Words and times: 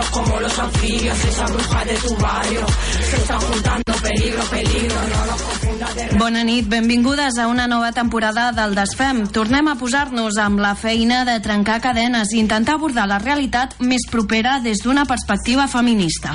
escurrimos 0.00 0.06
como 0.10 0.40
los 0.40 0.58
anfibios, 0.58 1.24
esa 1.24 1.44
bruja 1.46 1.84
de 1.84 1.94
tu 1.94 2.16
barrio. 2.16 2.66
Se 3.10 3.16
están 3.16 3.40
juntando 3.40 3.92
peligro, 4.02 4.42
peligro, 4.44 4.94
no 4.94 5.26
nos 5.26 5.42
confundas 5.42 5.94
de. 5.94 6.18
Bona 6.18 6.44
nit, 6.44 6.68
benvingudes 6.68 7.38
a 7.38 7.46
una 7.48 7.66
nova 7.66 7.92
temporada 7.92 8.52
del 8.52 8.74
Desfem. 8.74 9.26
Tornem 9.28 9.68
a 9.68 9.76
posar-nos 9.76 10.38
amb 10.38 10.60
la 10.60 10.74
feina 10.74 11.24
de 11.24 11.38
trencar 11.40 11.80
cadenes 11.80 12.32
i 12.32 12.40
intentar 12.40 12.76
abordar 12.78 13.06
la 13.08 13.18
realitat 13.18 13.78
més 13.80 14.08
propera 14.10 14.60
des 14.60 14.82
d'una 14.82 15.04
perspectiva 15.04 15.68
feminista. 15.68 16.34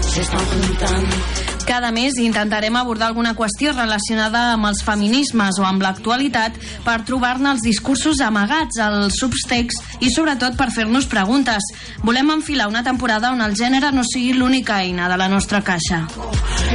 Se 0.00 0.22
están 0.22 0.40
juntando. 0.46 1.45
Cada 1.66 1.90
mes 1.90 2.14
intentarem 2.22 2.76
abordar 2.76 3.08
alguna 3.08 3.34
qüestió 3.34 3.72
relacionada 3.74 4.52
amb 4.52 4.68
els 4.68 4.84
feminismes 4.86 5.58
o 5.58 5.64
amb 5.66 5.82
l'actualitat 5.82 6.54
per 6.84 7.00
trobar-ne 7.08 7.50
els 7.50 7.64
discursos 7.66 8.22
amagats, 8.22 8.78
els 8.78 9.18
subtext 9.18 9.98
i 9.98 10.12
sobretot 10.14 10.54
per 10.54 10.70
fer-nos 10.70 11.10
preguntes. 11.10 11.66
Volem 12.06 12.30
enfilar 12.36 12.68
una 12.70 12.84
temporada 12.86 13.32
on 13.34 13.42
el 13.42 13.58
gènere 13.58 13.90
no 13.90 14.06
sigui 14.06 14.36
l'única 14.38 14.78
eina 14.84 15.10
de 15.10 15.18
la 15.18 15.26
nostra 15.28 15.60
caixa. 15.66 16.04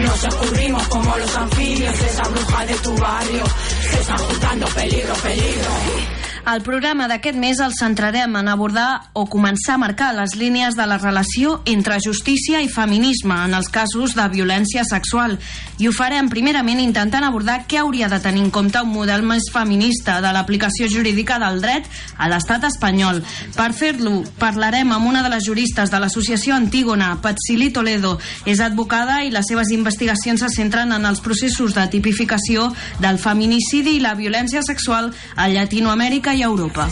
Nos 0.04 0.24
escurrimos 0.28 0.88
como 0.90 1.18
los 1.18 1.38
anfibios, 1.38 2.02
esa 2.02 2.28
bruja 2.28 2.66
de 2.66 2.76
tu 2.84 2.96
barrio. 2.98 3.44
Se 3.92 4.02
están 4.02 4.18
juntando 4.18 4.68
peligro, 4.76 5.14
peligro. 5.24 6.21
Al 6.44 6.64
programa 6.66 7.06
d'aquest 7.06 7.38
mes 7.38 7.60
el 7.62 7.74
centrarem 7.78 8.34
en 8.40 8.48
abordar 8.50 9.12
o 9.14 9.28
començar 9.30 9.76
a 9.76 9.82
marcar 9.82 10.08
les 10.18 10.34
línies 10.34 10.74
de 10.74 10.88
la 10.90 10.98
relació 10.98 11.60
entre 11.70 12.00
justícia 12.02 12.64
i 12.66 12.70
feminisme 12.70 13.36
en 13.46 13.54
els 13.54 13.70
casos 13.70 14.16
de 14.18 14.26
violència 14.34 14.82
sexual. 14.84 15.38
I 15.78 15.86
ho 15.86 15.94
farem 15.94 16.32
primerament 16.34 16.82
intentant 16.82 17.28
abordar 17.28 17.60
què 17.70 17.78
hauria 17.78 18.10
de 18.10 18.18
tenir 18.24 18.42
en 18.42 18.50
compte 18.50 18.82
un 18.82 18.90
model 18.90 19.22
més 19.22 19.52
feminista 19.54 20.18
de 20.22 20.32
l'aplicació 20.34 20.90
jurídica 20.90 21.38
del 21.42 21.62
dret 21.62 21.86
a 22.18 22.30
l'estat 22.32 22.66
espanyol. 22.72 23.22
Per 23.54 23.70
fer-lo, 23.78 24.24
parlarem 24.42 24.96
amb 24.98 25.12
una 25.12 25.22
de 25.22 25.30
les 25.30 25.46
juristes 25.46 25.94
de 25.94 26.02
l'associació 26.02 26.58
Antígona, 26.58 27.20
Patsili 27.22 27.70
Toledo. 27.70 28.16
És 28.50 28.66
advocada 28.66 29.22
i 29.22 29.30
les 29.30 29.46
seves 29.46 29.70
investigacions 29.78 30.42
se 30.42 30.50
centren 30.50 30.90
en 30.98 31.06
els 31.06 31.22
processos 31.22 31.78
de 31.78 31.86
tipificació 31.94 32.72
del 32.98 33.22
feminicidi 33.22 34.00
i 34.00 34.04
la 34.04 34.18
violència 34.18 34.66
sexual 34.66 35.14
a 35.36 35.48
Llatinoamèrica 35.48 36.31
i 36.34 36.44
a 36.44 36.48
Europa. 36.48 36.88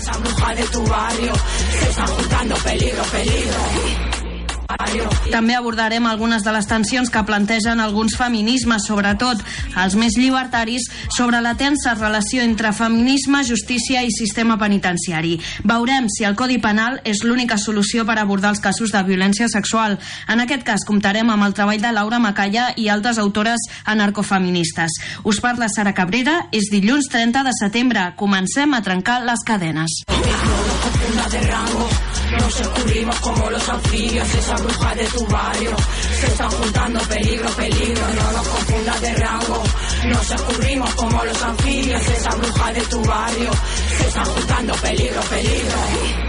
També 5.29 5.55
abordarem 5.57 6.05
algunes 6.05 6.43
de 6.45 6.51
les 6.53 6.67
tensions 6.69 7.09
que 7.09 7.23
plantegen 7.25 7.79
alguns 7.81 8.15
feminismes, 8.17 8.85
sobretot 8.85 9.41
els 9.81 9.95
més 9.97 10.17
llibertaris, 10.17 10.85
sobre 11.15 11.41
la 11.41 11.55
tensa 11.57 11.95
relació 11.97 12.43
entre 12.45 12.71
feminisme, 12.73 13.43
justícia 13.47 14.03
i 14.05 14.11
sistema 14.13 14.59
penitenciari. 14.61 15.37
Veurem 15.65 16.09
si 16.13 16.25
el 16.27 16.37
Codi 16.37 16.59
Penal 16.61 16.99
és 17.03 17.23
l'única 17.25 17.57
solució 17.57 18.05
per 18.05 18.19
abordar 18.19 18.53
els 18.53 18.61
casos 18.61 18.93
de 18.93 19.03
violència 19.07 19.49
sexual. 19.49 19.97
En 20.29 20.43
aquest 20.45 20.65
cas 20.67 20.85
comptarem 20.85 21.29
amb 21.33 21.47
el 21.47 21.57
treball 21.57 21.81
de 21.81 21.93
Laura 21.95 22.21
Macalla 22.21 22.69
i 22.77 22.89
altres 22.89 23.17
autores 23.17 23.65
anarcofeministes. 23.85 24.99
Us 25.23 25.41
parla 25.41 25.69
Sara 25.69 25.95
Cabrera, 25.97 26.45
és 26.51 26.69
dilluns 26.71 27.09
30 27.09 27.43
de 27.47 27.55
setembre. 27.57 28.11
Comencem 28.15 28.73
a 28.73 28.83
trencar 28.85 29.23
les 29.25 29.45
cadenes. 29.45 30.03
Nos 32.31 32.59
escurrimos 32.59 33.19
como 33.19 33.49
los 33.49 33.69
anfibios, 33.69 34.35
esa 34.35 34.55
bruja 34.55 34.95
de 34.95 35.05
tu 35.05 35.25
barrio. 35.27 35.75
Se 36.19 36.27
están 36.27 36.51
juntando 36.51 36.99
peligro, 37.01 37.49
peligro, 37.51 38.07
no 38.13 38.31
nos 38.31 38.47
confundas 38.47 39.01
de 39.01 39.13
rango. 39.15 39.63
Nos 40.05 40.31
escurrimos 40.31 40.93
como 40.95 41.25
los 41.25 41.41
anfibios, 41.41 42.07
esa 42.07 42.29
bruja 42.35 42.73
de 42.73 42.81
tu 42.81 43.01
barrio. 43.03 43.51
Se 43.97 44.07
están 44.07 44.25
juntando 44.25 44.73
peligro, 44.75 45.21
peligro. 45.21 46.28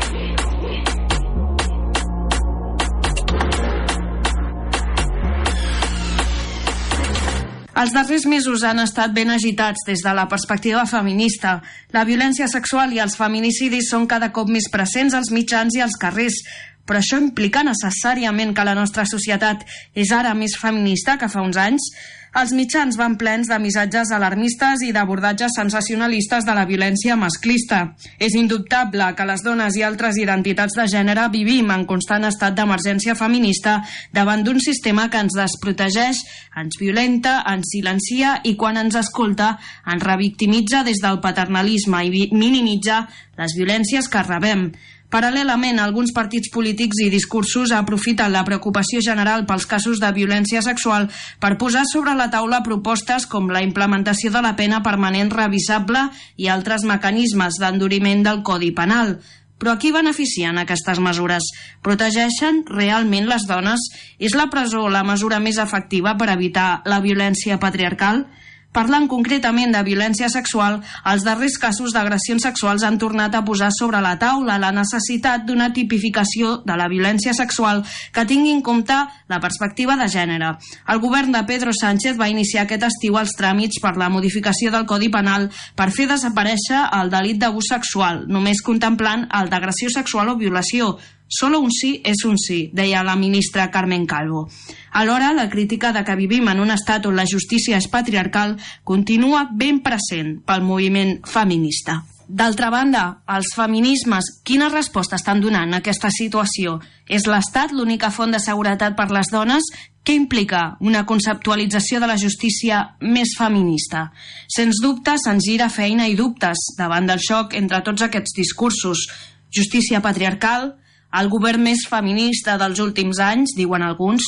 Els 7.80 7.94
darrers 7.96 8.26
mesos 8.28 8.60
han 8.66 8.82
estat 8.82 9.14
ben 9.16 9.30
agitats 9.32 9.86
des 9.86 10.02
de 10.04 10.12
la 10.12 10.26
perspectiva 10.28 10.82
feminista. 10.84 11.54
La 11.96 12.02
violència 12.04 12.44
sexual 12.50 12.92
i 12.92 13.00
els 13.00 13.14
feminicidis 13.16 13.88
són 13.88 14.04
cada 14.10 14.28
cop 14.36 14.50
més 14.52 14.66
presents 14.68 15.16
als 15.16 15.30
mitjans 15.32 15.78
i 15.78 15.80
als 15.80 15.96
carrers, 16.02 16.36
però 16.84 17.00
això 17.00 17.16
implica 17.22 17.62
necessàriament 17.64 18.52
que 18.52 18.66
la 18.68 18.76
nostra 18.76 19.06
societat 19.08 19.64
és 19.96 20.12
ara 20.12 20.34
més 20.36 20.58
feminista 20.60 21.16
que 21.16 21.30
fa 21.32 21.40
uns 21.40 21.56
anys? 21.56 21.88
Els 22.30 22.52
mitjans 22.54 22.94
van 22.94 23.16
plens 23.18 23.48
de 23.50 23.56
missatges 23.58 24.12
alarmistes 24.14 24.84
i 24.86 24.92
d'abordatges 24.94 25.56
sensacionalistes 25.56 26.44
de 26.46 26.54
la 26.54 26.62
violència 26.68 27.16
masclista. 27.18 27.80
És 28.22 28.36
indubtable 28.38 29.08
que 29.18 29.26
les 29.26 29.42
dones 29.42 29.74
i 29.74 29.82
altres 29.82 30.20
identitats 30.22 30.76
de 30.78 30.86
gènere 30.92 31.26
vivim 31.32 31.72
en 31.74 31.82
constant 31.90 32.28
estat 32.28 32.54
d'emergència 32.54 33.16
feminista 33.18 33.80
davant 34.14 34.44
d'un 34.46 34.62
sistema 34.62 35.08
que 35.10 35.18
ens 35.24 35.34
desprotegeix, 35.34 36.22
ens 36.62 36.78
violenta, 36.78 37.40
ens 37.50 37.74
silencia 37.74 38.36
i 38.46 38.54
quan 38.54 38.78
ens 38.78 39.00
escolta 39.02 39.56
ens 39.90 40.06
revictimitza 40.06 40.84
des 40.86 41.02
del 41.02 41.18
paternalisme 41.18 42.04
i 42.06 42.30
minimitza 42.30 43.02
les 43.40 43.58
violències 43.58 44.06
que 44.06 44.22
rebem. 44.22 44.68
Paral·lelament, 45.10 45.80
alguns 45.82 46.12
partits 46.14 46.52
polítics 46.54 47.00
i 47.02 47.08
discursos 47.10 47.72
aprofiten 47.74 48.30
la 48.30 48.44
preocupació 48.46 49.00
general 49.02 49.42
pels 49.46 49.66
casos 49.66 49.98
de 49.98 50.10
violència 50.14 50.62
sexual 50.62 51.08
per 51.42 51.56
posar 51.58 51.82
sobre 51.90 52.14
la 52.14 52.28
taula 52.30 52.62
propostes 52.62 53.26
com 53.26 53.50
la 53.50 53.64
implementació 53.66 54.30
de 54.30 54.42
la 54.44 54.54
pena 54.54 54.84
permanent 54.86 55.32
revisable 55.34 56.04
i 56.38 56.46
altres 56.46 56.86
mecanismes 56.86 57.58
d'enduriment 57.58 58.22
del 58.22 58.44
Codi 58.46 58.70
Penal. 58.70 59.16
Però 59.58 59.74
a 59.74 59.80
qui 59.82 59.90
beneficien 59.92 60.62
aquestes 60.62 61.02
mesures? 61.02 61.50
Protegeixen 61.82 62.62
realment 62.70 63.26
les 63.28 63.48
dones? 63.50 63.90
És 64.22 64.38
la 64.38 64.46
presó 64.48 64.86
la 64.88 65.02
mesura 65.04 65.42
més 65.42 65.58
efectiva 65.58 66.14
per 66.16 66.30
evitar 66.32 66.84
la 66.86 67.02
violència 67.02 67.58
patriarcal? 67.58 68.28
Parlant 68.70 69.08
concretament 69.10 69.72
de 69.74 69.80
violència 69.82 70.28
sexual, 70.30 70.76
els 71.10 71.24
darrers 71.26 71.56
casos 71.58 71.90
d'agressions 71.90 72.44
sexuals 72.46 72.84
han 72.86 73.00
tornat 73.02 73.34
a 73.34 73.42
posar 73.42 73.72
sobre 73.74 73.98
la 74.04 74.12
taula 74.20 74.60
la 74.62 74.70
necessitat 74.70 75.42
d'una 75.48 75.72
tipificació 75.74 76.60
de 76.62 76.76
la 76.78 76.86
violència 76.92 77.34
sexual 77.34 77.82
que 78.14 78.26
tingui 78.30 78.54
en 78.54 78.62
compte 78.62 78.94
la 79.26 79.40
perspectiva 79.42 79.98
de 79.98 80.06
gènere. 80.06 80.52
El 80.86 81.02
govern 81.02 81.34
de 81.34 81.42
Pedro 81.50 81.74
Sánchez 81.74 82.14
va 82.20 82.30
iniciar 82.30 82.68
aquest 82.68 82.86
estiu 82.86 83.18
els 83.18 83.34
tràmits 83.34 83.82
per 83.82 83.96
la 83.98 84.08
modificació 84.08 84.70
del 84.70 84.86
Codi 84.86 85.10
Penal 85.10 85.50
per 85.74 85.90
fer 85.90 86.06
desaparèixer 86.06 86.86
el 87.00 87.10
delit 87.10 87.42
d'abús 87.42 87.74
sexual, 87.74 88.28
només 88.30 88.62
contemplant 88.62 89.26
el 89.34 89.50
d'agressió 89.50 89.90
sexual 89.90 90.30
o 90.30 90.38
violació, 90.38 90.94
Solo 91.30 91.60
un 91.62 91.70
sí 91.70 92.00
és 92.02 92.24
un 92.26 92.34
sí, 92.42 92.72
deia 92.74 93.04
la 93.06 93.14
ministra 93.14 93.70
Carmen 93.70 94.04
Calvo. 94.10 94.48
Alhora, 94.90 95.32
la 95.32 95.48
crítica 95.48 95.92
de 95.94 96.02
que 96.02 96.16
vivim 96.18 96.48
en 96.50 96.58
un 96.58 96.74
estat 96.74 97.06
on 97.06 97.14
la 97.14 97.28
justícia 97.30 97.78
és 97.78 97.86
patriarcal 97.86 98.56
continua 98.82 99.44
ben 99.54 99.78
present 99.84 100.40
pel 100.42 100.66
moviment 100.66 101.20
feminista. 101.22 102.00
D'altra 102.26 102.68
banda, 102.70 103.22
els 103.30 103.52
feminismes, 103.54 104.26
quina 104.46 104.68
resposta 104.70 105.16
estan 105.18 105.40
donant 105.42 105.74
a 105.74 105.80
aquesta 105.80 106.10
situació? 106.14 106.76
És 107.06 107.26
l'Estat 107.30 107.72
l'única 107.74 108.10
font 108.14 108.34
de 108.34 108.42
seguretat 108.42 108.98
per 108.98 109.08
les 109.14 109.30
dones? 109.30 109.70
Què 110.02 110.14
implica 110.18 110.76
una 110.82 111.04
conceptualització 111.06 111.98
de 112.02 112.10
la 112.10 112.18
justícia 112.18 112.84
més 113.02 113.36
feminista? 113.38 114.08
Sens 114.50 114.82
dubte, 114.82 115.14
se'ns 115.18 115.46
gira 115.46 115.70
feina 115.70 116.06
i 116.10 116.18
dubtes 116.18 116.72
davant 116.78 117.06
del 117.06 117.22
xoc 117.22 117.54
entre 117.54 117.82
tots 117.86 118.06
aquests 118.06 118.34
discursos. 118.38 119.06
Justícia 119.50 120.02
patriarcal, 120.02 120.76
el 121.18 121.28
govern 121.32 121.64
més 121.66 121.86
feminista 121.90 122.56
dels 122.60 122.80
últims 122.82 123.20
anys, 123.22 123.54
diuen 123.58 123.82
alguns, 123.82 124.26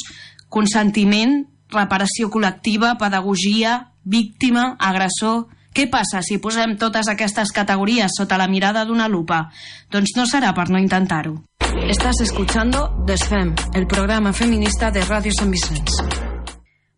consentiment, 0.52 1.42
reparació 1.72 2.28
col·lectiva, 2.30 2.96
pedagogia, 3.00 3.80
víctima, 4.04 4.76
agressor... 4.78 5.48
Què 5.72 5.86
passa 5.88 6.20
si 6.20 6.36
posem 6.36 6.74
totes 6.76 7.08
aquestes 7.08 7.48
categories 7.56 8.12
sota 8.18 8.36
la 8.36 8.44
mirada 8.44 8.82
d'una 8.84 9.06
lupa? 9.08 9.46
Doncs 9.88 10.12
no 10.18 10.26
serà 10.28 10.50
per 10.52 10.66
no 10.68 10.76
intentar-ho. 10.76 11.38
Estás 11.88 12.20
escuchando 12.20 12.90
Desfem, 13.08 13.54
el 13.72 13.86
programa 13.88 14.34
feminista 14.36 14.90
de 14.92 15.00
Ràdio 15.08 15.32
Sant 15.32 15.48
Vicenç. 15.48 15.96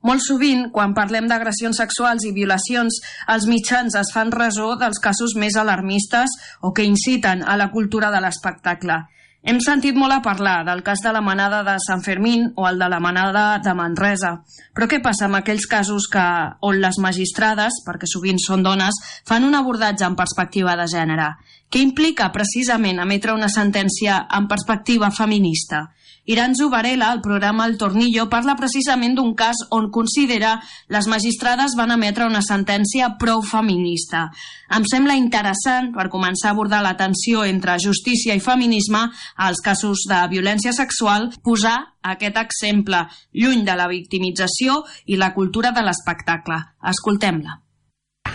Molt 0.05 0.21
sovint, 0.27 0.67
quan 0.75 0.93
parlem 0.93 1.31
d'agressions 1.31 1.79
sexuals 1.79 2.27
i 2.27 2.35
violacions, 2.35 2.99
els 3.31 3.47
mitjans 3.47 3.95
es 3.97 4.11
fan 4.13 4.35
resó 4.35 4.75
dels 4.77 4.99
casos 4.99 5.33
més 5.39 5.55
alarmistes 5.57 6.35
o 6.61 6.75
que 6.75 6.85
inciten 6.85 7.47
a 7.47 7.55
la 7.57 7.71
cultura 7.71 8.11
de 8.11 8.27
l'espectacle. 8.27 8.99
Hem 9.44 9.58
sentit 9.61 9.93
molt 9.93 10.14
a 10.14 10.23
parlar 10.25 10.62
del 10.64 10.81
cas 10.81 11.02
de 11.05 11.11
la 11.12 11.20
manada 11.20 11.58
de 11.67 11.75
Sant 11.85 12.00
Fermín 12.00 12.46
o 12.56 12.64
el 12.64 12.79
de 12.81 12.87
la 12.88 12.96
manada 12.96 13.58
de 13.61 13.75
Manresa. 13.76 14.31
Però 14.73 14.87
què 14.88 15.02
passa 15.05 15.26
amb 15.26 15.37
aquells 15.37 15.67
casos 15.69 16.06
que, 16.08 16.23
on 16.64 16.79
les 16.81 16.96
magistrades, 16.96 17.82
perquè 17.85 18.08
sovint 18.08 18.41
són 18.41 18.64
dones, 18.64 18.96
fan 19.29 19.44
un 19.44 19.52
abordatge 19.58 20.08
en 20.08 20.17
perspectiva 20.17 20.79
de 20.81 20.88
gènere? 20.88 21.29
Què 21.69 21.82
implica 21.85 22.31
precisament 22.32 23.02
emetre 23.05 23.37
una 23.37 23.52
sentència 23.52 24.23
en 24.32 24.49
perspectiva 24.49 25.12
feminista? 25.12 25.91
Iranzu 26.26 26.71
Varela, 26.71 27.11
al 27.12 27.21
programa 27.21 27.67
El 27.67 27.76
Tornillo, 27.76 28.31
parla 28.32 28.56
precisament 28.56 29.12
d'un 29.19 29.35
cas 29.37 29.59
on 29.71 29.91
considera 29.93 30.55
les 30.88 31.09
magistrades 31.11 31.75
van 31.76 31.93
emetre 31.93 32.25
una 32.25 32.41
sentència 32.41 33.11
prou 33.21 33.43
feminista. 33.44 34.31
Em 34.73 34.87
sembla 34.88 35.19
interessant, 35.21 35.93
per 35.93 36.09
començar 36.09 36.49
a 36.49 36.55
abordar 36.56 36.81
la 36.82 36.97
tensió 36.97 37.44
entre 37.44 37.76
justícia 37.82 38.32
i 38.32 38.41
feminisme 38.41 39.03
als 39.37 39.61
casos 39.61 40.06
de 40.09 40.23
violència 40.32 40.73
sexual, 40.73 41.29
posar 41.44 41.76
aquest 42.00 42.41
exemple, 42.41 43.05
lluny 43.32 43.67
de 43.69 43.77
la 43.77 43.91
victimització 43.93 44.81
i 45.05 45.20
la 45.20 45.35
cultura 45.37 45.77
de 45.77 45.85
l'espectacle. 45.85 46.56
Escoltem-la. 46.88 47.61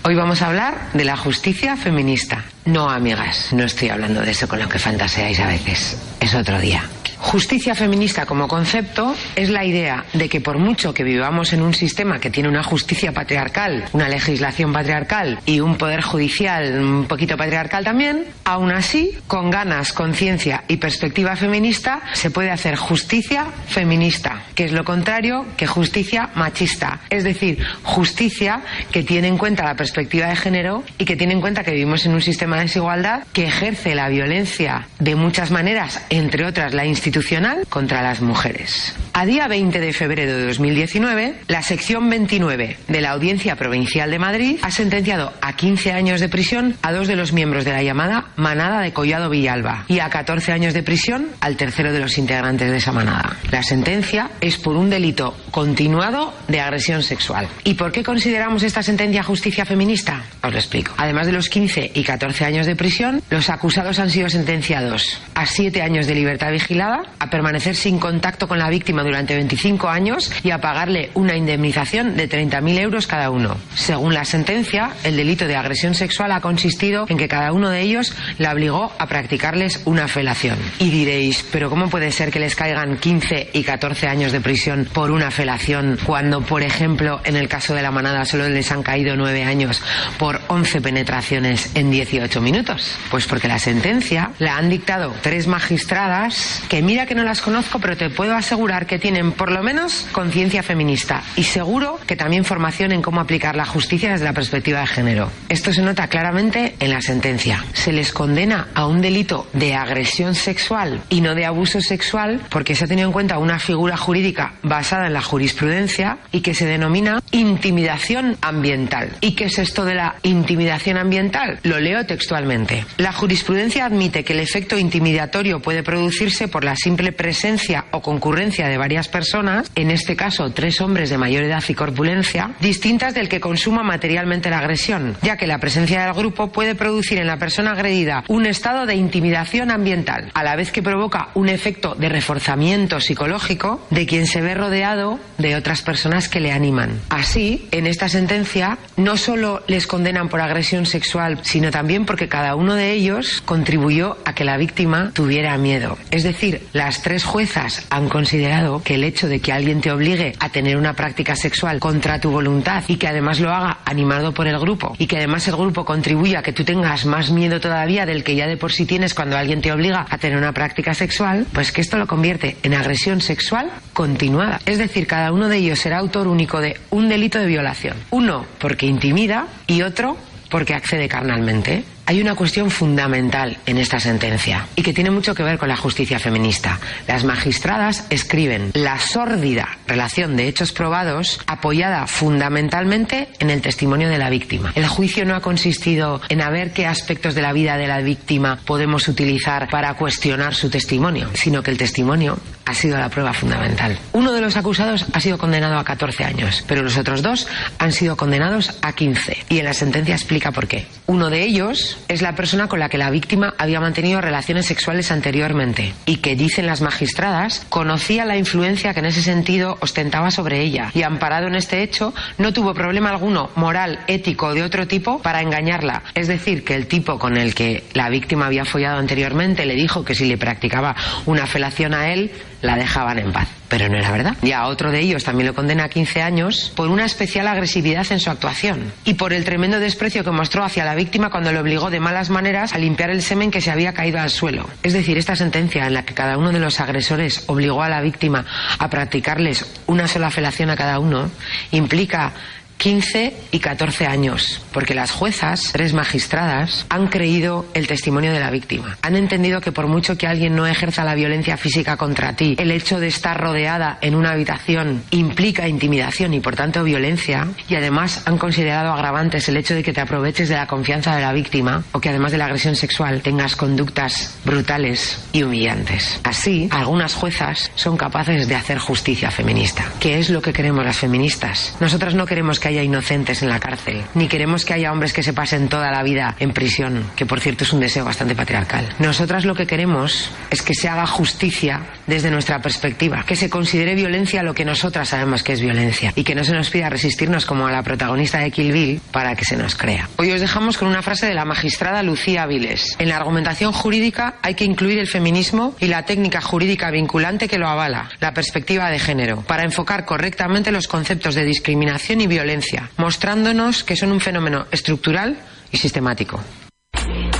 Hoy 0.05 0.15
vamos 0.15 0.41
a 0.41 0.47
hablar 0.47 0.93
de 0.93 1.03
la 1.03 1.17
justicia 1.17 1.75
feminista. 1.75 2.45
No, 2.65 2.89
amigas, 2.89 3.51
no 3.51 3.63
estoy 3.63 3.89
hablando 3.89 4.21
de 4.21 4.31
eso 4.31 4.47
con 4.47 4.59
lo 4.59 4.69
que 4.69 4.77
fantaseáis 4.77 5.39
a 5.39 5.47
veces. 5.47 5.97
Es 6.19 6.35
otro 6.35 6.59
día. 6.59 6.83
Justicia 7.19 7.75
feminista 7.75 8.25
como 8.25 8.47
concepto 8.47 9.13
es 9.35 9.49
la 9.49 9.65
idea 9.65 10.05
de 10.13 10.29
que 10.29 10.39
por 10.39 10.57
mucho 10.57 10.93
que 10.93 11.03
vivamos 11.03 11.51
en 11.51 11.61
un 11.61 11.73
sistema 11.73 12.17
que 12.17 12.29
tiene 12.29 12.47
una 12.49 12.63
justicia 12.63 13.11
patriarcal, 13.11 13.85
una 13.91 14.07
legislación 14.07 14.71
patriarcal 14.71 15.39
y 15.45 15.59
un 15.59 15.75
poder 15.75 16.01
judicial 16.01 16.81
un 16.81 17.05
poquito 17.05 17.35
patriarcal 17.35 17.83
también, 17.83 18.25
aún 18.45 18.71
así, 18.71 19.11
con 19.27 19.51
ganas, 19.51 19.91
conciencia 19.91 20.63
y 20.69 20.77
perspectiva 20.77 21.35
feminista, 21.35 22.01
se 22.13 22.31
puede 22.31 22.51
hacer 22.51 22.77
justicia 22.77 23.47
feminista, 23.67 24.43
que 24.55 24.63
es 24.63 24.71
lo 24.71 24.85
contrario 24.85 25.45
que 25.57 25.67
justicia 25.67 26.29
machista. 26.35 27.01
Es 27.09 27.25
decir, 27.25 27.63
justicia 27.83 28.61
que 28.91 29.03
tiene 29.03 29.27
en 29.27 29.37
cuenta 29.37 29.65
la 29.65 29.75
perspectiva 29.75 30.27
de 30.27 30.37
género 30.37 30.83
y 30.97 31.05
que 31.05 31.17
tiene 31.17 31.33
en 31.33 31.41
cuenta 31.41 31.63
que 31.63 31.71
vivimos 31.71 32.05
en 32.05 32.13
un 32.13 32.21
sistema 32.21 32.55
de 32.55 32.63
desigualdad 32.63 33.23
que 33.33 33.45
ejerce 33.45 33.93
la 33.93 34.07
violencia 34.07 34.87
de 34.99 35.15
muchas 35.15 35.51
maneras, 35.51 36.01
entre 36.09 36.45
otras 36.45 36.73
la 36.73 36.85
institución 36.85 37.08
institucional 37.09 37.65
contra 37.69 38.03
las 38.03 38.21
mujeres. 38.21 38.95
A 39.13 39.25
día 39.25 39.47
20 39.47 39.79
de 39.79 39.93
febrero 39.93 40.37
de 40.37 40.45
2019, 40.45 41.33
la 41.47 41.63
sección 41.63 42.07
29 42.07 42.77
de 42.87 43.01
la 43.01 43.09
Audiencia 43.11 43.55
Provincial 43.55 44.11
de 44.11 44.19
Madrid 44.19 44.59
ha 44.61 44.69
sentenciado 44.69 45.33
a 45.41 45.53
15 45.53 45.91
años 45.91 46.21
de 46.21 46.29
prisión 46.29 46.75
a 46.83 46.93
dos 46.93 47.07
de 47.07 47.15
los 47.15 47.33
miembros 47.33 47.65
de 47.65 47.71
la 47.71 47.81
llamada 47.81 48.27
Manada 48.35 48.81
de 48.81 48.93
Collado 48.93 49.31
Villalba 49.31 49.85
y 49.87 49.99
a 49.99 50.09
14 50.09 50.51
años 50.51 50.75
de 50.75 50.83
prisión 50.83 51.29
al 51.41 51.57
tercero 51.57 51.91
de 51.91 51.99
los 51.99 52.17
integrantes 52.19 52.69
de 52.69 52.77
esa 52.77 52.91
manada. 52.91 53.37
La 53.49 53.63
sentencia 53.63 54.29
es 54.39 54.57
por 54.57 54.77
un 54.77 54.91
delito 54.91 55.35
continuado 55.49 56.33
de 56.47 56.61
agresión 56.61 57.01
sexual. 57.01 57.47
¿Y 57.63 57.73
por 57.73 57.91
qué 57.91 58.03
consideramos 58.03 58.61
esta 58.61 58.83
sentencia 58.83 59.23
justicia 59.23 59.65
feminista? 59.65 60.23
Os 60.43 60.53
lo 60.53 60.59
explico. 60.59 60.93
Además 60.97 61.25
de 61.25 61.33
los 61.33 61.49
15 61.49 61.91
y 61.95 62.03
14 62.03 62.45
años 62.45 62.67
de 62.67 62.75
prisión, 62.75 63.23
los 63.31 63.49
acusados 63.49 63.97
han 63.97 64.11
sido 64.11 64.29
sentenciados 64.29 65.19
a 65.33 65.47
7 65.47 65.81
años 65.81 66.05
de 66.05 66.13
libertad 66.13 66.51
vigilada 66.51 66.98
a 67.19 67.29
permanecer 67.29 67.75
sin 67.75 67.99
contacto 67.99 68.47
con 68.47 68.59
la 68.59 68.69
víctima 68.69 69.03
durante 69.03 69.35
25 69.35 69.89
años 69.89 70.31
y 70.43 70.51
a 70.51 70.59
pagarle 70.59 71.11
una 71.13 71.35
indemnización 71.35 72.15
de 72.15 72.29
30.000 72.29 72.79
euros 72.79 73.07
cada 73.07 73.29
uno. 73.29 73.57
Según 73.75 74.13
la 74.13 74.25
sentencia, 74.25 74.91
el 75.03 75.17
delito 75.17 75.47
de 75.47 75.55
agresión 75.55 75.95
sexual 75.95 76.31
ha 76.31 76.41
consistido 76.41 77.05
en 77.09 77.17
que 77.17 77.27
cada 77.27 77.51
uno 77.51 77.69
de 77.69 77.81
ellos 77.81 78.15
la 78.37 78.53
obligó 78.53 78.91
a 78.97 79.07
practicarles 79.07 79.81
una 79.85 80.07
felación. 80.07 80.57
Y 80.79 80.89
diréis, 80.89 81.45
¿pero 81.51 81.69
cómo 81.69 81.89
puede 81.89 82.11
ser 82.11 82.31
que 82.31 82.39
les 82.39 82.55
caigan 82.55 82.97
15 82.97 83.51
y 83.53 83.63
14 83.63 84.07
años 84.07 84.31
de 84.31 84.41
prisión 84.41 84.87
por 84.91 85.11
una 85.11 85.31
felación 85.31 85.97
cuando, 86.05 86.41
por 86.41 86.63
ejemplo, 86.63 87.21
en 87.23 87.35
el 87.35 87.47
caso 87.47 87.75
de 87.75 87.81
la 87.81 87.91
manada 87.91 88.25
solo 88.25 88.47
les 88.49 88.71
han 88.71 88.83
caído 88.83 89.15
9 89.15 89.43
años 89.43 89.81
por 90.17 90.41
11 90.47 90.81
penetraciones 90.81 91.71
en 91.75 91.91
18 91.91 92.41
minutos? 92.41 92.97
Pues 93.11 93.25
porque 93.27 93.47
la 93.47 93.59
sentencia 93.59 94.31
la 94.39 94.57
han 94.57 94.69
dictado 94.69 95.13
tres 95.21 95.47
magistradas 95.47 96.61
que 96.69 96.81
Mira 96.89 97.05
que 97.05 97.13
no 97.13 97.23
las 97.23 97.43
conozco, 97.43 97.77
pero 97.77 97.95
te 97.95 98.09
puedo 98.09 98.33
asegurar 98.33 98.87
que 98.87 98.97
tienen 98.97 99.33
por 99.33 99.51
lo 99.51 99.61
menos 99.61 100.07
conciencia 100.11 100.63
feminista 100.63 101.21
y 101.35 101.43
seguro 101.43 101.99
que 102.07 102.15
también 102.15 102.45
formación 102.45 102.91
en 102.91 103.03
cómo 103.03 103.21
aplicar 103.21 103.55
la 103.55 103.67
justicia 103.67 104.09
desde 104.09 104.25
la 104.25 104.33
perspectiva 104.33 104.79
de 104.79 104.87
género. 104.87 105.31
Esto 105.49 105.71
se 105.71 105.83
nota 105.83 106.07
claramente 106.07 106.75
en 106.79 106.89
la 106.89 106.99
sentencia. 106.99 107.63
Se 107.73 107.93
les 107.93 108.11
condena 108.11 108.69
a 108.73 108.87
un 108.87 109.01
delito 109.01 109.47
de 109.53 109.75
agresión 109.75 110.33
sexual 110.33 111.03
y 111.09 111.21
no 111.21 111.35
de 111.35 111.45
abuso 111.45 111.79
sexual 111.79 112.41
porque 112.49 112.73
se 112.73 112.85
ha 112.85 112.87
tenido 112.87 113.07
en 113.07 113.13
cuenta 113.13 113.37
una 113.37 113.59
figura 113.59 113.95
jurídica 113.95 114.55
basada 114.63 115.05
en 115.05 115.13
la 115.13 115.21
jurisprudencia 115.21 116.17
y 116.31 116.41
que 116.41 116.55
se 116.55 116.65
denomina 116.65 117.21
intimidación 117.29 118.35
ambiental. 118.41 119.15
¿Y 119.21 119.35
qué 119.35 119.45
es 119.45 119.59
esto 119.59 119.85
de 119.85 119.93
la 119.93 120.15
intimidación 120.23 120.97
ambiental? 120.97 121.59
Lo 121.61 121.79
leo 121.79 122.07
textualmente. 122.07 122.83
La 122.97 123.13
jurisprudencia 123.13 123.85
admite 123.85 124.23
que 124.23 124.33
el 124.33 124.39
efecto 124.39 124.75
intimidatorio 124.75 125.61
puede 125.61 125.83
producirse 125.83 126.47
por 126.47 126.63
la 126.63 126.78
simple 126.79 127.11
presencia 127.11 127.85
o 127.91 128.01
concurrencia 128.01 128.67
de 128.67 128.77
varias 128.77 129.07
personas, 129.07 129.71
en 129.75 129.91
este 129.91 130.15
caso 130.15 130.51
tres 130.51 130.81
hombres 130.81 131.09
de 131.09 131.17
mayor 131.17 131.43
edad 131.43 131.63
y 131.67 131.73
corpulencia, 131.73 132.51
distintas 132.59 133.13
del 133.13 133.29
que 133.29 133.39
consuma 133.39 133.83
materialmente 133.83 134.49
la 134.49 134.59
agresión, 134.59 135.17
ya 135.21 135.37
que 135.37 135.47
la 135.47 135.59
presencia 135.59 136.03
del 136.03 136.13
grupo 136.13 136.51
puede 136.51 136.75
producir 136.75 137.19
en 137.19 137.27
la 137.27 137.37
persona 137.37 137.71
agredida 137.71 138.23
un 138.27 138.45
estado 138.45 138.85
de 138.85 138.95
intimidación 138.95 139.71
ambiental, 139.71 140.31
a 140.33 140.43
la 140.43 140.55
vez 140.55 140.71
que 140.71 140.83
provoca 140.83 141.29
un 141.33 141.49
efecto 141.49 141.95
de 141.95 142.09
reforzamiento 142.09 142.99
psicológico 142.99 143.85
de 143.89 144.05
quien 144.05 144.27
se 144.27 144.41
ve 144.41 144.55
rodeado 144.55 145.19
de 145.37 145.55
otras 145.55 145.81
personas 145.81 146.29
que 146.29 146.39
le 146.39 146.51
animan. 146.51 146.99
Así, 147.09 147.67
en 147.71 147.87
esta 147.87 148.09
sentencia, 148.09 148.77
no 148.97 149.17
solo 149.17 149.63
les 149.67 149.87
condenan 149.87 150.29
por 150.29 150.41
agresión 150.41 150.85
sexual, 150.85 151.39
sino 151.43 151.71
también 151.71 152.05
porque 152.05 152.27
cada 152.27 152.55
uno 152.55 152.75
de 152.75 152.91
ellos 152.91 153.41
contribuyó 153.45 154.17
a 154.25 154.33
que 154.33 154.45
la 154.45 154.57
víctima 154.57 155.11
tuviera 155.13 155.57
miedo. 155.57 155.97
Es 156.11 156.23
decir, 156.23 156.67
las 156.73 157.01
tres 157.01 157.23
juezas 157.23 157.85
han 157.89 158.09
considerado 158.09 158.81
que 158.83 158.95
el 158.95 159.03
hecho 159.03 159.27
de 159.27 159.39
que 159.39 159.51
alguien 159.51 159.81
te 159.81 159.91
obligue 159.91 160.33
a 160.39 160.49
tener 160.49 160.77
una 160.77 160.93
práctica 160.93 161.35
sexual 161.35 161.79
contra 161.79 162.19
tu 162.19 162.31
voluntad 162.31 162.83
y 162.87 162.97
que 162.97 163.07
además 163.07 163.39
lo 163.39 163.51
haga 163.51 163.79
animado 163.85 164.33
por 164.33 164.47
el 164.47 164.59
grupo 164.59 164.95
y 164.97 165.07
que 165.07 165.17
además 165.17 165.47
el 165.47 165.55
grupo 165.55 165.85
contribuya 165.85 166.39
a 166.39 166.43
que 166.43 166.53
tú 166.53 166.63
tengas 166.63 167.05
más 167.05 167.31
miedo 167.31 167.59
todavía 167.59 168.05
del 168.05 168.23
que 168.23 168.35
ya 168.35 168.47
de 168.47 168.57
por 168.57 168.71
sí 168.71 168.85
tienes 168.85 169.13
cuando 169.13 169.37
alguien 169.37 169.61
te 169.61 169.71
obliga 169.71 170.05
a 170.09 170.17
tener 170.17 170.37
una 170.37 170.53
práctica 170.53 170.93
sexual, 170.93 171.45
pues 171.53 171.71
que 171.71 171.81
esto 171.81 171.97
lo 171.97 172.07
convierte 172.07 172.57
en 172.63 172.73
agresión 172.73 173.21
sexual 173.21 173.71
continuada. 173.93 174.59
Es 174.65 174.77
decir, 174.77 175.07
cada 175.07 175.31
uno 175.31 175.49
de 175.49 175.57
ellos 175.57 175.79
será 175.79 175.99
autor 175.99 176.27
único 176.27 176.61
de 176.61 176.77
un 176.89 177.09
delito 177.09 177.39
de 177.39 177.47
violación. 177.47 177.97
Uno 178.11 178.45
porque 178.59 178.85
intimida 178.85 179.47
y 179.67 179.81
otro 179.81 180.17
porque 180.49 180.73
accede 180.73 181.07
carnalmente 181.07 181.83
hay 182.09 182.19
una 182.19 182.33
cuestión 182.33 182.71
fundamental 182.71 183.59
en 183.67 183.77
esta 183.77 183.99
sentencia 183.99 184.65
y 184.75 184.81
que 184.81 184.93
tiene 184.93 185.11
mucho 185.11 185.35
que 185.35 185.43
ver 185.43 185.59
con 185.59 185.69
la 185.69 185.75
justicia 185.77 186.17
feminista. 186.17 186.79
Las 187.07 187.23
magistradas 187.23 188.07
escriben 188.09 188.71
la 188.73 188.97
sórdida 188.97 189.77
relación 189.85 190.35
de 190.35 190.47
hechos 190.47 190.71
probados 190.71 191.39
apoyada 191.45 192.07
fundamentalmente 192.07 193.27
en 193.37 193.51
el 193.51 193.61
testimonio 193.61 194.09
de 194.09 194.17
la 194.17 194.31
víctima. 194.31 194.71
El 194.73 194.87
juicio 194.87 195.23
no 195.23 195.35
ha 195.35 195.41
consistido 195.41 196.19
en 196.29 196.41
a 196.41 196.49
ver 196.49 196.73
qué 196.73 196.87
aspectos 196.87 197.35
de 197.35 197.43
la 197.43 197.53
vida 197.53 197.77
de 197.77 197.85
la 197.85 198.01
víctima 198.01 198.57
podemos 198.65 199.07
utilizar 199.07 199.69
para 199.69 199.93
cuestionar 199.93 200.55
su 200.55 200.71
testimonio, 200.71 201.29
sino 201.35 201.61
que 201.61 201.69
el 201.69 201.77
testimonio 201.77 202.39
ha 202.65 202.73
sido 202.73 202.97
la 202.97 203.09
prueba 203.09 203.33
fundamental. 203.33 203.99
Uno 204.13 204.31
de 204.31 204.41
los 204.41 204.57
acusados 204.57 205.05
ha 205.13 205.19
sido 205.19 205.37
condenado 205.37 205.77
a 205.77 205.83
14 205.83 206.23
años, 206.23 206.63
pero 206.67 206.81
los 206.81 206.97
otros 206.97 207.21
dos 207.21 207.47
han 207.77 207.91
sido 207.91 208.17
condenados 208.17 208.77
a 208.81 208.93
15. 208.93 209.45
Y 209.49 209.59
en 209.59 209.65
la 209.65 209.73
sentencia 209.73 210.15
explica 210.15 210.51
por 210.51 210.67
qué. 210.67 210.87
Uno 211.05 211.29
de 211.29 211.43
ellos 211.43 211.98
es 212.07 212.21
la 212.21 212.35
persona 212.35 212.67
con 212.67 212.79
la 212.79 212.89
que 212.89 212.97
la 212.97 213.09
víctima 213.09 213.53
había 213.57 213.79
mantenido 213.79 214.21
relaciones 214.21 214.65
sexuales 214.65 215.11
anteriormente 215.11 215.93
y 216.05 216.17
que, 216.17 216.35
dicen 216.35 216.65
las 216.65 216.81
magistradas, 216.81 217.65
conocía 217.69 218.25
la 218.25 218.37
influencia 218.37 218.93
que 218.93 218.99
en 218.99 219.07
ese 219.07 219.21
sentido 219.21 219.77
ostentaba 219.81 220.31
sobre 220.31 220.61
ella 220.61 220.91
y, 220.93 221.03
amparado 221.03 221.47
en 221.47 221.55
este 221.55 221.83
hecho, 221.83 222.13
no 222.37 222.53
tuvo 222.53 222.73
problema 222.73 223.09
alguno, 223.09 223.49
moral, 223.55 223.99
ético 224.07 224.47
o 224.47 224.53
de 224.53 224.63
otro 224.63 224.87
tipo, 224.87 225.21
para 225.21 225.41
engañarla. 225.41 226.03
Es 226.15 226.27
decir, 226.27 226.63
que 226.63 226.75
el 226.75 226.87
tipo 226.87 227.19
con 227.19 227.37
el 227.37 227.53
que 227.53 227.83
la 227.93 228.09
víctima 228.09 228.45
había 228.47 228.65
follado 228.65 228.99
anteriormente 228.99 229.65
le 229.65 229.75
dijo 229.75 230.03
que 230.05 230.15
si 230.15 230.25
le 230.25 230.37
practicaba 230.37 230.95
una 231.25 231.45
felación 231.45 231.93
a 231.93 232.13
él, 232.13 232.31
la 232.61 232.75
dejaban 232.75 233.19
en 233.19 233.31
paz. 233.31 233.58
Pero 233.69 233.87
no 233.87 233.97
era 233.97 234.11
verdad. 234.11 234.35
Y 234.41 234.51
a 234.51 234.65
otro 234.65 234.91
de 234.91 234.99
ellos 234.99 235.23
también 235.23 235.47
lo 235.47 235.55
condena 235.55 235.85
a 235.85 235.89
15 235.89 236.21
años 236.21 236.71
por 236.75 236.89
una 236.89 237.05
especial 237.05 237.47
agresividad 237.47 238.05
en 238.11 238.19
su 238.19 238.29
actuación 238.29 238.91
y 239.05 239.13
por 239.13 239.31
el 239.31 239.45
tremendo 239.45 239.79
desprecio 239.79 240.23
que 240.23 240.31
mostró 240.31 240.63
hacia 240.63 240.83
la 240.83 240.95
víctima 240.95 241.29
cuando 241.29 241.51
le 241.51 241.59
obligó 241.59 241.89
de 241.89 241.99
malas 241.99 242.29
maneras 242.29 242.73
a 242.73 242.79
limpiar 242.79 243.11
el 243.11 243.21
semen 243.21 243.51
que 243.51 243.61
se 243.61 243.71
había 243.71 243.93
caído 243.93 244.19
al 244.19 244.31
suelo. 244.31 244.67
Es 244.83 244.93
decir, 244.93 245.17
esta 245.17 245.35
sentencia 245.35 245.85
en 245.85 245.93
la 245.93 246.03
que 246.03 246.13
cada 246.13 246.37
uno 246.37 246.51
de 246.51 246.59
los 246.59 246.79
agresores 246.79 247.43
obligó 247.47 247.83
a 247.83 247.89
la 247.89 248.01
víctima 248.01 248.45
a 248.77 248.89
practicarles 248.89 249.65
una 249.85 250.07
sola 250.07 250.31
felación 250.31 250.69
a 250.69 250.75
cada 250.75 250.99
uno 250.99 251.29
implica 251.71 252.33
15 252.79 253.33
y 253.51 253.59
14 253.59 254.07
años, 254.07 254.61
porque 254.71 254.95
las 254.95 255.11
juezas, 255.11 255.71
tres 255.73 255.93
magistradas, 255.93 256.85
han 256.87 257.07
creído 257.07 257.65
el 257.73 257.87
testimonio 257.87 258.31
de 258.31 258.39
la 258.39 258.49
víctima. 258.49 258.97
Han 259.01 259.17
entendido 259.17 259.59
que 259.59 259.73
por 259.73 259.87
mucho 259.87 260.17
que 260.17 260.27
alguien 260.27 260.55
no 260.55 260.65
ejerza 260.65 261.03
la 261.03 261.13
violencia 261.13 261.57
física 261.57 261.97
contra 261.97 262.37
ti, 262.37 262.55
el 262.57 262.71
hecho 262.71 263.01
de 263.01 263.07
estar 263.07 263.37
rodeada 263.37 263.97
en 264.01 264.15
una 264.15 264.31
habitación 264.31 265.03
implica 265.11 265.67
intimidación 265.67 266.33
y 266.33 266.39
por 266.39 266.55
tanto 266.55 266.85
violencia, 266.85 267.49
y 267.67 267.75
además 267.75 268.23
han 268.25 268.37
considerado 268.37 268.93
agravantes 268.93 269.49
el 269.49 269.57
hecho 269.57 269.75
de 269.75 269.83
que 269.83 269.91
te 269.91 269.99
aproveches 269.99 270.47
de 270.47 270.55
la 270.55 270.67
confianza 270.67 271.13
de 271.17 271.21
la 271.21 271.33
víctima 271.33 271.83
o 271.91 271.99
que 271.99 272.09
además 272.09 272.31
de 272.31 272.37
la 272.37 272.45
agresión 272.45 272.77
sexual 272.77 273.21
tengas 273.21 273.57
conductas 273.57 274.37
brutales 274.45 275.21
y 275.33 275.43
humillantes. 275.43 276.21
Así, 276.23 276.69
algunas 276.71 277.13
juezas 277.13 277.71
son 277.75 277.97
capaces 277.97 278.47
de 278.47 278.55
hacer 278.55 278.77
justicia 278.77 279.31
feminista, 279.31 279.83
que 279.99 280.17
es 280.17 280.29
lo 280.29 280.41
que 280.41 280.53
queremos 280.53 280.85
las 280.85 280.97
feministas. 280.97 281.75
Nosotras 281.81 282.15
no 282.15 282.25
queremos 282.25 282.57
que 282.57 282.68
haya 282.69 282.83
inocentes 282.83 283.41
en 283.41 283.49
la 283.49 283.59
cárcel, 283.59 284.03
ni 284.13 284.27
queremos 284.27 284.65
que 284.65 284.73
haya 284.73 284.91
hombres 284.91 285.13
que 285.13 285.23
se 285.23 285.33
pasen 285.33 285.67
toda 285.67 285.91
la 285.91 286.03
vida 286.03 286.35
en 286.39 286.51
prisión, 286.51 287.03
que 287.15 287.25
por 287.25 287.39
cierto 287.39 287.63
es 287.63 287.73
un 287.73 287.79
deseo 287.79 288.05
bastante 288.05 288.35
patriarcal. 288.35 288.87
Nosotras 288.99 289.45
lo 289.45 289.55
que 289.55 289.67
queremos 289.67 290.31
es 290.49 290.61
que 290.61 290.73
se 290.73 290.87
haga 290.87 291.05
justicia 291.07 291.81
desde 292.07 292.31
nuestra 292.31 292.61
perspectiva, 292.61 293.23
que 293.25 293.35
se 293.35 293.49
considere 293.49 293.95
violencia 293.95 294.43
lo 294.43 294.53
que 294.53 294.65
nosotras 294.65 295.09
sabemos 295.09 295.43
que 295.43 295.53
es 295.53 295.61
violencia 295.61 296.13
y 296.15 296.23
que 296.23 296.35
no 296.35 296.43
se 296.43 296.53
nos 296.53 296.69
pida 296.69 296.89
resistirnos 296.89 297.45
como 297.45 297.67
a 297.67 297.71
la 297.71 297.83
protagonista 297.83 298.39
de 298.39 298.51
Kill 298.51 298.71
Bill 298.71 299.01
para 299.11 299.35
que 299.35 299.45
se 299.45 299.57
nos 299.57 299.75
crea. 299.75 300.09
Hoy 300.17 300.31
os 300.31 300.41
dejamos 300.41 300.77
con 300.77 300.87
una 300.87 301.01
frase 301.01 301.25
de 301.25 301.33
la 301.33 301.45
magistrada 301.45 302.03
Lucía 302.03 302.45
Viles. 302.45 302.95
En 302.99 303.09
la 303.09 303.17
argumentación 303.17 303.71
jurídica 303.71 304.35
hay 304.41 304.53
que 304.53 304.65
incluir 304.65 304.99
el 304.99 305.07
feminismo 305.07 305.75
y 305.79 305.87
la 305.87 306.03
técnica 306.05 306.41
jurídica 306.41 306.91
vinculante 306.91 307.47
que 307.47 307.57
lo 307.57 307.67
avala, 307.67 308.09
la 308.19 308.33
perspectiva 308.33 308.89
de 308.89 308.99
género, 308.99 309.41
para 309.41 309.63
enfocar 309.63 310.05
correctamente 310.05 310.71
los 310.71 310.87
conceptos 310.87 311.35
de 311.35 311.45
discriminación 311.45 312.21
y 312.21 312.27
violencia, 312.27 312.58
mostrándonos 312.97 313.83
que 313.83 313.95
son 313.95 314.11
un 314.11 314.19
fenómeno 314.19 314.65
estructural 314.71 315.37
y 315.71 315.77
sistemático. 315.77 316.39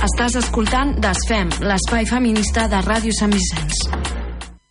Estás 0.00 0.34
escoltant 0.40 0.96
Desfem, 0.96 1.50
l'espai 1.60 2.06
feminista 2.08 2.68
de 2.68 2.80
Ràdio 2.80 3.12
Sant. 3.12 3.36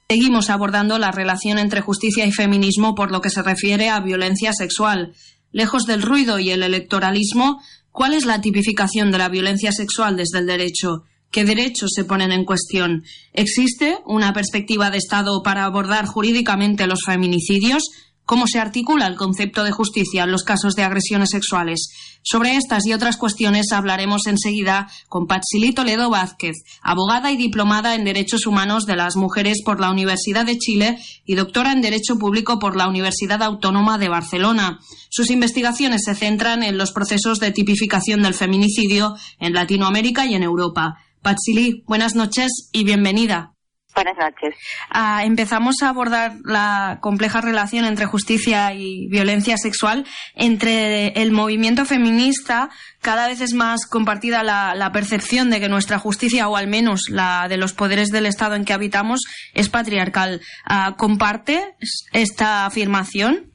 Seguimos 0.10 0.50
abordando 0.50 0.98
la 0.98 1.12
relación 1.12 1.60
entre 1.60 1.82
justicia 1.82 2.26
y 2.26 2.32
feminismo 2.32 2.96
por 2.96 3.12
lo 3.12 3.22
que 3.22 3.30
se 3.30 3.44
refiere 3.44 3.90
a 3.90 4.00
violencia 4.00 4.54
sexual. 4.54 5.14
Lejos 5.52 5.86
del 5.86 6.02
ruido 6.02 6.40
y 6.40 6.50
el 6.50 6.64
electoralismo, 6.64 7.62
¿cuál 7.92 8.16
es 8.16 8.26
la 8.26 8.42
tipificación 8.42 9.12
de 9.12 9.20
la 9.20 9.30
violencia 9.30 9.72
sexual 9.72 10.18
desde 10.18 10.40
el 10.40 10.48
derecho? 10.48 11.04
¿Qué 11.32 11.46
derechos 11.46 11.92
se 11.94 12.06
ponen 12.06 12.32
en 12.32 12.44
cuestión? 12.44 13.04
¿Existe 13.34 14.00
una 14.08 14.34
perspectiva 14.34 14.90
de 14.90 14.98
Estado 14.98 15.44
para 15.44 15.64
abordar 15.66 16.08
jurídicamente 16.08 16.88
los 16.88 17.04
feminicidios? 17.06 17.84
Cómo 18.30 18.46
se 18.46 18.60
articula 18.60 19.08
el 19.08 19.16
concepto 19.16 19.64
de 19.64 19.72
justicia 19.72 20.24
en 20.24 20.30
los 20.30 20.44
casos 20.44 20.76
de 20.76 20.84
agresiones 20.84 21.30
sexuales. 21.32 21.90
Sobre 22.22 22.58
estas 22.58 22.86
y 22.86 22.94
otras 22.94 23.18
cuestiones 23.18 23.72
hablaremos 23.72 24.28
enseguida 24.28 24.88
con 25.08 25.26
Patsili 25.26 25.74
Toledo 25.74 26.12
Vázquez, 26.12 26.58
abogada 26.84 27.32
y 27.32 27.38
diplomada 27.38 27.96
en 27.96 28.04
Derechos 28.04 28.46
Humanos 28.46 28.86
de 28.86 28.96
las 28.96 29.16
Mujeres 29.16 29.64
por 29.66 29.80
la 29.80 29.90
Universidad 29.90 30.46
de 30.46 30.60
Chile 30.60 31.00
y 31.26 31.34
doctora 31.34 31.72
en 31.72 31.82
Derecho 31.82 32.20
Público 32.20 32.60
por 32.60 32.76
la 32.76 32.88
Universidad 32.88 33.42
Autónoma 33.42 33.98
de 33.98 34.10
Barcelona. 34.10 34.80
Sus 35.10 35.32
investigaciones 35.32 36.04
se 36.06 36.14
centran 36.14 36.62
en 36.62 36.78
los 36.78 36.92
procesos 36.92 37.40
de 37.40 37.50
tipificación 37.50 38.22
del 38.22 38.36
feminicidio 38.36 39.16
en 39.40 39.54
Latinoamérica 39.54 40.28
y 40.28 40.36
en 40.36 40.44
Europa. 40.44 41.00
Patsili, 41.24 41.84
buenas 41.88 42.14
noches 42.14 42.70
y 42.74 42.84
bienvenida. 42.84 43.56
Buenas 44.00 44.18
noches. 44.18 44.56
Ah, 44.90 45.26
empezamos 45.26 45.76
a 45.84 45.90
abordar 45.90 46.32
la 46.46 47.00
compleja 47.02 47.42
relación 47.42 47.84
entre 47.84 48.06
justicia 48.06 48.74
y 48.74 49.10
violencia 49.10 49.58
sexual. 49.58 50.06
Entre 50.36 51.22
el 51.22 51.34
movimiento 51.34 51.84
feminista, 51.84 52.70
cada 53.02 53.28
vez 53.28 53.42
es 53.42 53.54
más 53.54 53.86
compartida 53.90 54.42
la, 54.42 54.90
percepción 54.94 55.50
de 55.50 55.60
que 55.60 55.68
nuestra 55.68 56.00
justicia, 56.00 56.48
o 56.48 56.56
al 56.56 56.68
menos 56.68 57.10
la 57.10 57.50
de 57.50 57.58
los 57.58 57.74
poderes 57.74 58.08
del 58.08 58.26
Estado 58.26 58.56
en 58.56 58.64
que 58.64 58.72
habitamos, 58.72 59.20
es 59.54 59.68
patriarcal. 59.68 60.40
Ah, 60.64 60.96
¿Comparte 60.98 61.76
esta 62.14 62.68
afirmación? 62.68 63.52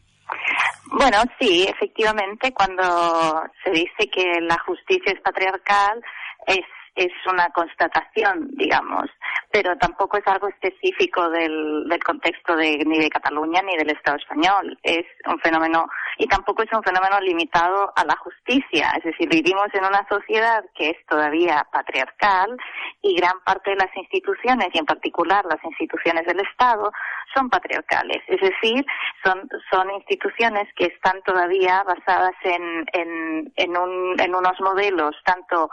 Bueno, 0.93 1.23
sí, 1.41 1.67
efectivamente, 1.67 2.53
cuando 2.53 3.45
se 3.65 3.71
dice 3.71 4.11
que 4.13 4.43
la 4.43 4.59
justicia 4.67 5.11
es 5.11 5.23
patriarcal, 5.23 6.03
es 6.47 6.67
es 6.95 7.13
una 7.27 7.49
constatación, 7.51 8.49
digamos, 8.53 9.11
pero 9.51 9.77
tampoco 9.79 10.19
es 10.19 10.27
algo 10.27 10.49
específico 10.49 11.29
del, 11.31 11.89
del 11.89 12.03
contexto 12.03 12.57
de, 12.57 12.85
ni 12.87 12.99
de 12.99 13.11
Cataluña 13.11 13.63
ni 13.63 13.77
del 13.77 13.91
Estado 13.91 14.17
español. 14.17 14.79
Es 14.83 15.07
un 15.27 15.39
fenómeno, 15.41 15.89
y 16.19 16.27
tampoco 16.27 16.63
es 16.63 16.73
un 16.73 16.83
fenómeno 16.83 17.21
limitado 17.21 17.93
a 17.97 18.05
la 18.05 18.17
justicia. 18.17 18.93
Es 18.97 19.05
decir, 19.05 19.29
vivimos 19.29 19.69
en 19.73 19.85
una 19.85 20.07
sociedad 20.09 20.65
que 20.75 20.91
es 20.91 21.07
todavía 21.07 21.67
patriarcal 21.73 22.57
y 23.03 23.17
gran 23.17 23.39
parte 23.45 23.71
de 23.71 23.77
las 23.77 23.97
instituciones, 23.97 24.69
y 24.73 24.79
en 24.79 24.87
particular 24.87 25.45
las 25.47 25.63
instituciones 25.65 26.27
del 26.27 26.41
Estado, 26.41 26.93
son 27.35 27.51
patriarcales. 27.51 28.23
Es 28.29 28.41
decir, 28.41 28.85
son, 29.25 29.49
son 29.71 29.91
instituciones 29.93 30.69
que 30.77 30.87
están 30.87 31.21
todavía 31.23 31.83
basadas 31.83 32.35
en, 32.43 32.85
en, 32.93 33.53
en, 33.57 33.77
un, 33.77 34.21
en 34.21 34.35
unos 34.35 34.61
modelos 34.61 35.17
tanto 35.25 35.71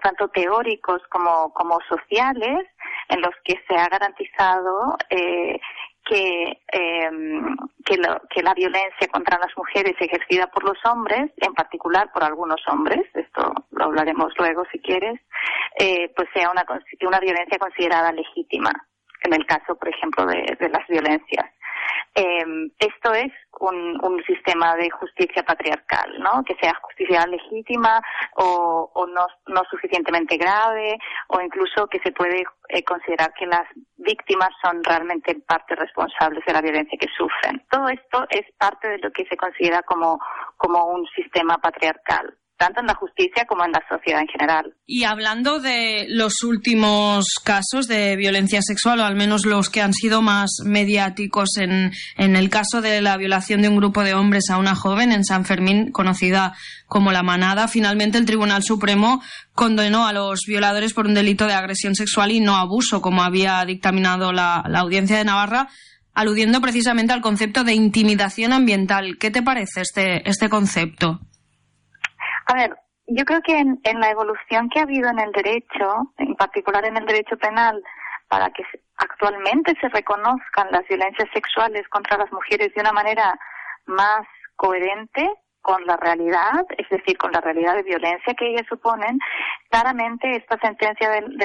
tanto 0.00 0.28
teóricos 0.28 1.02
como, 1.10 1.52
como 1.52 1.78
sociales, 1.88 2.66
en 3.08 3.20
los 3.20 3.34
que 3.44 3.60
se 3.68 3.76
ha 3.76 3.88
garantizado 3.88 4.96
eh, 5.10 5.60
que, 6.04 6.58
eh, 6.72 7.10
que, 7.84 7.98
que, 8.30 8.42
la 8.42 8.54
violencia 8.54 9.08
contra 9.12 9.38
las 9.38 9.56
mujeres 9.56 9.94
ejercida 9.98 10.46
por 10.48 10.64
los 10.64 10.78
hombres, 10.86 11.30
en 11.36 11.54
particular 11.54 12.10
por 12.12 12.24
algunos 12.24 12.60
hombres, 12.68 13.06
esto 13.14 13.52
lo 13.70 13.84
hablaremos 13.84 14.32
luego 14.38 14.64
si 14.72 14.80
quieres, 14.80 15.20
eh, 15.78 16.12
pues 16.16 16.28
sea 16.32 16.50
una, 16.50 16.64
una 17.06 17.20
violencia 17.20 17.58
considerada 17.58 18.12
legítima, 18.12 18.72
en 19.22 19.34
el 19.34 19.46
caso, 19.46 19.76
por 19.76 19.88
ejemplo, 19.88 20.26
de, 20.26 20.56
de 20.58 20.68
las 20.68 20.86
violencias. 20.88 21.46
Eh, 22.14 22.44
esto 22.78 23.14
es 23.14 23.32
un, 23.60 23.98
un, 24.04 24.22
sistema 24.24 24.74
de 24.76 24.90
justicia 24.90 25.42
patriarcal, 25.42 26.18
¿no? 26.18 26.42
Que 26.44 26.56
sea 26.60 26.74
justicia 26.82 27.26
legítima 27.26 28.00
o, 28.34 29.06
no, 29.14 29.26
no, 29.46 29.62
suficientemente 29.70 30.36
grave 30.36 30.98
o 31.28 31.40
incluso 31.40 31.86
que 31.86 32.00
se 32.00 32.12
puede 32.12 32.44
eh, 32.68 32.82
considerar 32.84 33.32
que 33.34 33.46
las 33.46 33.66
víctimas 33.96 34.50
son 34.62 34.82
realmente 34.82 35.36
parte 35.46 35.76
responsables 35.76 36.44
de 36.44 36.52
la 36.52 36.62
violencia 36.62 36.98
que 36.98 37.08
sufren. 37.16 37.64
Todo 37.70 37.88
esto 37.88 38.26
es 38.30 38.44
parte 38.58 38.88
de 38.88 38.98
lo 38.98 39.10
que 39.12 39.24
se 39.26 39.36
considera 39.36 39.82
como, 39.82 40.18
como 40.56 40.86
un 40.86 41.06
sistema 41.14 41.58
patriarcal 41.58 42.36
tanto 42.60 42.80
en 42.80 42.86
la 42.86 42.94
justicia 42.94 43.46
como 43.48 43.64
en 43.64 43.72
la 43.72 43.82
sociedad 43.88 44.20
en 44.20 44.28
general. 44.28 44.74
Y 44.86 45.04
hablando 45.04 45.60
de 45.60 46.04
los 46.10 46.42
últimos 46.42 47.24
casos 47.42 47.88
de 47.88 48.16
violencia 48.16 48.60
sexual, 48.60 49.00
o 49.00 49.04
al 49.04 49.16
menos 49.16 49.46
los 49.46 49.70
que 49.70 49.80
han 49.80 49.94
sido 49.94 50.20
más 50.20 50.58
mediáticos, 50.66 51.56
en, 51.56 51.92
el 52.18 52.50
caso 52.50 52.82
de 52.82 53.00
la 53.00 53.16
violación 53.16 53.62
de 53.62 53.68
un 53.68 53.76
grupo 53.76 54.04
de 54.04 54.12
hombres 54.12 54.50
a 54.50 54.58
una 54.58 54.74
joven 54.74 55.10
en 55.10 55.24
San 55.24 55.46
Fermín, 55.46 55.90
conocida 55.90 56.52
como 56.86 57.12
La 57.12 57.22
Manada, 57.22 57.66
finalmente 57.66 58.18
el 58.18 58.26
Tribunal 58.26 58.62
Supremo 58.62 59.22
condenó 59.54 60.06
a 60.06 60.12
los 60.12 60.40
violadores 60.46 60.92
por 60.92 61.06
un 61.06 61.14
delito 61.14 61.46
de 61.46 61.54
agresión 61.54 61.94
sexual 61.94 62.30
y 62.30 62.40
no 62.40 62.56
abuso, 62.56 63.00
como 63.00 63.22
había 63.22 63.64
dictaminado 63.64 64.34
la, 64.34 64.62
la 64.68 64.80
Audiencia 64.80 65.16
de 65.16 65.24
Navarra 65.24 65.68
aludiendo 66.12 66.60
precisamente 66.60 67.12
al 67.14 67.22
concepto 67.22 67.64
de 67.64 67.72
intimidación 67.72 68.52
ambiental. 68.52 69.16
¿Qué 69.18 69.30
te 69.30 69.42
parece 69.42 69.80
este, 69.80 70.28
este 70.28 70.50
concepto? 70.50 71.20
A 72.50 72.54
ver, 72.54 72.76
yo 73.06 73.24
creo 73.24 73.40
que 73.42 73.56
en, 73.56 74.00
la 74.00 74.10
evolución 74.10 74.68
que 74.70 74.80
ha 74.80 74.82
habido 74.82 75.08
en 75.08 75.20
el 75.20 75.30
derecho, 75.30 76.12
en 76.18 76.34
particular 76.34 76.84
en 76.84 76.96
el 76.96 77.06
derecho 77.06 77.36
penal, 77.36 77.80
para 78.26 78.50
que 78.50 78.64
actualmente 78.96 79.76
se 79.80 79.88
reconozcan 79.88 80.66
las 80.72 80.82
violencias 80.88 81.28
sexuales 81.32 81.88
contra 81.90 82.18
las 82.18 82.32
mujeres 82.32 82.74
de 82.74 82.80
una 82.80 82.92
manera 82.92 83.38
más 83.86 84.26
coherente 84.56 85.30
con 85.62 85.86
la 85.86 85.96
realidad, 85.96 86.64
es 86.76 86.88
decir, 86.88 87.16
con 87.18 87.30
la 87.30 87.40
realidad 87.40 87.76
de 87.76 87.84
violencia 87.84 88.34
que 88.34 88.48
ellas 88.48 88.66
suponen, 88.68 89.16
claramente 89.68 90.36
esta 90.36 90.58
sentencia 90.58 91.08
del, 91.10 91.38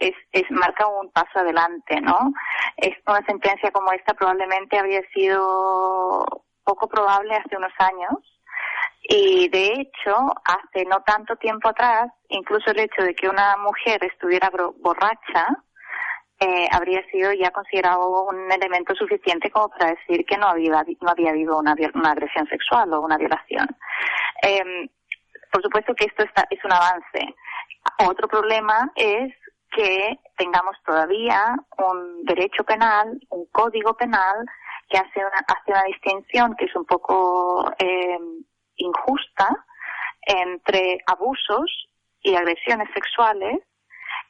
es, 0.00 0.14
es, 0.32 0.50
marca 0.50 0.86
un 0.86 1.10
paso 1.10 1.40
adelante, 1.40 2.00
¿no? 2.00 2.32
Es 2.78 2.94
una 3.06 3.22
sentencia 3.26 3.70
como 3.72 3.92
esta 3.92 4.14
probablemente 4.14 4.78
había 4.78 5.02
sido 5.12 6.24
poco 6.64 6.88
probable 6.88 7.34
hace 7.34 7.56
unos 7.56 7.72
años, 7.78 8.35
y 9.08 9.48
de 9.48 9.66
hecho, 9.72 10.14
hace 10.44 10.84
no 10.86 11.02
tanto 11.02 11.36
tiempo 11.36 11.68
atrás, 11.68 12.10
incluso 12.28 12.70
el 12.70 12.80
hecho 12.80 13.02
de 13.02 13.14
que 13.14 13.28
una 13.28 13.56
mujer 13.58 14.02
estuviera 14.04 14.50
borracha 14.78 15.46
eh, 16.38 16.68
habría 16.70 17.02
sido 17.10 17.32
ya 17.32 17.50
considerado 17.50 18.24
un 18.24 18.50
elemento 18.52 18.94
suficiente 18.94 19.50
como 19.50 19.70
para 19.70 19.92
decir 19.92 20.26
que 20.26 20.36
no 20.36 20.48
había, 20.48 20.84
no 21.00 21.10
había 21.10 21.30
habido 21.30 21.58
una, 21.58 21.74
una 21.94 22.10
agresión 22.10 22.46
sexual 22.48 22.92
o 22.92 23.00
una 23.00 23.16
violación. 23.16 23.68
Eh, 24.42 24.90
por 25.52 25.62
supuesto 25.62 25.94
que 25.94 26.04
esto 26.06 26.24
está, 26.24 26.46
es 26.50 26.62
un 26.64 26.72
avance. 26.72 27.34
Otro 28.06 28.28
problema 28.28 28.90
es 28.96 29.32
que 29.70 30.18
tengamos 30.36 30.76
todavía 30.84 31.54
un 31.78 32.24
derecho 32.24 32.64
penal, 32.64 33.18
un 33.30 33.46
código 33.52 33.94
penal 33.96 34.44
que 34.88 34.98
hace 34.98 35.20
una, 35.20 35.44
hace 35.46 35.70
una 35.70 35.84
distinción 35.84 36.54
que 36.56 36.66
es 36.66 36.76
un 36.76 36.84
poco 36.84 37.72
eh, 37.78 38.18
injusta 38.76 39.48
entre 40.22 40.98
abusos 41.06 41.88
y 42.20 42.34
agresiones 42.34 42.88
sexuales 42.94 43.58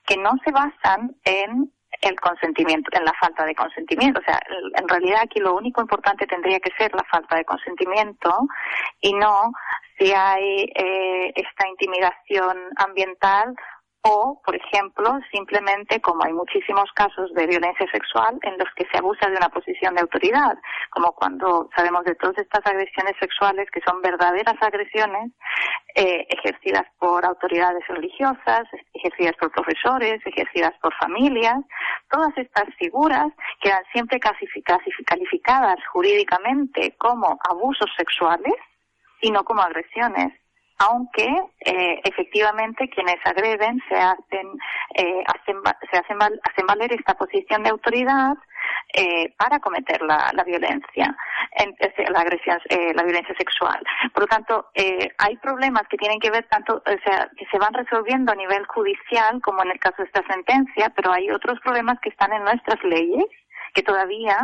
que 0.07 0.17
no 0.17 0.33
se 0.45 0.53
basan 0.53 1.17
en 1.25 1.73
el 2.03 2.21
consentimiento, 2.21 2.91
en 2.93 3.05
la 3.05 3.13
falta 3.15 3.45
de 3.45 3.55
consentimiento. 3.55 4.21
O 4.21 4.25
sea, 4.25 4.41
en 4.75 4.89
realidad 4.89 5.21
aquí 5.23 5.41
lo 5.41 5.55
único 5.55 5.81
importante 5.81 6.27
tendría 6.27 6.61
que 6.61 6.71
ser 6.79 6.95
la 6.95 7.05
falta 7.05 7.37
de 7.37 7.45
consentimiento 7.45 8.47
y 9.01 9.15
no 9.15 9.53
si 9.99 10.13
hay 10.13 10.71
eh, 10.75 11.33
esta 11.35 11.69
intimidación 11.69 12.59
ambiental 12.77 13.55
o, 14.09 14.41
por 14.45 14.55
ejemplo, 14.55 15.19
simplemente 15.33 16.01
como 16.01 16.25
hay 16.25 16.33
muchísimos 16.33 16.91
casos 16.95 17.33
de 17.35 17.47
violencia 17.47 17.87
sexual 17.91 18.39
en 18.43 18.57
los 18.57 18.69
que 18.77 18.87
se 18.91 18.99
abusa 18.99 19.29
de 19.29 19.37
una 19.37 19.49
posición 19.49 19.95
de 19.95 20.03
autoridad, 20.03 20.57
como 20.91 21.13
cuando 21.13 21.69
sabemos 21.75 22.05
de 22.05 22.15
todas 22.15 22.39
estas 22.39 22.65
agresiones 22.65 23.15
sexuales 23.19 23.69
que 23.73 23.81
son 23.81 24.01
verdaderas 24.03 24.55
agresiones 24.61 25.33
eh, 25.97 26.25
ejercidas 26.31 26.85
por 26.99 27.25
autoridades 27.25 27.85
religiosas, 27.89 28.63
ejercidas 28.95 29.35
por 29.41 29.51
profesores, 29.51 30.25
ejercidas 30.25 30.75
por 30.81 30.95
familias, 30.95 31.59
todas 32.09 32.37
estas 32.37 32.73
figuras 32.79 33.27
quedan 33.61 33.83
siempre 33.93 34.21
calificadas 34.21 35.79
jurídicamente 35.93 36.95
como 36.97 37.39
abusos 37.49 37.91
sexuales 37.97 38.55
y 39.21 39.33
no 39.33 39.43
como 39.45 39.63
agresiones 39.63 40.33
aunque 40.79 41.27
eh, 41.61 42.01
efectivamente 42.05 42.89
quienes 42.91 43.17
agreden 43.25 43.81
se 43.89 43.97
hacen, 43.97 44.47
eh, 44.95 45.23
hacen, 45.27 45.57
se 45.91 45.99
hacen, 45.99 46.19
hacen 46.21 46.67
valer 46.67 46.93
esta 46.93 47.15
posición 47.15 47.63
de 47.63 47.71
autoridad 47.71 48.35
eh, 48.93 49.35
para 49.37 49.59
cometer 49.61 50.01
la, 50.03 50.31
la 50.33 50.45
violencia, 50.45 51.17
la 52.09 52.21
agresión, 52.21 52.59
eh, 52.69 52.93
la 52.95 53.03
violencia 53.03 53.35
sexual. 53.37 53.83
Por 54.13 54.23
lo 54.23 54.27
tanto, 54.27 54.69
eh, 54.75 55.11
hay 55.19 55.37
problemas 55.37 55.83
que 55.89 55.97
tienen 55.97 56.21
que 56.21 56.31
ver 56.31 56.47
tanto, 56.49 56.83
o 56.85 56.99
sea, 57.05 57.29
que 57.37 57.47
se 57.51 57.59
van 57.59 57.75
resolviendo 57.75 58.33
a 58.33 58.37
nivel 58.37 58.67
judicial, 58.67 59.41
como 59.43 59.63
en 59.63 59.73
el 59.73 59.79
caso 59.79 59.97
de 59.99 60.05
esta 60.05 60.27
sentencia, 60.27 60.91
pero 60.91 61.13
hay 61.13 61.31
otros 61.31 61.59
problemas 61.61 61.99
que 62.01 62.11
están 62.11 62.33
en 62.33 62.45
nuestras 62.45 62.83
leyes 62.85 63.25
que 63.75 63.83
todavía 63.83 64.39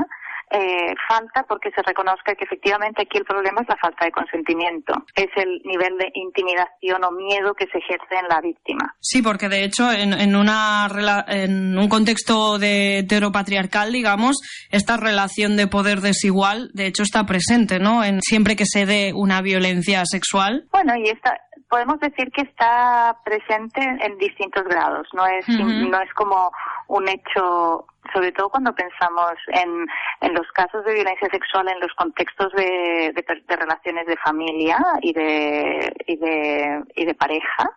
eh, 0.50 0.94
falta 1.08 1.44
porque 1.44 1.70
se 1.70 1.82
reconozca 1.82 2.34
que 2.34 2.44
efectivamente 2.44 3.02
aquí 3.02 3.18
el 3.18 3.25
problema 3.25 3.62
es 3.62 3.68
la 3.68 3.76
falta 3.76 4.04
de 4.04 4.12
consentimiento, 4.12 4.92
es 5.14 5.28
el 5.37 5.62
nivel 5.64 5.96
de 5.99 6.11
intimidación 6.14 7.04
o 7.04 7.11
miedo 7.12 7.54
que 7.54 7.66
se 7.66 7.78
ejerce 7.78 8.16
en 8.20 8.28
la 8.28 8.40
víctima. 8.40 8.94
Sí, 9.00 9.22
porque 9.22 9.49
de 9.49 9.64
hecho 9.64 9.90
en, 9.90 10.12
en, 10.12 10.37
una, 10.37 10.88
en 11.28 11.78
un 11.78 11.88
contexto 11.88 12.58
de 12.58 12.99
heteropatriarcal, 12.99 13.92
digamos, 13.92 14.40
esta 14.70 14.96
relación 14.96 15.56
de 15.56 15.68
poder 15.68 16.00
desigual, 16.00 16.70
de 16.75 16.87
hecho 16.87 17.02
está 17.02 17.25
presente, 17.25 17.78
¿no? 17.78 18.04
En, 18.04 18.20
siempre 18.20 18.56
que 18.56 18.66
se 18.66 18.87
dé 18.87 19.12
una 19.14 19.40
violencia 19.40 20.02
sexual. 20.04 20.66
Bueno, 20.70 20.94
y 20.96 21.08
esta, 21.08 21.38
podemos 21.68 21.99
decir 22.00 22.30
que 22.32 22.42
está 22.42 23.16
presente 23.25 23.80
en 23.80 24.18
distintos 24.18 24.64
grados, 24.64 25.08
no 25.14 25.26
es, 25.26 25.49
uh 25.49 25.52
-huh. 25.52 25.90
no 25.90 26.00
es 26.00 26.12
como 26.14 26.50
un 26.88 27.08
hecho 27.08 27.87
sobre 28.12 28.32
todo 28.32 28.50
cuando 28.50 28.75
pensamos 28.75 29.32
en, 29.49 29.87
en 30.21 30.35
los 30.35 30.47
casos 30.52 30.85
de 30.85 30.94
violencia 30.94 31.28
sexual 31.30 31.68
en 31.68 31.80
los 31.80 31.92
contextos 31.94 32.52
de, 32.52 33.12
de, 33.14 33.42
de 33.47 33.56
relaciones 33.56 34.06
de 34.06 34.16
familia 34.16 34.78
y 35.00 35.12
de, 35.12 35.92
y 36.06 36.16
de, 36.16 36.82
y 36.97 37.04
de 37.04 37.14
pareja, 37.14 37.71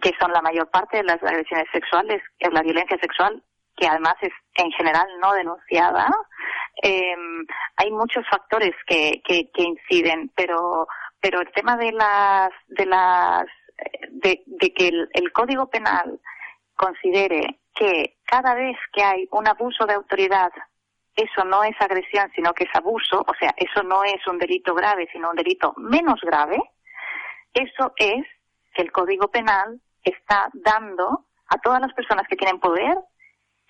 que 0.00 0.12
son 0.20 0.32
la 0.32 0.42
mayor 0.42 0.70
parte 0.70 0.98
de 0.98 1.04
las 1.04 1.22
agresiones 1.22 1.66
sexuales, 1.72 2.22
es 2.38 2.52
la 2.52 2.62
violencia 2.62 2.96
sexual, 3.00 3.42
que 3.76 3.88
además 3.88 4.14
es 4.20 4.32
en 4.54 4.70
general 4.72 5.06
no 5.20 5.32
denunciada. 5.32 6.08
Eh, 6.82 7.16
hay 7.76 7.90
muchos 7.90 8.24
factores 8.28 8.74
que, 8.86 9.20
que, 9.24 9.50
inciden, 9.56 10.30
pero, 10.36 10.86
pero 11.20 11.40
el 11.40 11.50
tema 11.52 11.76
de 11.76 11.92
las, 11.92 12.50
de 12.68 12.86
las, 12.86 13.46
de, 14.10 14.42
de 14.46 14.72
que 14.72 14.88
el, 14.88 15.08
el 15.14 15.32
Código 15.32 15.68
Penal 15.68 16.20
considere 16.76 17.58
que 17.78 18.16
cada 18.24 18.54
vez 18.54 18.76
que 18.92 19.02
hay 19.02 19.28
un 19.30 19.46
abuso 19.46 19.86
de 19.86 19.94
autoridad, 19.94 20.50
eso 21.14 21.44
no 21.44 21.62
es 21.62 21.74
agresión, 21.80 22.30
sino 22.34 22.52
que 22.52 22.64
es 22.64 22.74
abuso, 22.74 23.24
o 23.26 23.34
sea, 23.38 23.54
eso 23.56 23.82
no 23.82 24.04
es 24.04 24.26
un 24.26 24.38
delito 24.38 24.74
grave, 24.74 25.08
sino 25.12 25.30
un 25.30 25.36
delito 25.36 25.74
menos 25.76 26.20
grave, 26.22 26.58
eso 27.54 27.92
es 27.96 28.24
que 28.74 28.82
el 28.82 28.92
Código 28.92 29.28
Penal 29.28 29.80
está 30.02 30.48
dando 30.52 31.26
a 31.48 31.58
todas 31.58 31.80
las 31.80 31.92
personas 31.94 32.26
que 32.28 32.36
tienen 32.36 32.60
poder, 32.60 32.96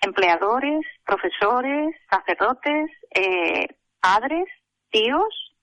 empleadores, 0.01 0.85
profesores, 1.05 1.95
sacerdotes, 2.09 2.89
eh, 3.11 3.67
padres, 4.01 4.45
tíos, 4.89 5.55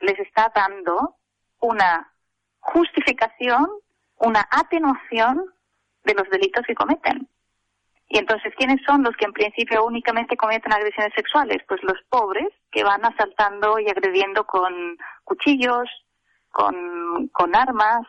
les 0.00 0.18
está 0.18 0.52
dando 0.54 1.16
una 1.60 2.12
justificación, 2.60 3.66
una 4.16 4.46
atenuación 4.50 5.44
de 6.04 6.14
los 6.14 6.28
delitos 6.30 6.64
que 6.66 6.74
cometen. 6.74 7.28
Y 8.14 8.18
entonces, 8.18 8.54
¿quiénes 8.56 8.80
son 8.86 9.02
los 9.02 9.16
que 9.16 9.24
en 9.24 9.32
principio 9.32 9.84
únicamente 9.84 10.36
cometen 10.36 10.72
agresiones 10.72 11.12
sexuales? 11.16 11.58
Pues 11.66 11.82
los 11.82 12.00
pobres 12.08 12.46
que 12.70 12.84
van 12.84 13.04
asaltando 13.04 13.80
y 13.80 13.88
agrediendo 13.88 14.46
con 14.46 14.96
cuchillos, 15.24 15.88
con, 16.50 17.26
con 17.32 17.56
armas, 17.56 18.06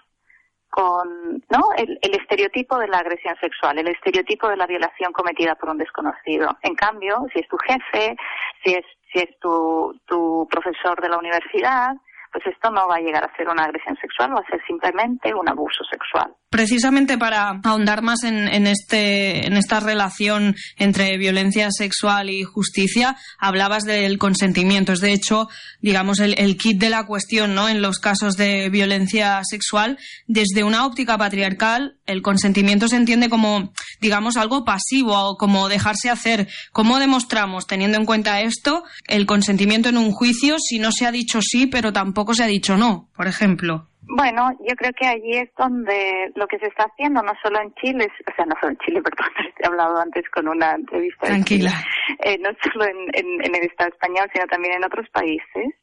con 0.70 1.44
¿no? 1.50 1.70
El, 1.76 1.98
el, 2.04 2.20
estereotipo 2.20 2.78
de 2.78 2.88
la 2.88 3.00
agresión 3.00 3.36
sexual, 3.42 3.80
el 3.80 3.88
estereotipo 3.88 4.48
de 4.48 4.58
la 4.58 4.68
violación 4.68 5.12
cometida 5.12 5.56
por 5.56 5.70
un 5.70 5.80
desconocido. 5.80 6.56
En 6.62 6.76
cambio, 6.76 7.26
si 7.34 7.40
es 7.40 7.48
tu 7.48 7.58
jefe, 7.58 8.16
si 8.64 8.76
es, 8.76 8.86
si 9.12 9.18
es 9.22 9.40
tu, 9.40 10.00
tu 10.06 10.48
profesor 10.52 11.02
de 11.02 11.10
la 11.10 11.18
universidad, 11.18 11.96
pues 12.32 12.46
esto 12.46 12.70
no 12.70 12.88
va 12.88 12.98
a 12.98 13.02
llegar 13.02 13.24
a 13.24 13.36
ser 13.38 13.50
una 13.50 13.64
agresión 13.64 13.98
sexual, 13.98 14.36
va 14.36 14.42
a 14.42 14.52
ser 14.52 14.62
simplemente 14.68 15.34
un 15.34 15.50
abuso 15.50 15.84
sexual. 15.86 16.32
Precisamente 16.56 17.18
para 17.18 17.60
ahondar 17.66 18.02
más 18.02 18.24
en, 18.24 18.48
en, 18.48 18.66
este, 18.66 19.46
en 19.46 19.58
esta 19.58 19.82
relación 19.82 20.56
entre 20.78 21.18
violencia 21.18 21.68
sexual 21.70 22.30
y 22.30 22.44
justicia, 22.44 23.18
hablabas 23.38 23.84
del 23.84 24.18
consentimiento. 24.18 24.94
Es 24.94 25.02
de 25.02 25.12
hecho, 25.12 25.50
digamos, 25.82 26.22
el, 26.22 26.34
el 26.38 26.56
kit 26.56 26.80
de 26.80 26.90
la 26.90 27.06
cuestión, 27.06 27.56
¿no? 27.56 27.68
En 27.68 27.82
los 27.82 28.00
casos 28.00 28.38
de 28.38 28.70
violencia 28.70 29.42
sexual, 29.44 30.00
desde 30.28 30.64
una 30.64 30.86
óptica 30.86 31.18
patriarcal, 31.18 31.98
el 32.06 32.22
consentimiento 32.22 32.88
se 32.88 32.96
entiende 32.96 33.28
como, 33.28 33.74
digamos, 34.00 34.38
algo 34.38 34.64
pasivo 34.64 35.32
o 35.32 35.36
como 35.36 35.68
dejarse 35.68 36.10
hacer. 36.10 36.48
¿Cómo 36.72 37.00
demostramos, 37.00 37.68
teniendo 37.68 37.98
en 37.98 38.06
cuenta 38.06 38.40
esto, 38.40 38.86
el 39.08 39.26
consentimiento 39.26 39.90
en 39.90 39.98
un 39.98 40.14
juicio 40.14 40.56
si 40.58 40.80
no 40.80 40.94
se 40.94 41.06
ha 41.06 41.12
dicho 41.12 41.42
sí, 41.42 41.68
pero 41.68 41.92
tampoco 41.92 42.34
se 42.34 42.46
ha 42.46 42.48
dicho 42.48 42.78
no, 42.78 43.10
por 43.14 43.28
ejemplo? 43.28 43.90
Bueno, 44.08 44.52
yo 44.68 44.76
creo 44.76 44.92
que 44.94 45.08
allí 45.08 45.38
es 45.38 45.50
donde 45.58 46.32
lo 46.36 46.48
que 46.48 46.60
se 46.60 46.68
está 46.68 46.86
haciendo, 46.86 47.22
no 47.24 47.34
solo 47.42 47.60
en 47.60 47.74
Chile, 47.76 48.08
o 48.32 48.36
sea, 48.36 48.46
no 48.46 48.56
solo 48.60 48.72
en 48.72 48.78
Chile, 48.80 49.02
perdón, 49.04 49.32
he 49.58 49.66
hablado 49.66 49.98
antes 50.00 50.30
con 50.30 50.48
una 50.48 50.74
entrevista. 50.74 51.28
Tranquila. 51.28 51.72
Eh, 52.20 52.38
no 52.40 52.50
solo 52.62 52.86
en, 52.86 52.98
en, 53.14 53.46
en, 53.46 53.56
el 53.56 53.64
Estado 53.64 53.90
español, 53.90 54.30
sino 54.34 54.46
también 54.48 54.76
en 54.76 54.86
otros 54.86 55.10
países, 55.10 55.74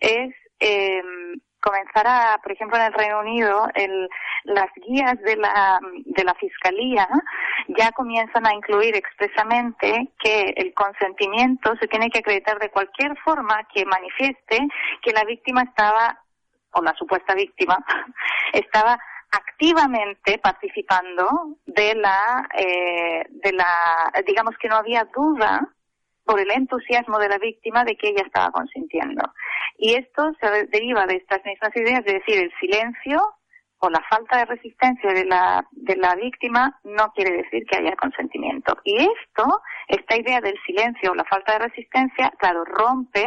es 0.00 0.34
eh, 0.60 1.02
comenzar 1.60 2.06
a, 2.06 2.38
por 2.42 2.52
ejemplo, 2.52 2.76
en 2.76 2.84
el 2.84 2.92
Reino 2.92 3.20
Unido, 3.20 3.68
el, 3.74 4.08
las 4.44 4.68
guías 4.86 5.18
de 5.22 5.36
la, 5.36 5.80
de 6.04 6.24
la 6.24 6.34
Fiscalía 6.34 7.08
ya 7.68 7.90
comienzan 7.92 8.46
a 8.46 8.54
incluir 8.54 8.94
expresamente 8.94 10.12
que 10.18 10.52
el 10.56 10.74
consentimiento 10.74 11.74
se 11.80 11.88
tiene 11.88 12.10
que 12.10 12.18
acreditar 12.18 12.58
de 12.58 12.70
cualquier 12.70 13.16
forma 13.24 13.66
que 13.72 13.86
manifieste 13.86 14.58
que 15.02 15.12
la 15.12 15.24
víctima 15.24 15.62
estaba 15.62 16.20
o 16.74 16.82
la 16.82 16.94
supuesta 16.94 17.34
víctima 17.34 17.78
estaba 18.52 18.98
activamente 19.30 20.38
participando 20.38 21.56
de 21.66 21.94
la 21.94 22.48
eh, 22.54 23.24
de 23.30 23.52
la 23.52 24.12
digamos 24.26 24.56
que 24.58 24.68
no 24.68 24.76
había 24.76 25.04
duda 25.14 25.68
por 26.24 26.40
el 26.40 26.50
entusiasmo 26.50 27.18
de 27.18 27.28
la 27.28 27.38
víctima 27.38 27.84
de 27.84 27.96
que 27.96 28.08
ella 28.08 28.22
estaba 28.24 28.50
consintiendo. 28.50 29.22
Y 29.76 29.94
esto 29.94 30.32
se 30.40 30.66
deriva 30.66 31.06
de 31.06 31.16
estas 31.16 31.44
mismas 31.44 31.76
ideas 31.76 32.04
de 32.04 32.14
decir 32.14 32.38
el 32.38 32.52
silencio 32.58 33.20
o 33.78 33.90
la 33.90 34.00
falta 34.08 34.38
de 34.38 34.46
resistencia 34.46 35.12
de 35.12 35.26
la 35.26 35.66
de 35.72 35.96
la 35.96 36.14
víctima 36.14 36.78
no 36.84 37.12
quiere 37.14 37.36
decir 37.36 37.64
que 37.66 37.76
haya 37.76 37.96
consentimiento. 37.96 38.78
Y 38.84 38.96
esto 38.96 39.60
esta 39.88 40.16
idea 40.16 40.40
del 40.40 40.58
silencio 40.64 41.12
o 41.12 41.14
la 41.14 41.24
falta 41.24 41.52
de 41.54 41.68
resistencia 41.68 42.32
claro 42.38 42.64
rompe 42.64 43.26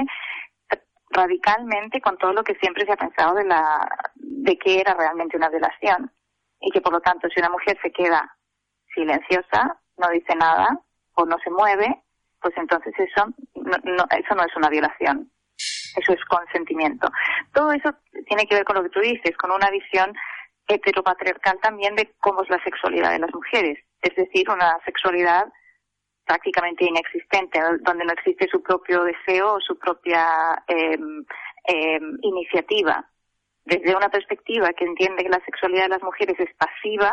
radicalmente 1.10 2.02
con 2.02 2.18
todo 2.18 2.34
lo 2.34 2.44
que 2.44 2.56
siempre 2.56 2.86
se 2.86 2.92
ha 2.92 2.98
pensado 2.98 3.36
de 3.36 3.46
la 3.46 3.88
de 4.16 4.58
que 4.58 4.80
era 4.80 4.94
realmente 4.94 5.38
una 5.38 5.50
violación 5.50 6.12
y 6.60 6.72
que 6.72 6.82
por 6.82 6.94
lo 6.94 7.02
tanto 7.02 7.28
si 7.30 7.40
una 7.40 7.50
mujer 7.50 7.78
se 7.82 7.92
queda 7.92 8.38
silenciosa 8.94 9.80
no 9.98 10.10
dice 10.10 10.36
nada 10.36 10.80
o 11.14 11.26
no 11.26 11.38
se 11.40 11.50
mueve 11.50 12.04
pues 12.42 12.54
entonces 12.58 12.94
eso 12.98 13.28
no, 13.56 13.78
no, 13.84 14.06
eso 14.18 14.36
no 14.36 14.44
es 14.44 14.56
una 14.56 14.70
violación. 14.70 15.32
Eso 15.96 16.14
es 16.14 16.24
consentimiento. 16.26 17.10
Todo 17.54 17.72
eso 17.72 17.90
tiene 18.28 18.46
que 18.46 18.56
ver 18.56 18.64
con 18.64 18.76
lo 18.76 18.84
que 18.84 18.90
tú 18.90 19.00
dices 19.00 19.36
con 19.38 19.52
una 19.52 19.70
visión 19.72 20.14
heteropatriarcal 20.68 21.60
también 21.62 21.96
de 21.96 22.14
cómo 22.20 22.44
es 22.44 22.50
la 22.50 22.62
sexualidad 22.64 23.12
de 23.12 23.20
las 23.20 23.34
mujeres. 23.34 23.80
Es 24.02 24.16
decir 24.16 24.50
una 24.50 24.78
sexualidad 24.86 25.48
prácticamente 26.28 26.86
inexistente, 26.86 27.60
donde 27.82 28.06
no 28.06 28.14
existe 28.14 28.48
su 28.52 28.62
propio 28.62 29.04
deseo 29.04 29.56
o 29.56 29.62
su 29.62 29.78
propia 29.80 30.62
eh, 30.68 30.98
iniciativa. 32.22 33.10
desde 33.66 33.96
una 33.96 34.08
perspectiva 34.10 34.72
que 34.72 34.86
entiende 34.86 35.24
que 35.24 35.30
la 35.30 35.44
sexualidad 35.44 35.84
de 35.84 35.90
las 35.90 36.02
mujeres 36.02 36.40
es 36.40 36.54
pasiva, 36.56 37.12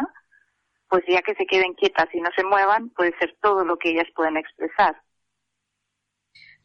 pues 0.89 1.03
ya 1.09 1.21
que 1.23 1.35
se 1.35 1.47
queden 1.47 1.75
quietas 1.75 2.07
y 2.13 2.21
no 2.21 2.31
se 2.37 2.45
muevan, 2.45 2.91
puede 2.91 3.13
ser 3.19 3.35
todo 3.43 3.65
lo 3.65 3.77
que 3.77 3.91
ellas 3.91 4.07
pueden 4.15 4.37
expresar. 4.37 4.95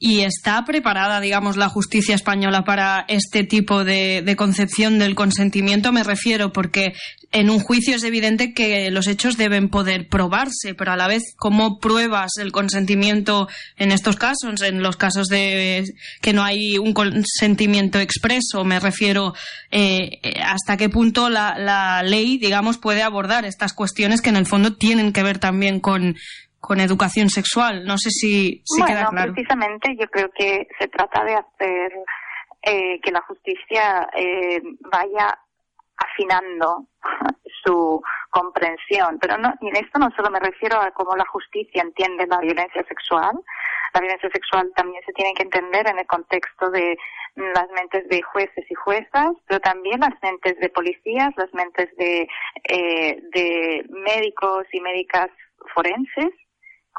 ¿Y 0.02 0.22
está 0.22 0.64
preparada, 0.64 1.20
digamos, 1.20 1.58
la 1.58 1.68
justicia 1.68 2.16
española 2.16 2.64
para 2.64 3.04
este 3.10 3.44
tipo 3.44 3.84
de, 3.84 4.34
concepción 4.38 4.98
del 4.98 5.14
consentimiento? 5.14 5.92
Me 5.92 6.04
refiero 6.04 6.54
porque 6.54 6.94
en 7.34 7.50
un 7.50 7.60
juicio 7.60 7.98
es 7.98 8.04
evidente 8.06 8.54
que 8.54 8.92
los 8.92 9.08
hechos 9.08 9.36
deben 9.36 9.68
poder 9.68 10.08
probarse, 10.08 10.74
pero 10.74 10.94
a 10.94 10.96
la 10.96 11.10
vez, 11.10 11.24
¿cómo 11.36 11.80
pruebas 11.80 12.38
el 12.40 12.54
consentimiento 12.54 13.50
en 13.76 13.92
estos 13.92 14.16
casos? 14.16 14.62
En 14.62 14.82
los 14.82 14.96
casos 14.96 15.28
de 15.28 15.84
que 16.22 16.32
no 16.32 16.44
hay 16.46 16.78
un 16.78 16.94
consentimiento 16.94 18.00
expreso, 18.00 18.64
me 18.64 18.80
refiero 18.80 19.34
eh, 19.70 20.22
hasta 20.42 20.78
qué 20.78 20.88
punto 20.88 21.30
la, 21.30 21.58
la 21.60 22.04
ley, 22.04 22.38
digamos, 22.38 22.78
puede 22.78 23.04
abordar 23.04 23.44
estas 23.44 23.74
cuestiones 23.74 24.22
que 24.22 24.30
en 24.30 24.38
el 24.38 24.46
fondo 24.46 24.78
tienen 24.78 25.12
que 25.12 25.24
ver 25.24 25.40
también 25.40 25.82
con, 25.82 26.16
con 26.60 26.80
educación 26.80 27.30
sexual. 27.30 27.86
No 27.86 27.98
sé 27.98 28.10
si, 28.10 28.62
si 28.65 28.82
bueno, 28.82 28.95
queda 28.95 29.10
claro. 29.10 29.34
precisamente 29.34 29.95
yo 30.00 30.08
creo 30.08 30.30
que 30.32 30.67
se 30.80 30.88
trata 30.88 31.24
de 31.24 31.36
hacer 31.36 31.93
eh, 32.62 33.00
que 33.02 33.12
la 33.12 33.22
justicia 33.22 34.10
eh, 34.15 34.62
vaya 34.91 35.38
afinando 35.98 36.86
su 37.63 38.02
comprensión. 38.30 39.17
Pero 39.19 39.38
no, 39.38 39.54
y 39.62 39.69
en 39.69 39.78
esto 39.78 40.00
no 40.00 40.10
solo 40.15 40.30
me 40.30 40.39
refiero 40.39 40.80
a 40.82 40.91
cómo 40.91 41.15
la 41.15 41.26
justicia 41.26 41.82
entiende 41.82 42.28
la 42.28 42.39
violencia 42.39 42.84
sexual. 42.88 43.39
La 43.93 44.02
violencia 44.02 44.30
sexual 44.32 44.72
también 44.76 45.02
se 45.06 45.13
tiene 45.13 45.34
que 45.34 45.43
entender 45.43 45.88
en 45.88 46.00
el 46.00 46.06
contexto 46.06 46.69
de 46.69 46.98
las 47.36 47.69
mentes 47.72 48.08
de 48.10 48.22
jueces 48.22 48.65
y 48.69 48.76
juezas, 48.76 49.32
pero 49.48 49.60
también 49.62 50.00
las 50.00 50.13
mentes 50.22 50.60
de 50.60 50.69
policías, 50.69 51.32
las 51.38 51.54
mentes 51.54 51.89
de, 51.98 52.28
eh, 52.69 53.19
de 53.34 53.86
médicos 53.89 54.65
y 54.72 54.82
médicas 54.82 55.30
forenses, 55.74 56.34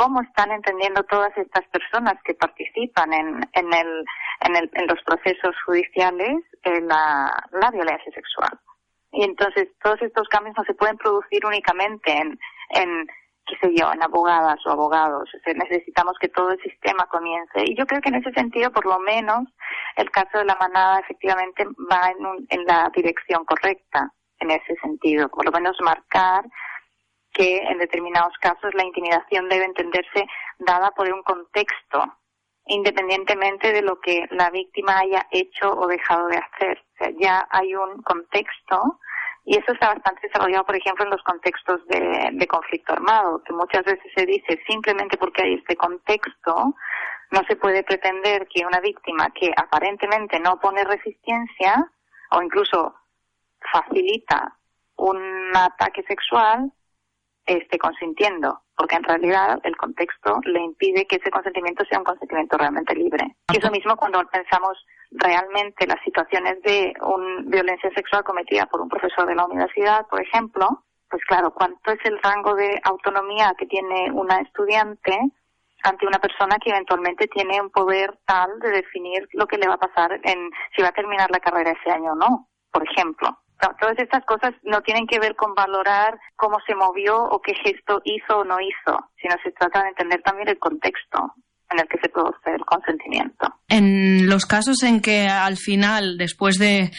cómo 0.01 0.23
están 0.23 0.51
entendiendo 0.51 1.03
todas 1.03 1.31
estas 1.37 1.63
personas 1.69 2.15
que 2.25 2.33
participan 2.33 3.13
en, 3.13 3.41
en, 3.53 3.67
el, 3.75 4.05
en, 4.41 4.57
el, 4.57 4.71
en 4.73 4.87
los 4.87 4.99
procesos 5.05 5.55
judiciales 5.67 6.43
en 6.63 6.89
la, 6.89 7.31
violencia 7.71 8.11
sexual. 8.13 8.59
Y 9.13 9.25
entonces 9.25 9.69
todos 9.83 10.01
estos 10.01 10.27
cambios 10.29 10.57
no 10.57 10.65
se 10.65 10.73
pueden 10.73 10.97
producir 10.97 11.45
únicamente 11.45 12.17
en, 12.17 13.07
qué 13.47 13.57
sé 13.61 13.75
yo, 13.77 13.93
en 13.93 14.03
abogadas 14.03 14.59
o 14.65 14.71
abogados. 14.71 15.29
necesitamos 15.45 16.15
que 16.19 16.29
todo 16.29 16.53
el 16.53 16.63
sistema 16.63 17.05
comience. 17.05 17.63
Y 17.67 17.77
yo 17.77 17.85
creo 17.85 18.01
que 18.01 18.09
en 18.09 18.15
ese 18.15 18.33
sentido, 18.33 18.73
por 18.73 18.87
lo 18.87 18.99
menos, 19.01 19.43
el 19.97 20.11
caso 20.11 20.39
de 20.39 20.47
la 20.47 20.57
manada 20.57 21.01
efectivamente 21.01 21.67
va 21.93 22.11
en, 22.17 22.25
un, 22.25 22.47
en 22.49 22.65
la 22.65 22.91
dirección 22.95 23.45
correcta, 23.45 24.11
en 24.39 24.51
ese 24.51 24.77
sentido. 24.81 25.29
Por 25.29 25.45
lo 25.45 25.53
menos 25.53 25.77
marcar 25.83 26.47
que 27.33 27.59
en 27.59 27.79
determinados 27.79 28.37
casos 28.41 28.75
la 28.75 28.85
intimidación 28.85 29.49
debe 29.49 29.65
entenderse 29.65 30.27
dada 30.59 30.91
por 30.91 31.13
un 31.13 31.23
contexto, 31.23 32.05
independientemente 32.67 33.73
de 33.73 33.83
lo 33.83 34.01
que 34.01 34.27
la 34.31 34.51
víctima 34.51 34.99
haya 34.99 35.27
hecho 35.31 35.73
o 35.73 35.87
dejado 35.87 36.29
de 36.29 36.39
hacer. 36.39 36.79
O 36.79 36.97
sea, 36.99 37.13
ya 37.19 37.49
hay 37.51 37.75
un 37.75 38.03
contexto 38.03 38.99
y 39.45 39.57
eso 39.57 39.73
está 39.73 39.95
bastante 39.95 40.27
desarrollado, 40.27 40.65
por 40.65 40.77
ejemplo, 40.77 41.05
en 41.05 41.11
los 41.11 41.23
contextos 41.23 41.87
de, 41.87 42.31
de 42.33 42.47
conflicto 42.47 42.93
armado, 42.93 43.43
que 43.43 43.53
muchas 43.53 43.85
veces 43.85 44.13
se 44.15 44.27
dice 44.27 44.61
simplemente 44.67 45.17
porque 45.17 45.43
hay 45.43 45.55
este 45.55 45.77
contexto, 45.77 46.75
no 47.31 47.43
se 47.49 47.57
puede 47.57 47.83
pretender 47.83 48.47
que 48.49 48.67
una 48.67 48.81
víctima 48.81 49.31
que 49.31 49.53
aparentemente 49.57 50.39
no 50.41 50.61
pone 50.61 50.85
resistencia 50.85 51.91
o 52.33 52.43
incluso 52.43 52.95
facilita 53.73 54.57
un 54.97 55.51
ataque 55.55 56.03
sexual 56.03 56.71
esté 57.47 57.79
consintiendo, 57.79 58.61
porque 58.77 58.97
en 58.97 59.05
realidad 59.05 59.59
el 59.65 59.77
contexto 59.77 60.41
le 60.45 60.61
impide 60.61 61.07
que 61.07 61.17
ese 61.17 61.31
consentimiento 61.31 61.85
sea 61.87 61.99
un 61.99 62.05
consentimiento 62.05 62.57
realmente 62.57 62.95
libre. 62.95 63.37
Y 63.53 63.59
eso 63.59 63.71
mismo 63.71 63.97
cuando 63.97 64.23
pensamos 64.27 64.85
realmente 65.11 65.87
las 65.87 66.03
situaciones 66.05 66.63
de 66.63 66.93
una 67.03 67.43
violencia 67.47 67.91
sexual 67.95 68.25
cometida 68.25 68.67
por 68.67 68.81
un 68.81 68.89
profesor 68.89 69.27
de 69.27 69.35
la 69.35 69.47
universidad, 69.47 70.07
por 70.09 70.21
ejemplo, 70.21 70.85
pues 71.09 71.25
claro, 71.25 71.53
¿cuánto 71.53 71.91
es 71.91 71.99
el 72.05 72.21
rango 72.23 72.55
de 72.55 72.81
autonomía 72.85 73.53
que 73.59 73.67
tiene 73.67 74.11
una 74.13 74.41
estudiante 74.41 75.19
ante 75.83 76.07
una 76.07 76.19
persona 76.19 76.57
que 76.63 76.71
eventualmente 76.71 77.27
tiene 77.27 77.61
un 77.61 77.71
poder 77.71 78.19
tal 78.27 78.61
de 78.61 78.71
definir 78.71 79.27
lo 79.33 79.47
que 79.47 79.59
le 79.59 79.67
va 79.67 79.75
a 79.75 79.79
pasar 79.79 80.21
en 80.23 80.51
si 80.77 80.83
va 80.83 80.89
a 80.89 80.93
terminar 80.93 81.31
la 81.31 81.41
carrera 81.41 81.73
ese 81.73 81.91
año 81.91 82.13
o 82.13 82.17
no, 82.17 82.49
por 82.71 82.89
ejemplo? 82.89 83.37
Todas 83.79 83.99
estas 83.99 84.25
cosas 84.25 84.53
no 84.63 84.81
tienen 84.83 85.07
que 85.07 85.19
ver 85.19 85.37
con 85.37 85.55
valorar 85.55 86.19
cómo 86.37 86.59
se 86.67 86.75
movió 86.75 87.23
o 87.25 87.41
qué 87.41 87.55
gesto 87.55 88.01
hizo 88.05 88.39
o 88.39 88.45
no 88.45 88.59
hizo, 88.61 89.11
sino 89.21 89.35
se 89.43 89.53
trata 89.53 89.83
de 89.83 89.91
entender 89.91 90.23
también 90.23 90.49
el 90.49 90.59
contexto 90.59 91.35
en 91.71 91.81
el 91.81 91.89
que 91.89 91.99
se 92.03 92.09
produce 92.09 92.51
el 92.55 92.65
consentimiento. 92.65 93.55
En 93.69 94.29
los 94.29 94.47
casos 94.47 94.83
en 94.83 95.01
que 95.01 95.29
al 95.29 95.57
final, 95.57 96.19
después 96.19 96.59
de 96.59 96.91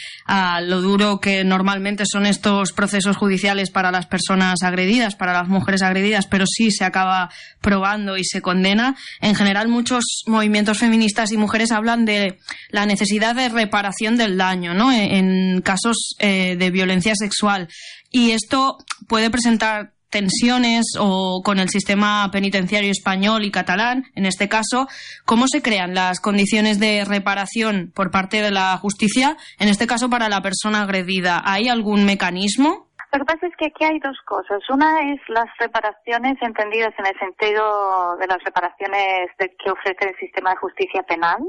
lo 0.62 0.80
duro 0.80 1.20
que 1.20 1.44
normalmente 1.44 2.04
son 2.06 2.26
estos 2.26 2.72
procesos 2.72 3.16
judiciales 3.16 3.70
para 3.70 3.90
las 3.90 4.06
personas 4.06 4.62
agredidas, 4.62 5.14
para 5.14 5.34
las 5.34 5.48
mujeres 5.48 5.82
agredidas, 5.82 6.26
pero 6.26 6.44
sí 6.46 6.70
se 6.70 6.84
acaba 6.84 7.30
probando 7.60 8.16
y 8.16 8.24
se 8.24 8.40
condena, 8.40 8.96
en 9.20 9.34
general 9.34 9.68
muchos 9.68 10.22
movimientos 10.26 10.78
feministas 10.78 11.32
y 11.32 11.36
mujeres 11.36 11.72
hablan 11.72 12.04
de 12.04 12.38
la 12.70 12.86
necesidad 12.86 13.34
de 13.34 13.48
reparación 13.50 14.16
del 14.16 14.38
daño, 14.38 14.74
¿no? 14.74 14.90
En, 14.92 15.60
casos 15.62 16.16
eh, 16.18 16.56
de 16.56 16.70
violencia 16.70 17.14
sexual. 17.14 17.68
Y 18.10 18.32
esto 18.32 18.78
puede 19.06 19.30
presentar 19.30 19.92
tensiones 20.12 20.84
o 21.00 21.42
con 21.42 21.58
el 21.58 21.70
sistema 21.70 22.28
penitenciario 22.30 22.92
español 22.92 23.44
y 23.44 23.50
catalán, 23.50 24.04
en 24.14 24.26
este 24.26 24.48
caso, 24.48 24.86
¿cómo 25.24 25.48
se 25.48 25.62
crean 25.62 25.94
las 25.94 26.20
condiciones 26.20 26.78
de 26.78 27.04
reparación 27.04 27.90
por 27.92 28.12
parte 28.12 28.40
de 28.42 28.52
la 28.52 28.76
justicia, 28.76 29.36
en 29.58 29.68
este 29.68 29.88
caso 29.88 30.08
para 30.08 30.28
la 30.28 30.42
persona 30.42 30.82
agredida? 30.82 31.42
¿Hay 31.44 31.68
algún 31.68 32.04
mecanismo? 32.04 32.86
Lo 33.12 33.18
que 33.18 33.24
pasa 33.24 33.46
es 33.46 33.52
que 33.58 33.66
aquí 33.66 33.84
hay 33.84 33.98
dos 33.98 34.16
cosas. 34.24 34.60
Una 34.70 35.12
es 35.12 35.20
las 35.28 35.48
reparaciones 35.58 36.40
entendidas 36.40 36.94
en 36.98 37.06
el 37.06 37.18
sentido 37.18 38.16
de 38.16 38.26
las 38.26 38.42
reparaciones 38.44 39.28
que 39.38 39.70
ofrece 39.70 40.08
el 40.08 40.16
sistema 40.18 40.50
de 40.50 40.56
justicia 40.56 41.02
penal, 41.02 41.40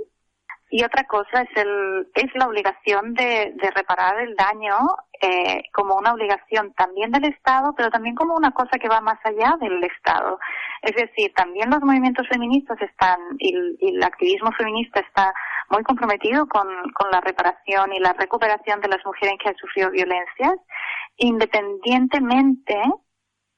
y 0.73 0.83
otra 0.83 1.03
cosa 1.03 1.43
es, 1.43 1.49
el, 1.55 2.07
es 2.15 2.33
la 2.33 2.47
obligación 2.47 3.13
de, 3.13 3.53
reparar 3.75 4.19
el 4.19 4.35
daño 4.35 4.75
eh, 5.21 5.61
como 5.71 5.95
una 5.95 6.13
obligación 6.13 6.73
también 6.73 7.11
del 7.11 7.25
Estado, 7.25 7.75
pero 7.77 7.91
también 7.91 8.15
como 8.15 8.33
una 8.33 8.49
cosa 8.49 8.79
que 8.79 8.89
va 8.89 8.99
más 8.99 9.19
allá 9.23 9.55
del 9.61 9.83
Estado. 9.83 10.39
Es 10.81 10.95
decir, 10.95 11.31
también 11.35 11.69
los 11.69 11.81
movimientos 11.81 12.27
feministas 12.27 12.81
están 12.81 13.19
y, 13.37 13.53
el 13.87 14.01
activismo 14.01 14.51
feminista 14.53 14.99
está 15.01 15.31
muy 15.69 15.83
comprometido 15.83 16.47
con, 16.47 16.67
con 16.93 17.11
la 17.11 17.21
reparación 17.21 17.93
y 17.93 17.99
la 17.99 18.13
recuperación 18.13 18.81
de 18.81 18.87
las 18.87 19.05
mujeres 19.05 19.35
que 19.43 19.49
han 19.49 19.57
sufrido 19.57 19.91
violencias, 19.91 20.55
independientemente 21.17 22.81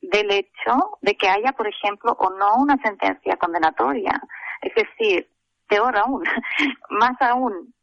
del 0.02 0.32
hecho 0.32 0.98
de 1.02 1.16
que 1.16 1.30
haya, 1.30 1.54
por 1.54 1.70
ejemplo, 1.70 2.12
o 2.20 2.30
no 2.32 2.58
una 2.58 2.76
sentencia 2.84 3.38
condenatoria. 3.38 4.22
Es 4.62 4.76
decir, 4.76 5.30
peor 5.68 5.98
aún, 5.98 6.24
más 6.90 7.22
aún, 7.22 7.74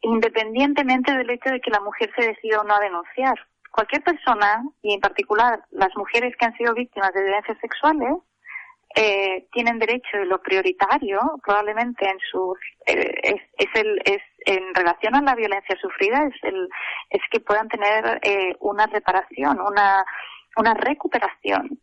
independientemente 0.00 1.12
del 1.16 1.30
hecho 1.30 1.50
de 1.50 1.60
que 1.60 1.70
la 1.70 1.80
mujer 1.80 2.10
se 2.16 2.26
decida 2.26 2.60
o 2.60 2.64
no 2.64 2.74
a 2.74 2.80
denunciar. 2.80 3.38
Cualquier 3.70 4.02
persona, 4.02 4.62
y 4.82 4.94
en 4.94 5.00
particular 5.00 5.64
las 5.70 5.96
mujeres 5.96 6.34
que 6.36 6.44
han 6.44 6.56
sido 6.56 6.74
víctimas 6.74 7.12
de 7.14 7.22
violencias 7.22 7.58
sexuales, 7.60 8.18
eh, 8.94 9.46
tienen 9.52 9.78
derecho 9.78 10.18
y 10.22 10.26
lo 10.26 10.42
prioritario 10.42 11.18
probablemente 11.42 12.06
en 12.06 12.18
su 12.30 12.54
eh, 12.84 13.20
es, 13.22 13.42
es, 13.56 13.68
el 13.74 14.02
es 14.04 14.20
en 14.44 14.74
relación 14.74 15.14
a 15.14 15.22
la 15.22 15.34
violencia 15.34 15.74
sufrida 15.80 16.26
es 16.26 16.34
el 16.42 16.68
es 17.08 17.22
que 17.30 17.40
puedan 17.40 17.68
tener 17.68 18.20
eh, 18.22 18.54
una 18.60 18.86
reparación 18.86 19.62
una 19.62 20.04
una 20.58 20.74
recuperación 20.74 21.80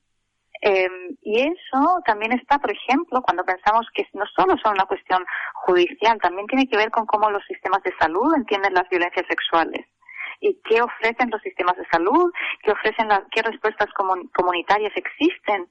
eh, 0.61 0.89
y 1.21 1.39
eso 1.41 2.01
también 2.05 2.33
está, 2.33 2.59
por 2.59 2.71
ejemplo, 2.71 3.21
cuando 3.21 3.45
pensamos 3.45 3.87
que 3.93 4.05
no 4.13 4.25
solo 4.35 4.57
son 4.57 4.73
una 4.73 4.85
cuestión 4.85 5.23
judicial, 5.65 6.19
también 6.21 6.47
tiene 6.47 6.67
que 6.67 6.77
ver 6.77 6.91
con 6.91 7.05
cómo 7.05 7.29
los 7.29 7.43
sistemas 7.45 7.81
de 7.83 7.93
salud 7.99 8.33
entienden 8.35 8.73
las 8.73 8.89
violencias 8.89 9.25
sexuales 9.27 9.85
y 10.41 10.59
qué 10.65 10.81
ofrecen 10.81 11.29
los 11.29 11.41
sistemas 11.41 11.77
de 11.77 11.85
salud, 11.91 12.31
qué 12.63 12.71
ofrecen 12.71 13.07
las, 13.07 13.21
qué 13.31 13.41
respuestas 13.41 13.87
comunitarias 14.33 14.93
existen. 14.95 15.67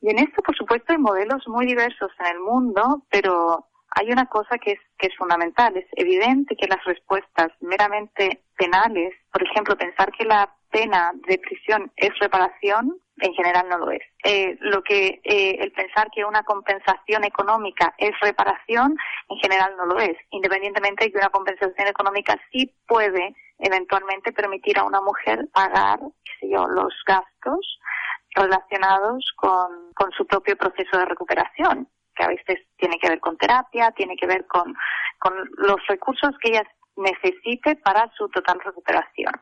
Y 0.00 0.10
en 0.10 0.18
esto, 0.18 0.42
por 0.42 0.56
supuesto, 0.56 0.92
hay 0.92 0.98
modelos 0.98 1.46
muy 1.46 1.66
diversos 1.66 2.10
en 2.20 2.26
el 2.26 2.40
mundo, 2.40 3.02
pero 3.10 3.66
hay 3.92 4.10
una 4.10 4.26
cosa 4.26 4.58
que 4.58 4.72
es, 4.72 4.80
que 4.98 5.08
es 5.08 5.16
fundamental. 5.16 5.76
Es 5.76 5.86
evidente 5.92 6.56
que 6.56 6.68
las 6.68 6.82
respuestas 6.84 7.48
meramente 7.60 8.42
penales, 8.56 9.14
por 9.32 9.42
ejemplo, 9.42 9.76
pensar 9.76 10.12
que 10.12 10.24
la 10.24 10.52
pena 10.70 11.12
de 11.26 11.38
prisión 11.38 11.90
es 11.96 12.10
reparación, 12.18 13.00
en 13.18 13.34
general 13.34 13.68
no 13.68 13.78
lo 13.78 13.90
es. 13.90 14.02
Eh, 14.24 14.56
lo 14.60 14.82
que 14.82 15.20
eh, 15.24 15.56
el 15.60 15.72
pensar 15.72 16.08
que 16.14 16.24
una 16.24 16.42
compensación 16.44 17.24
económica 17.24 17.92
es 17.98 18.12
reparación, 18.20 18.96
en 19.28 19.38
general 19.38 19.74
no 19.76 19.86
lo 19.86 19.98
es. 19.98 20.16
Independientemente 20.30 21.04
de 21.04 21.12
que 21.12 21.18
una 21.18 21.28
compensación 21.28 21.88
económica 21.88 22.36
sí 22.50 22.72
puede 22.86 23.34
eventualmente 23.58 24.32
permitir 24.32 24.78
a 24.78 24.84
una 24.84 25.00
mujer 25.00 25.48
pagar, 25.52 25.98
qué 26.24 26.32
sé 26.40 26.50
yo, 26.50 26.66
los 26.66 26.94
gastos 27.06 27.78
relacionados 28.34 29.32
con, 29.36 29.92
con 29.94 30.10
su 30.12 30.26
propio 30.26 30.56
proceso 30.56 30.96
de 30.96 31.04
recuperación, 31.04 31.88
que 32.20 32.26
a 32.26 32.28
veces 32.28 32.66
tiene 32.76 32.98
que 32.98 33.08
ver 33.08 33.20
con 33.20 33.36
terapia, 33.36 33.90
tiene 33.92 34.16
que 34.16 34.26
ver 34.26 34.46
con, 34.46 34.74
con 35.18 35.34
los 35.56 35.76
recursos 35.88 36.30
que 36.40 36.50
ella 36.50 36.64
necesite 36.96 37.76
para 37.76 38.10
su 38.16 38.28
total 38.28 38.60
recuperación. 38.64 39.32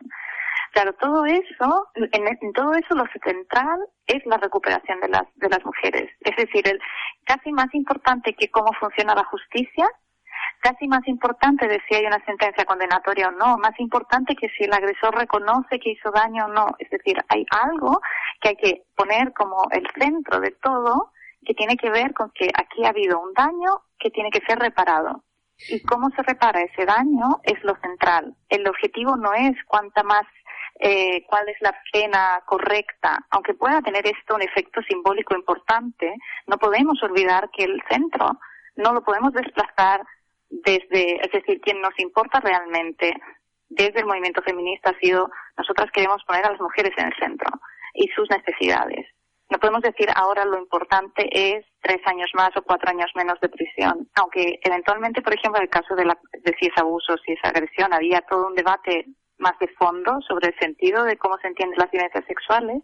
Claro, 0.73 0.93
todo 0.95 1.25
eso, 1.25 1.89
en, 1.95 2.53
todo 2.53 2.75
eso 2.75 2.95
lo 2.95 3.05
central 3.25 3.81
es 4.07 4.25
la 4.27 4.37
recuperación 4.37 5.01
de 5.01 5.09
las, 5.09 5.23
de 5.37 5.49
las 5.49 5.65
mujeres. 5.65 6.11
Es 6.21 6.37
decir, 6.37 6.69
el, 6.69 6.79
casi 7.25 7.51
más 7.53 7.73
importante 7.73 8.35
que 8.35 8.51
cómo 8.51 8.71
funciona 8.79 9.15
la 9.15 9.25
justicia, 9.25 9.89
casi 10.61 10.87
más 10.87 11.07
importante 11.09 11.67
de 11.67 11.81
si 11.89 11.95
hay 11.95 12.07
una 12.07 12.23
sentencia 12.25 12.65
condenatoria 12.65 13.29
o 13.29 13.33
no, 13.33 13.57
más 13.57 13.79
importante 13.79 14.37
que 14.37 14.49
si 14.51 14.65
el 14.65 14.73
agresor 14.73 15.17
reconoce 15.17 15.81
que 15.81 15.91
hizo 15.91 16.11
daño 16.11 16.45
o 16.45 16.49
no. 16.49 16.67
Es 16.79 16.91
decir, 16.91 17.17
hay 17.29 17.47
algo 17.51 18.01
que 18.41 18.51
hay 18.51 18.57
que 18.57 18.83
poner 18.95 19.33
como 19.33 19.65
el 19.71 19.89
centro 19.99 20.41
de 20.41 20.51
todo 20.63 21.13
que 21.45 21.55
tiene 21.55 21.77
que 21.77 21.91
ver 21.91 22.13
con 22.15 22.31
que 22.31 22.51
aquí 22.55 22.85
ha 22.85 22.91
habido 22.91 23.21
un 23.21 23.33
daño 23.35 23.83
que 23.99 24.11
tiene 24.11 24.31
que 24.31 24.45
ser 24.47 24.59
reparado. 24.59 25.25
Y 25.69 25.83
cómo 25.83 26.11
se 26.11 26.23
repara 26.23 26.63
ese 26.63 26.85
daño 26.85 27.41
es 27.43 27.63
lo 27.65 27.75
central. 27.81 28.35
El 28.49 28.67
objetivo 28.69 29.17
no 29.17 29.33
es 29.35 29.57
cuánta 29.67 30.03
más 30.05 30.25
eh, 30.81 31.25
cuál 31.27 31.49
es 31.49 31.57
la 31.61 31.75
pena 31.93 32.41
correcta, 32.47 33.27
aunque 33.31 33.55
pueda 33.55 33.83
tener 33.83 34.07
esto 34.07 34.37
un 34.37 34.43
efecto 34.43 34.81
simbólico 34.83 35.35
importante, 35.35 36.15
no 36.47 36.57
podemos 36.57 37.03
olvidar 37.03 37.51
que 37.51 37.65
el 37.65 37.83
centro 37.91 38.39
no 38.77 38.93
lo 38.93 39.03
podemos 39.03 39.33
desplazar 39.33 40.05
desde, 40.49 41.17
es 41.17 41.33
decir, 41.33 41.61
quien 41.61 41.81
nos 41.81 41.99
importa 41.99 42.39
realmente 42.39 43.13
desde 43.69 44.01
el 44.01 44.07
movimiento 44.07 44.41
feminista 44.43 44.91
ha 44.91 44.99
sido 45.01 45.29
nosotras 45.57 45.91
queremos 45.93 46.23
poner 46.25 46.47
a 46.47 46.53
las 46.53 46.61
mujeres 46.61 46.93
en 46.97 47.07
el 47.07 47.15
centro 47.19 47.51
y 47.95 48.07
sus 48.09 48.31
necesidades. 48.31 49.05
No 49.51 49.59
podemos 49.59 49.81
decir 49.81 50.09
ahora 50.15 50.45
lo 50.45 50.59
importante 50.59 51.29
es 51.33 51.65
tres 51.81 52.01
años 52.07 52.31
más 52.35 52.51
o 52.57 52.63
cuatro 52.63 52.91
años 52.91 53.11
menos 53.15 53.41
de 53.41 53.49
prisión, 53.49 54.09
aunque 54.15 54.61
eventualmente, 54.63 55.23
por 55.23 55.33
ejemplo, 55.33 55.59
en 55.59 55.65
el 55.65 55.71
caso 55.71 55.95
de, 55.95 56.05
la, 56.05 56.19
de 56.33 56.55
si 56.61 56.67
es 56.67 56.77
abuso, 56.77 57.17
si 57.25 57.33
es 57.33 57.39
agresión, 57.43 57.93
había 57.95 58.21
todo 58.23 58.47
un 58.47 58.55
debate 58.55 59.07
más 59.39 59.59
de 59.59 59.69
fondo 59.69 60.21
sobre 60.27 60.49
el 60.49 60.59
sentido 60.59 61.05
de 61.05 61.17
cómo 61.17 61.39
se 61.39 61.47
entienden 61.47 61.79
las 61.79 61.91
violencias 61.91 62.25
sexuales. 62.27 62.83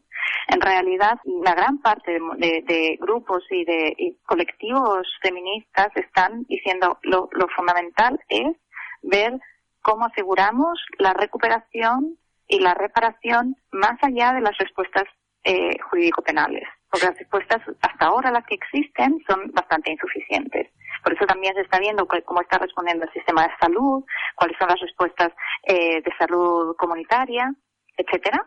En 0.49 0.61
realidad, 0.61 1.19
la 1.43 1.55
gran 1.55 1.79
parte 1.79 2.19
de, 2.39 2.97
grupos 3.01 3.43
y 3.51 3.65
de 3.65 4.17
colectivos 4.25 5.07
feministas 5.21 5.89
están 5.97 6.45
diciendo 6.45 6.99
lo, 7.03 7.29
lo 7.33 7.49
fundamental 7.49 8.19
es 8.29 8.57
ver 9.03 9.39
cómo 9.83 10.07
aseguramos 10.07 10.81
la 10.99 11.13
recuperación 11.13 12.17
y 12.49 12.61
la 12.61 12.75
reparación 12.75 13.57
más 13.73 14.03
allá 14.03 14.33
de 14.33 14.41
las 14.41 14.57
respuestas 14.59 15.05
eh, 15.45 15.79
jurídico-penales, 15.91 16.65
porque 16.91 17.07
las 17.07 17.19
respuestas 17.19 17.61
hasta 17.83 18.07
ahora 18.07 18.31
las 18.31 18.45
que 18.47 18.55
existen 18.55 19.23
son 19.29 19.51
bastante 19.53 19.93
insuficientes. 19.93 20.69
Por 21.03 21.13
eso 21.13 21.27
también 21.27 21.55
se 21.55 21.61
está 21.61 21.79
viendo 21.79 22.07
cómo 22.07 22.41
está 22.41 22.59
respondiendo 22.59 23.05
el 23.05 23.13
sistema 23.13 23.43
de 23.43 23.55
salud, 23.61 24.05
cuáles 24.37 24.57
son 24.59 24.69
las 24.69 24.81
respuestas 24.81 25.33
eh, 25.65 26.01
de 26.03 26.13
salud 26.19 26.75
comunitaria, 26.77 27.53
etcétera. 27.97 28.47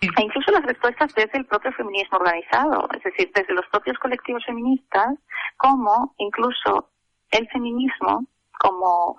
E 0.00 0.22
incluso 0.22 0.52
las 0.52 0.64
respuestas 0.64 1.12
desde 1.14 1.38
el 1.38 1.46
propio 1.46 1.72
feminismo 1.72 2.18
organizado, 2.18 2.88
es 2.94 3.02
decir, 3.02 3.32
desde 3.34 3.52
los 3.52 3.66
propios 3.66 3.98
colectivos 3.98 4.44
feministas, 4.44 5.14
como 5.56 6.14
incluso 6.18 6.90
el 7.30 7.48
feminismo 7.48 8.26
como, 8.58 9.16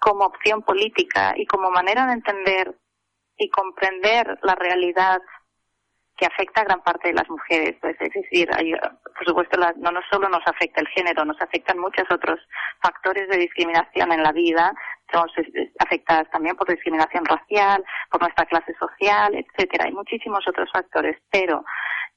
como 0.00 0.26
opción 0.26 0.62
política 0.62 1.34
y 1.36 1.46
como 1.46 1.70
manera 1.70 2.06
de 2.06 2.12
entender 2.14 2.78
y 3.36 3.50
comprender 3.50 4.38
la 4.42 4.54
realidad 4.54 5.20
que 6.22 6.26
afecta 6.26 6.60
a 6.60 6.64
gran 6.64 6.80
parte 6.82 7.08
de 7.08 7.14
las 7.14 7.28
mujeres. 7.28 7.74
Pues, 7.80 7.96
es 7.98 8.12
decir, 8.12 8.48
por 8.48 9.26
supuesto, 9.26 9.58
no, 9.58 9.90
no 9.90 10.00
solo 10.08 10.28
nos 10.28 10.46
afecta 10.46 10.80
el 10.80 10.86
género, 10.88 11.24
nos 11.24 11.40
afectan 11.42 11.78
muchos 11.80 12.04
otros 12.12 12.38
factores 12.80 13.28
de 13.28 13.38
discriminación 13.38 14.12
en 14.12 14.22
la 14.22 14.30
vida. 14.30 14.72
Somos 15.12 15.32
afectadas 15.80 16.30
también 16.30 16.54
por 16.54 16.68
discriminación 16.68 17.24
racial, 17.24 17.84
por 18.08 18.20
nuestra 18.20 18.46
clase 18.46 18.72
social, 18.78 19.34
etcétera. 19.34 19.86
Hay 19.86 19.92
muchísimos 19.92 20.46
otros 20.46 20.70
factores, 20.72 21.16
pero 21.28 21.64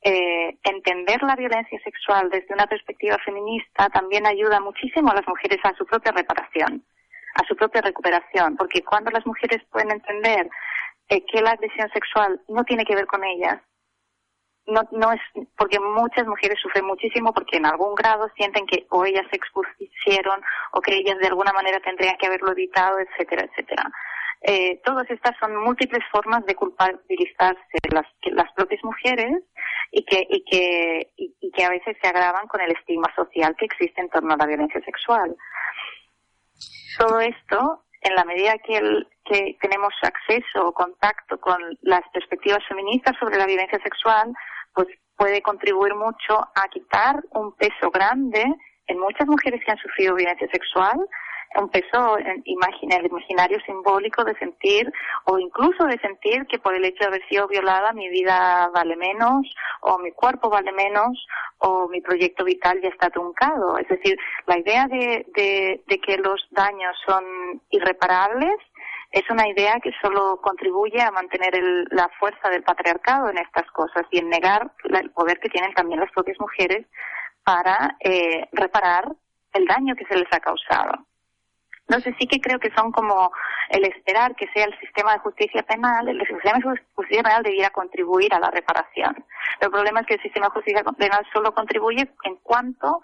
eh, 0.03 0.55
entender 0.61 1.23
la 1.23 1.35
violencia 1.35 1.79
sexual 1.83 2.29
desde 2.29 2.53
una 2.53 2.67
perspectiva 2.67 3.17
feminista 3.25 3.89
también 3.89 4.27
ayuda 4.27 4.59
muchísimo 4.59 5.09
a 5.09 5.15
las 5.15 5.27
mujeres 5.27 5.57
a 5.63 5.73
su 5.75 5.83
propia 5.87 6.11
reparación, 6.11 6.85
a 7.33 7.43
su 7.47 7.55
propia 7.55 7.81
recuperación, 7.81 8.55
porque 8.55 8.83
cuando 8.83 9.09
las 9.09 9.25
mujeres 9.25 9.63
pueden 9.71 9.89
entender 9.89 10.47
eh, 11.09 11.25
que 11.25 11.41
la 11.41 11.51
agresión 11.51 11.89
sexual 11.89 12.39
no 12.47 12.63
tiene 12.65 12.85
que 12.85 12.95
ver 12.95 13.07
con 13.07 13.23
ellas, 13.23 13.59
no, 14.75 14.81
no 14.91 15.11
es 15.13 15.21
porque 15.57 15.79
muchas 15.79 16.27
mujeres 16.27 16.59
sufren 16.61 16.85
muchísimo 16.85 17.33
porque 17.33 17.57
en 17.57 17.65
algún 17.65 17.95
grado 17.95 18.27
sienten 18.35 18.65
que 18.65 18.85
o 18.89 19.05
ellas 19.05 19.25
se 19.29 19.38
expusieron 19.38 20.41
o 20.71 20.81
que 20.81 20.95
ellas 20.95 21.17
de 21.19 21.27
alguna 21.27 21.53
manera 21.53 21.79
tendrían 21.79 22.17
que 22.17 22.27
haberlo 22.27 22.51
evitado, 22.51 22.99
etcétera, 22.99 23.43
etcétera. 23.45 23.89
Eh, 24.41 24.81
todas 24.83 25.09
estas 25.09 25.35
son 25.39 25.55
múltiples 25.55 26.03
formas 26.11 26.45
de 26.45 26.55
culpabilizarse 26.55 27.77
las, 27.91 28.05
las 28.23 28.51
propias 28.53 28.83
mujeres 28.83 29.41
y 29.91 30.03
que, 30.05 30.27
y, 30.29 30.43
que, 30.43 31.11
y, 31.17 31.51
que 31.51 31.63
a 31.63 31.69
veces 31.69 31.97
se 32.01 32.07
agravan 32.07 32.47
con 32.47 32.61
el 32.61 32.71
estigma 32.71 33.07
social 33.15 33.55
que 33.57 33.65
existe 33.65 34.01
en 34.01 34.09
torno 34.09 34.33
a 34.33 34.38
la 34.38 34.45
violencia 34.45 34.81
sexual. 34.81 35.35
Todo 36.99 37.21
esto, 37.21 37.85
en 38.01 38.13
la 38.13 38.25
medida 38.25 38.57
que, 38.59 38.77
el, 38.77 39.07
que 39.23 39.57
tenemos 39.61 39.93
acceso 40.01 40.67
o 40.67 40.73
contacto 40.73 41.39
con 41.39 41.57
las 41.81 42.03
perspectivas 42.13 42.63
feministas 42.67 43.15
sobre 43.19 43.38
la 43.38 43.47
violencia 43.47 43.79
sexual, 43.81 44.31
pues 44.75 44.88
puede 45.17 45.41
contribuir 45.41 45.95
mucho 45.95 46.39
a 46.55 46.67
quitar 46.69 47.23
un 47.31 47.53
peso 47.53 47.89
grande 47.91 48.43
en 48.88 48.99
muchas 48.99 49.27
mujeres 49.27 49.61
que 49.65 49.71
han 49.71 49.77
sufrido 49.77 50.13
violencia 50.13 50.47
sexual, 50.51 50.99
un 51.57 51.69
peso 51.69 52.19
en 52.19 52.27
el 52.27 53.07
imaginario 53.07 53.59
simbólico 53.65 54.25
de 54.25 54.38
sentir 54.38 54.91
o 55.23 55.39
incluso 55.39 55.85
de 55.85 55.97
sentir 55.99 56.45
que 56.47 56.59
por 56.59 56.75
el 56.75 56.83
hecho 56.83 56.99
de 56.99 57.05
haber 57.05 57.27
sido 57.29 57.47
violada 57.47 57.93
mi 57.93 58.09
vida 58.09 58.69
vale 58.73 58.97
menos 58.97 59.47
o 59.81 59.97
mi 59.99 60.11
cuerpo 60.11 60.49
vale 60.49 60.73
menos 60.73 61.25
o 61.59 61.88
mi 61.88 62.01
proyecto 62.01 62.43
vital 62.43 62.81
ya 62.81 62.89
está 62.89 63.09
truncado. 63.09 63.77
Es 63.77 63.88
decir, 63.88 64.17
la 64.47 64.59
idea 64.59 64.88
de, 64.88 65.81
de 65.88 65.99
que 65.99 66.17
los 66.17 66.45
daños 66.51 66.95
son 67.07 67.23
irreparables 67.69 68.57
es 69.15 69.23
una 69.30 69.47
idea 69.47 69.80
que 69.80 69.93
solo 70.01 70.41
contribuye 70.41 71.01
a 71.01 71.10
mantener 71.10 71.54
la 71.91 72.10
fuerza 72.19 72.49
del 72.49 72.63
patriarcado 72.63 73.30
en 73.30 73.38
estas 73.38 73.65
cosas 73.71 74.04
y 74.12 74.19
en 74.19 74.28
negar 74.28 74.69
el 74.84 75.10
poder 75.12 75.39
que 75.39 75.47
tienen 75.47 75.73
también 75.73 76.01
las 76.01 76.12
propias 76.12 76.38
mujeres 76.38 76.86
para 77.45 77.95
eh, 78.01 78.45
reparar 78.51 79.08
el 79.54 79.65
daño 79.67 79.95
que 79.95 80.06
se 80.08 80.17
les 80.17 80.28
ha 80.34 80.41
causado. 80.41 81.06
Entonces 81.88 82.13
sí 82.19 82.28
que 82.28 82.41
creo 82.41 82.60
que 82.60 82.73
son 82.75 82.91
como 82.91 83.32
el 83.69 83.86
esperar 83.86 84.36
que 84.36 84.49
sea 84.54 84.65
el 84.65 84.78
sistema 84.80 85.13
de 85.13 85.19
justicia 85.19 85.63
penal, 85.63 86.10
el 86.10 86.19
sistema 86.19 86.58
de 86.58 86.78
justicia 86.93 87.23
penal 87.23 87.43
debiera 87.43 87.69
contribuir 87.69 88.34
a 88.34 88.39
la 88.39 88.51
reparación. 88.51 89.15
Pero 89.60 89.69
el 89.69 89.71
problema 89.71 90.01
es 90.01 90.08
que 90.08 90.15
el 90.15 90.23
sistema 90.23 90.47
de 90.47 90.56
justicia 90.56 90.84
penal 90.84 91.25
solo 91.32 91.54
contribuye 91.54 92.12
en 92.23 92.36
cuanto 92.43 93.01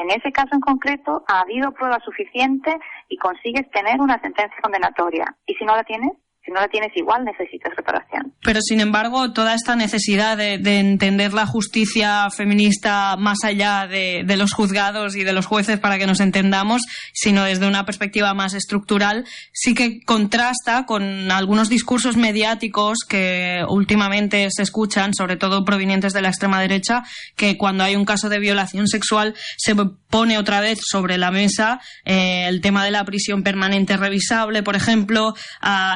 en 0.00 0.10
ese 0.10 0.32
caso 0.32 0.54
en 0.54 0.60
concreto 0.60 1.24
ha 1.28 1.40
habido 1.40 1.72
prueba 1.72 2.00
suficiente 2.00 2.74
y 3.08 3.16
consigues 3.18 3.70
tener 3.70 4.00
una 4.00 4.20
sentencia 4.20 4.56
condenatoria. 4.62 5.36
Y 5.46 5.54
si 5.54 5.64
no 5.64 5.76
la 5.76 5.84
tienes, 5.84 6.12
si 6.44 6.50
no 6.52 6.60
la 6.60 6.68
tienes 6.68 6.90
igual 6.96 7.24
necesitas 7.24 7.74
reparación. 7.76 8.32
Pero 8.42 8.60
sin 8.62 8.80
embargo, 8.80 9.32
toda 9.32 9.54
esta 9.54 9.76
necesidad 9.76 10.36
de, 10.36 10.54
entender 10.54 11.34
la 11.34 11.46
justicia 11.46 12.28
feminista 12.30 13.16
más 13.18 13.44
allá 13.44 13.86
de, 13.86 14.24
los 14.36 14.52
juzgados 14.52 15.16
y 15.16 15.24
de 15.24 15.32
los 15.32 15.46
jueces 15.46 15.78
para 15.78 15.98
que 15.98 16.06
nos 16.06 16.20
entendamos, 16.20 16.82
sino 17.12 17.44
desde 17.44 17.66
una 17.66 17.84
perspectiva 17.84 18.32
más 18.32 18.54
estructural, 18.54 19.26
sí 19.52 19.74
que 19.74 20.00
contrasta 20.04 20.86
con 20.86 21.30
algunos 21.30 21.68
discursos 21.68 22.16
mediáticos 22.16 22.98
que 23.08 23.62
últimamente 23.68 24.48
se 24.50 24.62
escuchan, 24.62 25.12
sobre 25.12 25.36
todo 25.36 25.64
provenientes 25.64 26.14
de 26.14 26.22
la 26.22 26.28
extrema 26.28 26.60
derecha, 26.60 27.02
que 27.36 27.58
cuando 27.58 27.84
hay 27.84 27.96
un 27.96 28.06
caso 28.06 28.28
de 28.28 28.38
violación 28.38 28.88
sexual 28.88 29.34
se 29.58 29.74
pone 29.74 30.38
otra 30.38 30.60
vez 30.60 30.80
sobre 30.82 31.18
la 31.18 31.30
mesa 31.30 31.80
eh, 32.04 32.46
el 32.48 32.60
tema 32.60 32.84
de 32.84 32.90
la 32.90 33.04
prisión 33.04 33.42
permanente 33.42 33.96
revisable, 33.96 34.62
por 34.62 34.76
ejemplo, 34.76 35.34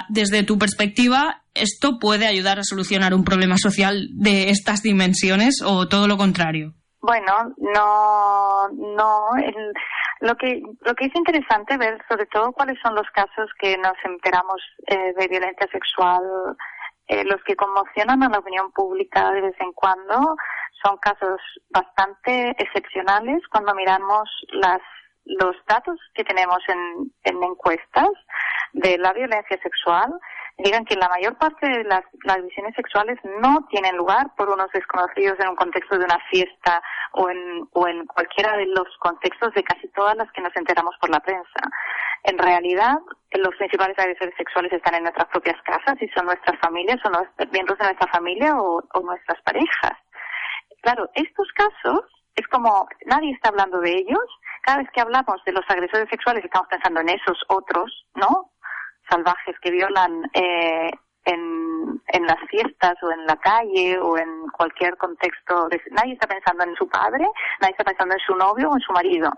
desde 0.08 0.33
desde 0.34 0.46
tu 0.46 0.58
perspectiva, 0.58 1.42
¿esto 1.54 1.98
puede 2.00 2.26
ayudar 2.26 2.58
a 2.58 2.64
solucionar 2.64 3.14
un 3.14 3.24
problema 3.24 3.56
social 3.56 4.08
de 4.14 4.50
estas 4.50 4.82
dimensiones 4.82 5.62
o 5.64 5.86
todo 5.86 6.08
lo 6.08 6.16
contrario? 6.16 6.72
Bueno, 7.00 7.54
no, 7.58 8.68
no. 8.96 9.28
lo 10.20 10.34
que 10.34 10.60
lo 10.80 10.94
que 10.94 11.04
es 11.06 11.14
interesante 11.14 11.76
ver, 11.76 11.98
sobre 12.08 12.26
todo, 12.26 12.50
cuáles 12.52 12.78
son 12.82 12.96
los 12.96 13.06
casos 13.14 13.48
que 13.60 13.76
nos 13.78 13.94
enteramos 14.04 14.60
eh, 14.88 15.12
de 15.16 15.28
violencia 15.28 15.68
sexual, 15.70 16.22
eh, 17.06 17.24
los 17.24 17.40
que 17.44 17.54
conmocionan 17.54 18.22
a 18.24 18.28
la 18.28 18.38
opinión 18.38 18.72
pública 18.72 19.30
de 19.30 19.42
vez 19.42 19.54
en 19.60 19.72
cuando, 19.72 20.34
son 20.82 20.96
casos 20.96 21.38
bastante 21.70 22.56
excepcionales 22.58 23.40
cuando 23.52 23.74
miramos 23.74 24.28
las 24.50 24.80
los 25.24 25.56
datos 25.66 25.98
que 26.14 26.24
tenemos 26.24 26.58
en, 26.68 27.12
en 27.24 27.42
encuestas 27.42 28.10
de 28.72 28.98
la 28.98 29.12
violencia 29.12 29.58
sexual 29.62 30.12
digan 30.58 30.84
que 30.84 30.96
la 30.96 31.08
mayor 31.08 31.36
parte 31.36 31.66
de 31.68 31.84
las, 31.84 32.02
las 32.24 32.38
sexuales 32.76 33.18
no 33.40 33.66
tienen 33.70 33.96
lugar 33.96 34.26
por 34.36 34.48
unos 34.48 34.70
desconocidos 34.72 35.38
en 35.40 35.48
un 35.48 35.56
contexto 35.56 35.98
de 35.98 36.04
una 36.04 36.18
fiesta 36.30 36.80
o 37.12 37.28
en, 37.28 37.68
o 37.72 37.88
en 37.88 38.06
cualquiera 38.06 38.56
de 38.56 38.66
los 38.66 38.86
contextos 39.00 39.52
de 39.54 39.64
casi 39.64 39.88
todas 39.88 40.16
las 40.16 40.30
que 40.32 40.42
nos 40.42 40.54
enteramos 40.54 40.94
por 41.00 41.10
la 41.10 41.20
prensa. 41.20 41.60
En 42.22 42.38
realidad, 42.38 42.98
los 43.32 43.54
principales 43.56 43.98
agresores 43.98 44.34
sexuales 44.36 44.72
están 44.72 44.94
en 44.94 45.02
nuestras 45.02 45.28
propias 45.28 45.60
casas 45.62 46.00
y 46.00 46.08
son 46.10 46.26
nuestras 46.26 46.58
familias 46.60 46.98
o 47.04 47.10
nuestros, 47.10 47.50
miembros 47.50 47.78
de 47.78 47.84
nuestra 47.86 48.08
familia 48.08 48.56
o 48.56 49.00
nuestras 49.02 49.40
parejas. 49.42 49.98
Claro, 50.82 51.08
estos 51.14 51.48
casos 51.52 52.04
es 52.36 52.46
como 52.48 52.86
nadie 53.06 53.32
está 53.32 53.48
hablando 53.48 53.80
de 53.80 53.90
ellos. 53.90 54.24
Cada 54.64 54.78
vez 54.78 54.88
que 54.92 55.00
hablamos 55.00 55.42
de 55.44 55.52
los 55.52 55.64
agresores 55.68 56.08
sexuales 56.08 56.44
estamos 56.44 56.68
pensando 56.68 57.00
en 57.00 57.10
esos 57.10 57.38
otros, 57.48 58.06
¿no? 58.14 58.50
salvajes 59.10 59.54
que 59.60 59.70
violan 59.70 60.22
eh, 60.32 60.90
en, 61.24 62.00
en 62.08 62.26
las 62.26 62.38
fiestas 62.48 62.94
o 63.02 63.10
en 63.10 63.26
la 63.26 63.36
calle 63.36 63.98
o 63.98 64.16
en 64.16 64.48
cualquier 64.48 64.96
contexto. 64.96 65.68
De, 65.68 65.80
nadie 65.90 66.14
está 66.14 66.26
pensando 66.26 66.64
en 66.64 66.74
su 66.76 66.88
padre, 66.88 67.26
nadie 67.60 67.72
está 67.72 67.84
pensando 67.84 68.14
en 68.14 68.20
su 68.20 68.34
novio 68.34 68.70
o 68.70 68.74
en 68.74 68.80
su 68.80 68.92
marido. 68.92 69.30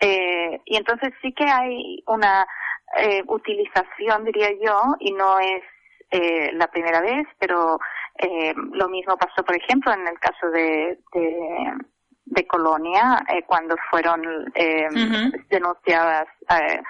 Eh, 0.00 0.60
y 0.64 0.76
entonces 0.76 1.12
sí 1.22 1.32
que 1.32 1.44
hay 1.44 2.02
una 2.06 2.46
eh, 2.96 3.22
utilización, 3.26 4.24
diría 4.24 4.50
yo, 4.60 4.96
y 4.98 5.12
no 5.12 5.38
es 5.38 5.62
eh, 6.10 6.50
la 6.54 6.66
primera 6.66 7.00
vez, 7.00 7.26
pero 7.38 7.78
eh, 8.18 8.52
lo 8.72 8.88
mismo 8.88 9.16
pasó, 9.16 9.44
por 9.44 9.56
ejemplo, 9.56 9.92
en 9.92 10.06
el 10.06 10.18
caso 10.18 10.50
de, 10.50 10.98
de, 11.14 11.72
de 12.36 12.46
Colonia, 12.46 13.04
eh, 13.28 13.42
cuando 13.46 13.74
fueron 13.90 14.20
eh, 14.54 14.88
denunciadas 15.50 16.26
eh, 16.50 16.80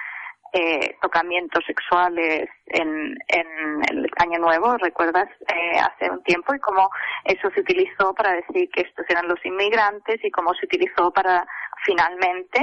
eh, 0.53 0.95
tocamientos 1.01 1.63
sexuales 1.65 2.47
en, 2.67 2.89
en 3.27 3.47
el 3.89 4.07
Año 4.17 4.39
Nuevo, 4.39 4.77
¿recuerdas? 4.77 5.27
Eh, 5.47 5.79
hace 5.79 6.11
un 6.11 6.21
tiempo 6.23 6.53
y 6.53 6.59
cómo 6.59 6.89
eso 7.25 7.49
se 7.53 7.61
utilizó 7.61 8.13
para 8.13 8.33
decir 8.33 8.69
que 8.73 8.81
estos 8.81 9.05
eran 9.09 9.27
los 9.27 9.43
inmigrantes 9.45 10.23
y 10.23 10.29
cómo 10.31 10.53
se 10.53 10.65
utilizó 10.65 11.11
para 11.11 11.45
finalmente 11.83 12.59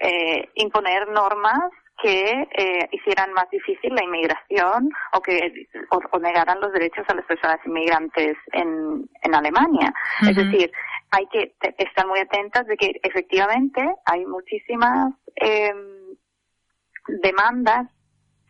eh, 0.00 0.48
imponer 0.54 1.08
normas 1.08 1.70
que 2.02 2.46
eh, 2.62 2.88
hicieran 2.92 3.32
más 3.32 3.48
difícil 3.50 3.92
la 3.94 4.04
inmigración 4.04 4.88
o 5.14 5.20
que 5.20 5.34
o, 5.90 6.00
o 6.12 6.18
negaran 6.18 6.60
los 6.60 6.72
derechos 6.72 7.04
a 7.08 7.14
las 7.14 7.24
personas 7.24 7.58
inmigrantes 7.64 8.36
en, 8.52 9.08
en 9.22 9.34
Alemania. 9.34 9.92
Uh 9.92 10.26
-huh. 10.26 10.30
Es 10.30 10.36
decir, 10.36 10.70
hay 11.10 11.26
que 11.28 11.54
estar 11.78 12.06
muy 12.06 12.20
atentas 12.20 12.66
de 12.66 12.76
que 12.76 13.00
efectivamente 13.02 13.82
hay 14.04 14.24
muchísimas 14.26 15.12
eh, 15.36 15.72
demandas 17.22 17.88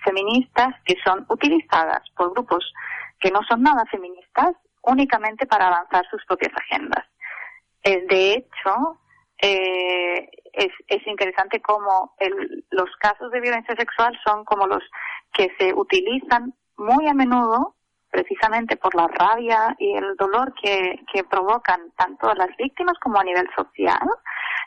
feministas 0.05 0.75
que 0.85 0.97
son 1.05 1.25
utilizadas 1.29 2.03
por 2.17 2.33
grupos 2.33 2.73
que 3.21 3.31
no 3.31 3.41
son 3.49 3.63
nada 3.63 3.85
feministas 3.91 4.53
únicamente 4.83 5.47
para 5.47 5.69
avanzar 5.69 6.07
sus 6.11 6.25
propias 6.25 6.53
agendas. 6.57 7.05
Eh, 7.83 8.05
de 8.09 8.33
hecho, 8.35 9.01
eh, 9.41 10.29
es, 10.53 10.73
es, 10.89 11.07
interesante 11.07 11.61
cómo 11.61 12.15
el, 12.19 12.65
los 12.71 12.91
casos 12.99 13.31
de 13.31 13.41
violencia 13.41 13.75
sexual 13.77 14.19
son 14.25 14.45
como 14.45 14.67
los 14.67 14.83
que 15.33 15.53
se 15.59 15.73
utilizan 15.75 16.55
muy 16.77 17.07
a 17.07 17.15
menudo 17.15 17.77
precisamente 18.11 18.77
por 18.77 18.95
la 18.95 19.07
rabia 19.09 19.77
y 19.79 19.95
el 19.95 20.17
dolor 20.17 20.53
que, 20.61 21.01
que 21.13 21.25
provocan 21.25 21.93
tanto 21.97 22.29
a 22.29 22.35
las 22.35 22.57
víctimas 22.57 22.99
como 23.01 23.19
a 23.19 23.25
nivel 23.25 23.49
social, 23.55 24.09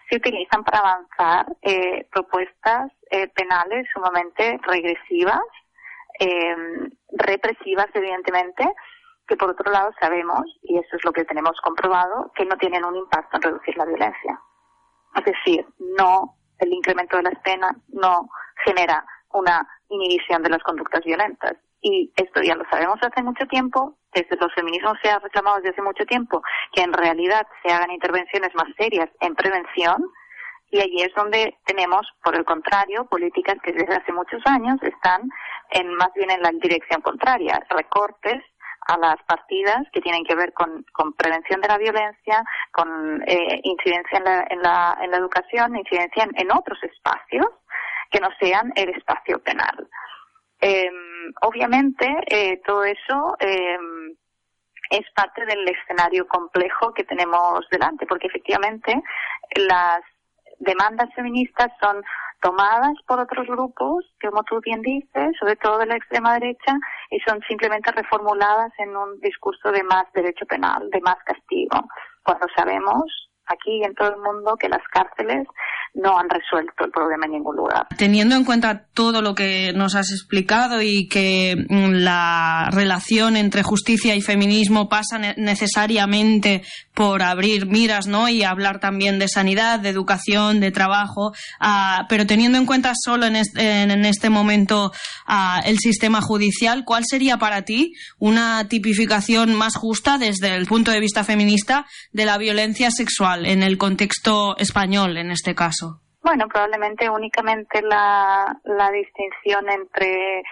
se 0.09 0.17
utilizan 0.17 0.63
para 0.63 0.79
avanzar 0.79 1.45
eh, 1.61 2.05
propuestas 2.11 2.91
eh, 3.09 3.27
penales 3.29 3.87
sumamente 3.93 4.59
regresivas, 4.63 5.41
eh, 6.19 6.55
represivas 7.13 7.87
evidentemente, 7.93 8.67
que 9.27 9.37
por 9.37 9.51
otro 9.51 9.71
lado 9.71 9.91
sabemos, 9.99 10.43
y 10.63 10.77
eso 10.77 10.97
es 10.97 11.05
lo 11.05 11.13
que 11.13 11.23
tenemos 11.23 11.59
comprobado, 11.61 12.31
que 12.35 12.45
no 12.45 12.57
tienen 12.57 12.83
un 12.83 12.97
impacto 12.97 13.37
en 13.37 13.43
reducir 13.43 13.77
la 13.77 13.85
violencia. 13.85 14.39
Es 15.15 15.25
decir, 15.25 15.65
no, 15.97 16.35
el 16.59 16.73
incremento 16.73 17.17
de 17.17 17.23
las 17.23 17.39
penas 17.39 17.73
no 17.87 18.29
genera 18.65 19.05
una 19.31 19.65
inhibición 19.89 20.43
de 20.43 20.49
las 20.49 20.63
conductas 20.63 21.03
violentas. 21.05 21.55
Y 21.81 22.11
esto 22.15 22.41
ya 22.41 22.55
lo 22.55 22.63
sabemos 22.69 22.99
hace 23.01 23.23
mucho 23.23 23.45
tiempo, 23.47 23.97
desde 24.13 24.37
los 24.37 24.53
feminismos 24.53 24.97
se 25.01 25.09
ha 25.09 25.19
reclamado 25.19 25.57
desde 25.57 25.69
hace 25.69 25.81
mucho 25.81 26.05
tiempo 26.05 26.43
que 26.73 26.83
en 26.83 26.93
realidad 26.93 27.47
se 27.63 27.73
hagan 27.73 27.91
intervenciones 27.91 28.53
más 28.53 28.67
serias 28.77 29.09
en 29.19 29.33
prevención, 29.35 30.05
y 30.69 30.79
allí 30.79 31.01
es 31.01 31.13
donde 31.15 31.57
tenemos, 31.65 32.07
por 32.23 32.35
el 32.35 32.45
contrario, 32.45 33.05
políticas 33.05 33.57
que 33.61 33.73
desde 33.73 33.95
hace 33.95 34.13
muchos 34.13 34.41
años 34.45 34.77
están 34.81 35.29
en 35.71 35.93
más 35.95 36.13
bien 36.15 36.31
en 36.31 36.41
la 36.41 36.51
dirección 36.51 37.01
contraria, 37.01 37.61
recortes 37.69 38.41
a 38.87 38.97
las 38.97 39.17
partidas 39.27 39.83
que 39.91 40.01
tienen 40.01 40.23
que 40.23 40.35
ver 40.35 40.53
con, 40.53 40.85
prevención 41.17 41.61
de 41.61 41.67
la 41.67 41.77
violencia, 41.77 42.43
con 42.71 43.21
eh, 43.27 43.59
incidencia 43.63 44.17
en 44.17 44.23
la, 44.23 44.47
en, 44.49 44.61
la, 44.61 44.97
en 45.01 45.11
la 45.11 45.17
educación, 45.17 45.75
incidencia 45.75 46.23
en, 46.23 46.31
en 46.35 46.51
otros 46.51 46.81
espacios 46.83 47.47
que 48.09 48.19
no 48.19 48.29
sean 48.39 48.71
el 48.75 48.89
espacio 48.89 49.39
penal. 49.43 49.87
Eh, 50.61 50.89
obviamente, 51.41 52.07
eh, 52.27 52.61
todo 52.65 52.83
eso 52.83 53.35
eh, 53.39 53.77
es 54.91 55.05
parte 55.15 55.45
del 55.45 55.67
escenario 55.67 56.27
complejo 56.27 56.93
que 56.93 57.03
tenemos 57.03 57.67
delante, 57.71 58.05
porque 58.05 58.27
efectivamente 58.27 59.01
las 59.55 60.01
demandas 60.59 61.09
feministas 61.15 61.71
son 61.81 62.03
tomadas 62.41 62.93
por 63.07 63.19
otros 63.19 63.47
grupos, 63.47 64.05
como 64.21 64.43
tú 64.43 64.59
bien 64.61 64.81
dices, 64.81 65.35
sobre 65.39 65.55
todo 65.55 65.79
de 65.79 65.85
la 65.85 65.95
extrema 65.95 66.33
derecha, 66.33 66.77
y 67.09 67.19
son 67.21 67.39
simplemente 67.47 67.91
reformuladas 67.91 68.71
en 68.79 68.95
un 68.95 69.19
discurso 69.19 69.71
de 69.71 69.83
más 69.83 70.05
derecho 70.13 70.45
penal, 70.45 70.89
de 70.89 71.01
más 71.01 71.17
castigo, 71.23 71.79
cuando 72.23 72.47
sabemos 72.55 73.30
aquí 73.51 73.77
y 73.77 73.83
en 73.83 73.93
todo 73.95 74.09
el 74.09 74.21
mundo 74.21 74.55
que 74.59 74.69
las 74.69 74.83
cárceles 74.91 75.47
no 75.93 76.17
han 76.17 76.29
resuelto 76.29 76.85
el 76.85 76.91
problema 76.91 77.25
en 77.25 77.33
ningún 77.33 77.57
lugar. 77.57 77.87
Teniendo 77.97 78.35
en 78.35 78.45
cuenta 78.45 78.85
todo 78.93 79.21
lo 79.21 79.35
que 79.35 79.73
nos 79.73 79.95
has 79.95 80.11
explicado 80.11 80.81
y 80.81 81.07
que 81.09 81.55
mm, 81.67 81.91
la 81.95 82.69
relación 82.71 83.35
entre 83.35 83.63
justicia 83.63 84.15
y 84.15 84.21
feminismo 84.21 84.87
pasa 84.87 85.19
necesariamente 85.35 86.63
por 86.93 87.23
abrir 87.23 87.65
miras, 87.65 88.07
¿no? 88.07 88.29
Y 88.29 88.43
hablar 88.43 88.79
también 88.79 89.19
de 89.19 89.27
sanidad, 89.27 89.79
de 89.79 89.89
educación, 89.89 90.59
de 90.59 90.71
trabajo, 90.71 91.33
uh, 91.61 92.05
pero 92.07 92.25
teniendo 92.25 92.57
en 92.57 92.65
cuenta 92.65 92.93
solo 92.95 93.25
en 93.25 93.35
este, 93.35 93.81
en 93.83 94.05
este 94.05 94.29
momento 94.29 94.91
uh, 95.27 95.61
el 95.65 95.77
sistema 95.79 96.21
judicial, 96.21 96.83
¿cuál 96.85 97.03
sería 97.05 97.37
para 97.37 97.63
ti 97.63 97.93
una 98.19 98.67
tipificación 98.67 99.55
más 99.55 99.75
justa 99.75 100.17
desde 100.17 100.55
el 100.55 100.67
punto 100.67 100.91
de 100.91 100.99
vista 100.99 101.23
feminista 101.23 101.85
de 102.11 102.25
la 102.25 102.37
violencia 102.37 102.91
sexual 102.91 103.40
en 103.45 103.63
el 103.63 103.77
contexto 103.77 104.55
español, 104.57 105.17
en 105.17 105.31
este 105.31 105.55
caso? 105.55 106.01
Bueno, 106.23 106.47
probablemente 106.47 107.09
únicamente 107.09 107.81
la, 107.81 108.55
la 108.63 108.91
distinción 108.91 109.69
entre 109.69 110.43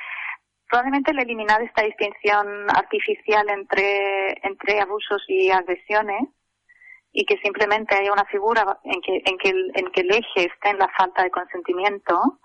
probablemente 0.69 1.11
el 1.11 1.19
eliminar 1.19 1.61
esta 1.61 1.83
distinción 1.83 2.69
artificial 2.69 3.49
entre, 3.49 4.37
entre 4.43 4.79
abusos 4.79 5.23
y 5.27 5.49
agresiones 5.49 6.29
y 7.11 7.25
que 7.25 7.37
simplemente 7.37 7.95
haya 7.95 8.13
una 8.13 8.25
figura 8.25 8.77
en 8.83 9.01
que, 9.01 9.21
en 9.25 9.37
que, 9.39 9.49
el, 9.49 9.71
en 9.73 9.91
que 9.91 10.01
el 10.01 10.11
eje 10.11 10.45
esté 10.45 10.69
en 10.69 10.77
la 10.77 10.87
falta 10.95 11.23
de 11.23 11.31
consentimiento 11.31 12.39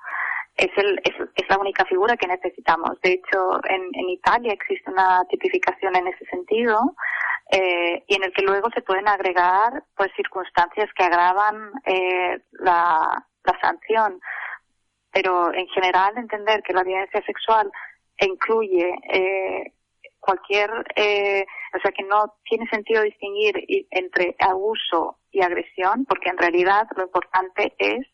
es, 0.56 0.70
el, 0.76 1.00
es, 1.04 1.14
es 1.34 1.48
la 1.50 1.58
única 1.58 1.84
figura 1.84 2.16
que 2.16 2.26
necesitamos. 2.26 2.98
De 3.02 3.12
hecho, 3.12 3.60
en, 3.68 3.82
en 3.92 4.08
Italia 4.08 4.54
existe 4.54 4.90
una 4.90 5.22
tipificación 5.28 5.94
en 5.96 6.06
ese 6.08 6.24
sentido 6.26 6.78
eh, 7.56 8.02
y 8.08 8.16
en 8.16 8.24
el 8.24 8.32
que 8.32 8.42
luego 8.42 8.68
se 8.74 8.82
pueden 8.82 9.06
agregar 9.06 9.84
pues 9.96 10.10
circunstancias 10.16 10.90
que 10.96 11.04
agravan 11.04 11.70
eh, 11.86 12.40
la, 12.52 13.24
sanción. 13.60 14.20
Pero 15.12 15.54
en 15.54 15.68
general 15.68 16.18
entender 16.18 16.62
que 16.64 16.72
la 16.72 16.82
violencia 16.82 17.22
sexual 17.24 17.70
incluye 18.18 18.92
eh, 19.08 19.72
cualquier, 20.18 20.70
eh, 20.96 21.46
o 21.76 21.78
sea 21.80 21.92
que 21.92 22.02
no 22.02 22.34
tiene 22.44 22.66
sentido 22.66 23.02
distinguir 23.02 23.54
entre 23.90 24.34
abuso 24.40 25.18
y 25.30 25.42
agresión, 25.42 26.04
porque 26.06 26.30
en 26.30 26.38
realidad 26.38 26.88
lo 26.96 27.04
importante 27.04 27.74
es 27.78 28.04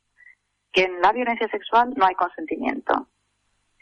que 0.72 0.83
en 0.83 1.00
la 1.00 1.12
violencia 1.12 1.48
sexual 1.48 1.94
no 1.96 2.05
hay 2.05 2.14
consentimiento. 2.14 3.09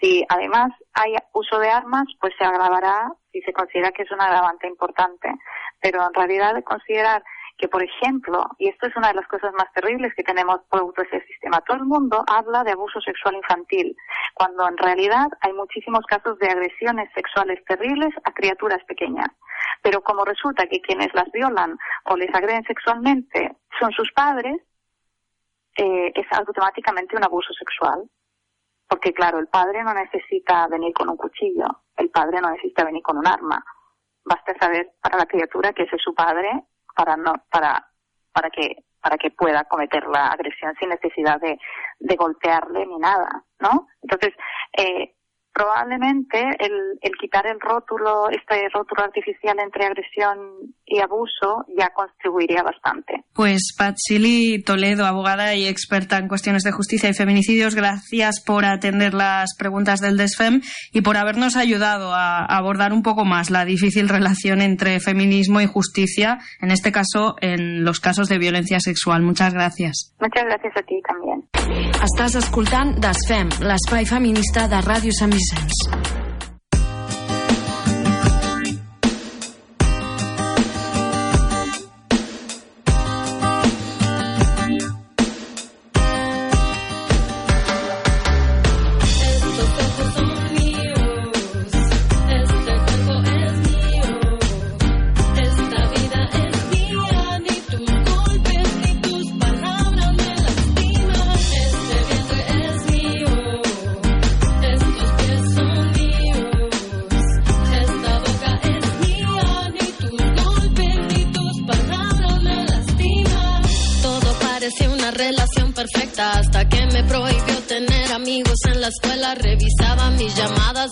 Si 0.01 0.25
además 0.29 0.71
hay 0.95 1.15
uso 1.33 1.59
de 1.59 1.71
armas, 1.71 2.05
pues 2.21 2.33
se 2.39 2.45
agravará 2.45 3.13
si 3.33 3.41
se 3.43 3.53
considera 3.53 3.91
que 3.91 4.03
es 4.03 4.11
un 4.11 4.21
agravante 4.21 4.67
importante. 4.67 5.33
Pero 5.81 6.07
en 6.07 6.15
realidad 6.15 6.55
de 6.55 6.63
considerar 6.63 7.23
que, 7.59 7.69
por 7.69 7.83
ejemplo, 7.83 8.47
y 8.59 8.69
esto 8.69 8.87
es 8.87 8.97
una 8.97 9.09
de 9.09 9.15
las 9.15 9.27
cosas 9.27 9.53
más 9.55 9.71
terribles 9.75 10.15
que 10.15 10.23
tenemos 10.23 10.61
producto 10.71 11.03
de 11.03 11.09
ese 11.09 11.27
sistema, 11.27 11.61
todo 11.63 11.79
el 11.79 11.85
mundo 11.85 12.25
habla 12.29 12.63
de 12.63 12.71
abuso 12.71 13.01
sexual 13.01 13.35
infantil, 13.35 13.97
cuando 14.35 14.67
en 14.69 14.77
realidad 14.79 15.27
hay 15.41 15.53
muchísimos 15.53 16.07
casos 16.07 16.39
de 16.39 16.49
agresiones 16.49 17.11
sexuales 17.15 17.63
terribles 17.67 18.15
a 18.25 18.33
criaturas 18.33 18.83
pequeñas. 18.85 19.29
Pero 19.83 20.01
como 20.03 20.25
resulta 20.25 20.69
que 20.69 20.81
quienes 20.81 21.13
las 21.15 21.31
violan 21.33 21.77
o 22.05 22.17
les 22.17 22.33
agreden 22.33 22.63
sexualmente 22.65 23.57
son 23.81 23.91
sus 23.91 24.11
padres, 24.13 24.57
eh, 25.77 26.13
es 26.15 26.27
automáticamente 26.33 27.17
un 27.17 27.25
abuso 27.25 27.53
sexual. 27.55 28.09
Porque 28.89 29.13
claro, 29.13 29.39
el 29.39 29.49
padre 29.49 29.85
no 29.85 29.93
necesita 29.93 30.67
venir 30.69 30.95
con 30.95 31.11
un 31.11 31.17
cuchillo, 31.17 31.67
el 31.97 32.11
padre 32.11 32.41
no 32.41 32.51
necesita 32.51 32.85
venir 32.85 33.03
con 33.03 33.19
un 33.19 33.27
arma. 33.27 33.63
Basta 34.25 34.55
saber 34.59 34.93
para 35.01 35.19
la 35.19 35.27
criatura 35.27 35.73
que 35.73 35.85
ese 35.85 35.97
es 35.97 36.03
su 36.03 36.15
padre 36.15 36.51
para 36.97 37.17
no, 37.17 37.33
para, 37.51 37.87
para 38.33 38.51
que, 38.51 38.85
para 39.01 39.17
que 39.17 39.31
pueda 39.31 39.65
cometer 39.65 40.07
la 40.09 40.29
agresión 40.29 40.75
sin 40.81 40.89
necesidad 40.89 41.41
de, 41.41 41.59
de 42.01 42.17
golpearle 42.17 42.87
ni 42.87 42.99
nada, 42.99 43.45
¿no? 43.61 43.87
Entonces, 44.03 44.35
eh, 44.77 45.15
probablemente 45.59 46.39
el, 46.61 46.99
el, 47.03 47.13
quitar 47.21 47.45
el 47.49 47.59
rótulo, 47.61 48.31
este 48.31 48.69
rótulo 48.73 49.03
artificial 49.03 49.59
entre 49.59 49.87
agresión 49.87 50.39
y 50.87 51.01
abuso 51.01 51.67
ya 51.77 51.91
contribuiría 51.91 52.63
bastante. 52.63 53.25
Pues 53.35 53.75
Patsili 53.77 54.63
Toledo, 54.63 55.05
abogada 55.05 55.57
y 55.57 55.67
experta 55.67 56.19
en 56.19 56.29
cuestiones 56.29 56.63
de 56.63 56.71
justicia 56.71 57.11
y 57.11 57.15
feminicidios, 57.15 57.75
gracias 57.75 58.41
por 58.47 58.65
atender 58.65 59.15
las 59.15 59.57
preguntas 59.59 60.01
del 60.01 60.17
DESFEM 60.17 60.61
y 60.93 61.01
por 61.01 61.17
habernos 61.17 61.57
ayudado 61.57 62.15
a 62.15 62.45
abordar 62.45 62.93
un 62.93 63.03
poco 63.03 63.25
más 63.25 63.51
la 63.51 63.65
difícil 63.65 64.09
relación 64.09 64.63
entre 64.63 65.01
feminismo 65.01 65.61
y 65.61 65.67
justicia, 65.67 66.39
en 66.61 66.71
este 66.71 66.93
caso 66.93 67.35
en 67.41 67.85
los 67.85 67.99
casos 67.99 68.29
de 68.29 68.39
violencia 68.39 68.79
sexual. 68.79 69.23
Muchas 69.23 69.53
gracias. 69.55 70.15
Muchas 70.21 70.45
gracias 70.45 70.77
a 70.77 70.83
ti 70.83 71.01
también. 71.07 71.49
Estàs 71.99 72.37
escoltant 72.39 72.95
Desfem, 73.03 73.51
l'espai 73.69 74.07
feminista 74.09 74.69
de 74.71 74.81
Ràdio 74.87 75.13
Sant 75.19 75.35
Vicenç. 75.35 75.48
Sense. 75.49 76.28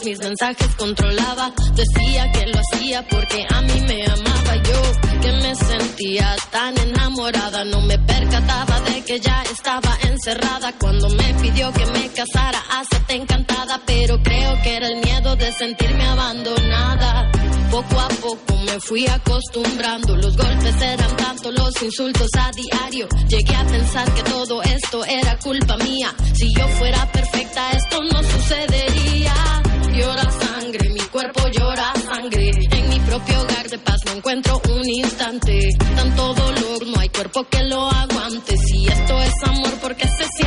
Mis 0.06 0.18
mensajes 0.20 0.74
controlaba. 0.76 1.52
Decía 1.74 2.30
que 2.32 2.46
lo 2.46 2.60
hacía 2.60 3.06
porque 3.08 3.46
a 3.48 3.60
mí 3.62 3.80
me 3.88 4.04
amaba 4.04 4.56
yo, 4.62 5.20
que 5.20 5.32
me 5.32 5.54
sentía 5.54 6.36
tan 6.50 6.76
enamorada. 6.78 7.64
No 7.64 7.80
me 7.82 7.98
percataba 7.98 8.80
de 8.80 9.02
que 9.02 9.18
ya 9.20 9.42
estaba 9.50 9.96
encerrada 10.08 10.72
cuando 10.78 11.08
me 11.10 11.34
pidió 11.34 11.72
que 11.72 11.86
me 11.86 12.08
casara. 12.10 12.62
Hacete 12.78 13.14
encantada, 13.14 13.80
pero 13.86 14.22
creo 14.22 14.62
que 14.62 14.76
era 14.76 14.88
el 14.88 14.96
miedo 14.96 15.34
de 15.36 15.52
sentirme 15.52 16.06
abandonada. 16.06 17.30
Poco 17.70 18.00
a 18.00 18.08
poco 18.08 18.56
me 18.64 18.80
fui 18.80 19.06
acostumbrando, 19.06 20.16
los 20.16 20.36
golpes 20.36 20.80
eran 20.80 21.16
tanto, 21.16 21.52
los 21.52 21.82
insultos 21.82 22.28
a 22.38 22.50
diario. 22.52 23.08
Llegué 23.28 23.54
a 23.54 23.64
pensar 23.64 24.14
que 24.14 24.22
todo 24.22 24.62
esto 24.62 25.04
era 25.04 25.38
culpa 25.38 25.76
mía. 25.78 26.14
Si 26.34 26.52
yo 26.54 26.66
fuera 26.68 27.10
perfecta, 27.12 27.72
esto 27.72 28.02
no 28.02 28.22
sucedería 28.22 29.62
llora 29.96 30.30
sangre, 30.30 30.90
mi 30.90 31.00
cuerpo 31.00 31.40
llora 31.48 31.92
sangre. 32.04 32.50
En 32.70 32.88
mi 32.88 33.00
propio 33.00 33.40
hogar 33.40 33.68
de 33.68 33.78
paz 33.78 34.00
no 34.06 34.12
encuentro 34.12 34.60
un 34.68 34.88
instante. 34.88 35.68
Tanto 35.96 36.34
dolor, 36.34 36.86
no 36.86 37.00
hay 37.00 37.08
cuerpo 37.08 37.44
que 37.44 37.62
lo 37.64 37.88
aguante. 37.88 38.56
Si 38.58 38.86
esto 38.86 39.22
es 39.22 39.34
amor, 39.44 39.72
¿por 39.80 39.96
qué 39.96 40.06
se 40.06 40.24
siente 40.36 40.45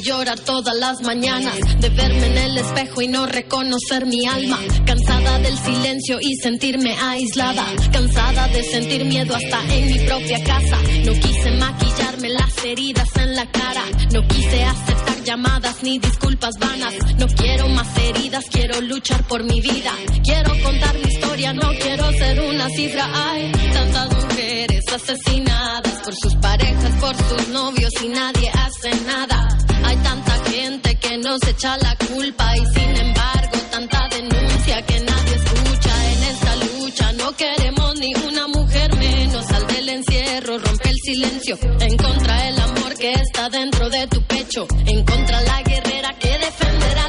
llorar 0.00 0.38
todas 0.40 0.74
las 0.76 1.02
mañanas, 1.02 1.56
de 1.80 1.88
verme 1.90 2.26
en 2.26 2.38
el 2.38 2.58
espejo 2.58 3.02
y 3.02 3.08
no 3.08 3.26
reconocer 3.26 4.06
mi 4.06 4.26
alma, 4.26 4.58
cansada 4.86 5.38
del 5.38 5.58
silencio 5.58 6.18
y 6.20 6.34
sentirme 6.36 6.96
aislada, 7.00 7.64
cansada 7.92 8.48
de 8.48 8.62
sentir 8.62 9.04
miedo 9.04 9.34
hasta 9.34 9.60
en 9.74 9.86
mi 9.86 9.98
propia 10.00 10.42
casa. 10.44 10.78
No 11.04 11.12
quise 11.12 11.50
maquillarme 11.52 12.28
las 12.30 12.64
heridas 12.64 13.08
en 13.16 13.34
la 13.34 13.50
cara, 13.50 13.82
no 14.12 14.26
quise 14.28 14.64
aceptar 14.64 15.22
llamadas 15.24 15.82
ni 15.82 15.98
disculpas 15.98 16.54
vanas. 16.58 16.94
No 17.18 17.26
quiero 17.28 17.68
más 17.68 17.88
heridas, 17.98 18.44
quiero 18.50 18.80
luchar 18.80 19.26
por 19.26 19.44
mi 19.44 19.60
vida. 19.60 19.92
Quiero 20.24 20.50
contar 20.62 20.94
mi 20.96 21.12
historia, 21.12 21.52
no 21.52 21.70
quiero 21.80 22.10
ser 22.12 22.40
una 22.40 22.68
cifra. 22.70 23.30
Hay 23.30 23.52
tantas 23.72 24.24
mujeres 24.24 24.84
asesinadas 24.92 26.02
por 26.04 26.14
sus 26.14 26.34
parejas, 26.36 26.92
por 27.00 27.16
sus 27.16 27.48
novios 27.48 27.92
y 28.02 28.08
nadie 28.08 28.50
hace 28.50 28.90
nada. 29.06 29.61
Gente 30.52 30.94
que 30.96 31.16
nos 31.16 31.42
echa 31.48 31.78
la 31.78 31.96
culpa 31.96 32.54
y 32.54 32.60
sin 32.74 32.94
embargo 32.94 33.56
tanta 33.70 34.06
denuncia 34.08 34.82
que 34.82 35.00
nadie 35.00 35.34
escucha 35.34 36.12
en 36.12 36.22
esta 36.24 36.56
lucha. 36.56 37.12
No 37.14 37.32
queremos 37.32 37.94
ni 37.98 38.14
una 38.28 38.46
mujer 38.48 38.94
menos. 38.98 39.46
Sal 39.46 39.66
del 39.66 39.88
encierro, 39.88 40.58
rompe 40.58 40.90
el 40.90 40.98
silencio. 41.02 41.58
En 41.80 41.96
contra 41.96 42.48
el 42.48 42.60
amor 42.60 42.94
que 42.98 43.12
está 43.14 43.48
dentro 43.48 43.88
de 43.88 44.06
tu 44.08 44.22
pecho. 44.24 44.66
En 44.84 45.02
contra 45.06 45.40
la 45.40 45.62
guerrera 45.62 46.10
que 46.20 46.28
defenderá 46.38 47.01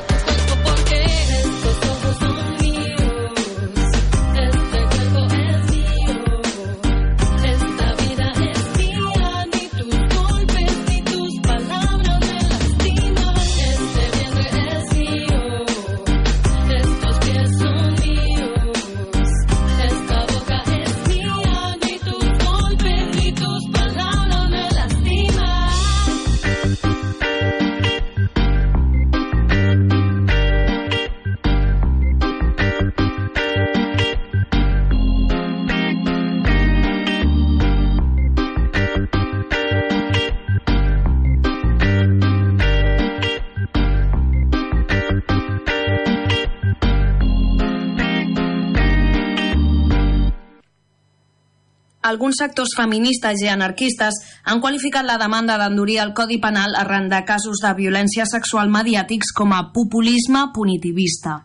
alguns 52.04 52.38
sectors 52.38 52.76
feministes 52.78 53.42
i 53.42 53.48
anarquistes 53.48 54.20
han 54.44 54.60
qualificat 54.62 55.08
la 55.08 55.18
demanda 55.18 55.56
d'endurir 55.58 56.02
el 56.04 56.14
Codi 56.14 56.38
Penal 56.44 56.76
arran 56.76 57.08
de 57.10 57.24
casos 57.26 57.64
de 57.64 57.72
violència 57.78 58.26
sexual 58.30 58.70
mediàtics 58.70 59.32
com 59.36 59.54
a 59.56 59.70
populisme 59.74 60.50
punitivista. 60.54 61.40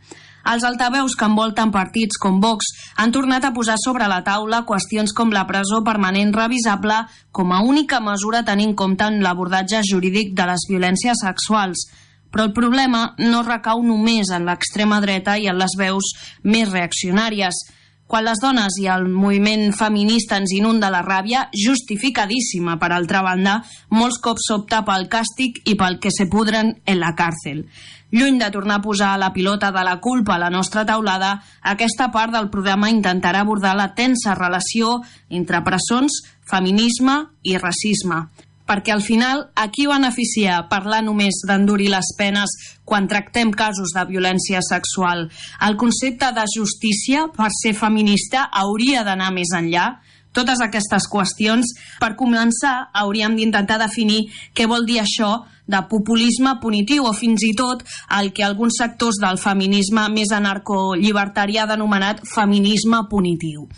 Els 0.49 0.65
altaveus 0.65 1.15
que 1.19 1.27
envolten 1.29 1.71
partits 1.71 2.19
com 2.19 2.41
Vox 2.41 2.73
han 2.97 3.13
tornat 3.13 3.45
a 3.45 3.53
posar 3.53 3.77
sobre 3.83 4.09
la 4.09 4.23
taula 4.25 4.63
qüestions 4.67 5.13
com 5.15 5.31
la 5.35 5.45
presó 5.47 5.83
permanent 5.85 6.33
revisable 6.35 7.03
com 7.31 7.53
a 7.53 7.61
única 7.61 8.01
mesura 8.01 8.45
tenint 8.47 8.73
en 8.73 8.77
compte 8.77 9.05
en 9.05 9.23
l'abordatge 9.23 9.83
jurídic 9.85 10.35
de 10.35 10.47
les 10.49 10.65
violències 10.71 11.21
sexuals. 11.23 11.87
Però 12.33 12.49
el 12.49 12.55
problema 12.57 13.15
no 13.19 13.43
recau 13.45 13.83
només 13.85 14.33
en 14.35 14.49
l'extrema 14.49 15.01
dreta 15.05 15.39
i 15.39 15.49
en 15.49 15.59
les 15.61 15.77
veus 15.79 16.15
més 16.45 16.73
reaccionàries. 16.73 17.61
Quan 18.09 18.25
les 18.25 18.41
dones 18.41 18.79
i 18.81 18.87
el 18.89 19.05
moviment 19.13 19.67
feminista 19.77 20.39
ens 20.41 20.55
inunda 20.57 20.89
la 20.89 21.03
ràbia, 21.05 21.43
justificadíssima, 21.53 22.79
per 22.81 22.89
altra 22.97 23.21
banda, 23.21 23.59
molts 23.93 24.17
cops 24.25 24.49
s'opta 24.49 24.81
pel 24.87 25.05
càstig 25.13 25.61
i 25.69 25.75
pel 25.77 25.99
que 26.01 26.09
se 26.09 26.25
pudren 26.33 26.73
en 26.89 26.99
la 27.03 27.13
càrcel. 27.19 27.67
Lluny 28.09 28.41
de 28.41 28.49
tornar 28.49 28.79
a 28.81 28.85
posar 28.87 29.13
la 29.21 29.35
pilota 29.37 29.69
de 29.77 29.85
la 29.85 29.99
culpa 30.01 30.39
a 30.39 30.41
la 30.41 30.49
nostra 30.49 30.87
taulada, 30.89 31.35
aquesta 31.61 32.09
part 32.09 32.33
del 32.33 32.49
programa 32.49 32.89
intentarà 32.89 33.45
abordar 33.45 33.77
la 33.77 33.93
tensa 33.93 34.33
relació 34.33 35.03
entre 35.29 35.61
presons, 35.69 36.23
feminisme 36.49 37.27
i 37.45 37.61
racisme 37.61 38.25
perquè 38.69 38.93
al 38.93 39.03
final 39.03 39.47
a 39.57 39.67
qui 39.73 39.87
beneficia 39.89 40.61
parlar 40.69 41.01
només 41.07 41.41
d'endurir 41.49 41.89
les 41.95 42.13
penes 42.19 42.53
quan 42.85 43.09
tractem 43.09 43.51
casos 43.57 43.95
de 43.97 44.05
violència 44.11 44.61
sexual? 44.63 45.27
El 45.65 45.79
concepte 45.81 46.31
de 46.37 46.45
justícia, 46.55 47.27
per 47.35 47.49
ser 47.63 47.75
feminista, 47.75 48.45
hauria 48.53 49.05
d'anar 49.09 49.33
més 49.33 49.55
enllà? 49.57 49.89
Totes 50.37 50.61
aquestes 50.61 51.09
qüestions, 51.11 51.73
per 51.99 52.13
començar, 52.15 52.91
hauríem 52.93 53.35
d'intentar 53.39 53.81
definir 53.81 54.27
què 54.55 54.69
vol 54.69 54.85
dir 54.87 55.01
això 55.01 55.33
de 55.69 55.83
populisme 55.91 56.55
punitiu 56.63 57.07
o 57.07 57.13
fins 57.13 57.45
i 57.45 57.53
tot 57.57 57.85
el 58.19 58.33
que 58.33 58.45
alguns 58.45 58.79
sectors 58.81 59.21
del 59.21 59.39
feminisme 59.39 60.07
més 60.11 60.33
anarcollibertari 60.35 61.59
ha 61.61 61.69
denomenat 61.69 62.25
feminisme 62.27 63.05
punitiu. 63.11 63.69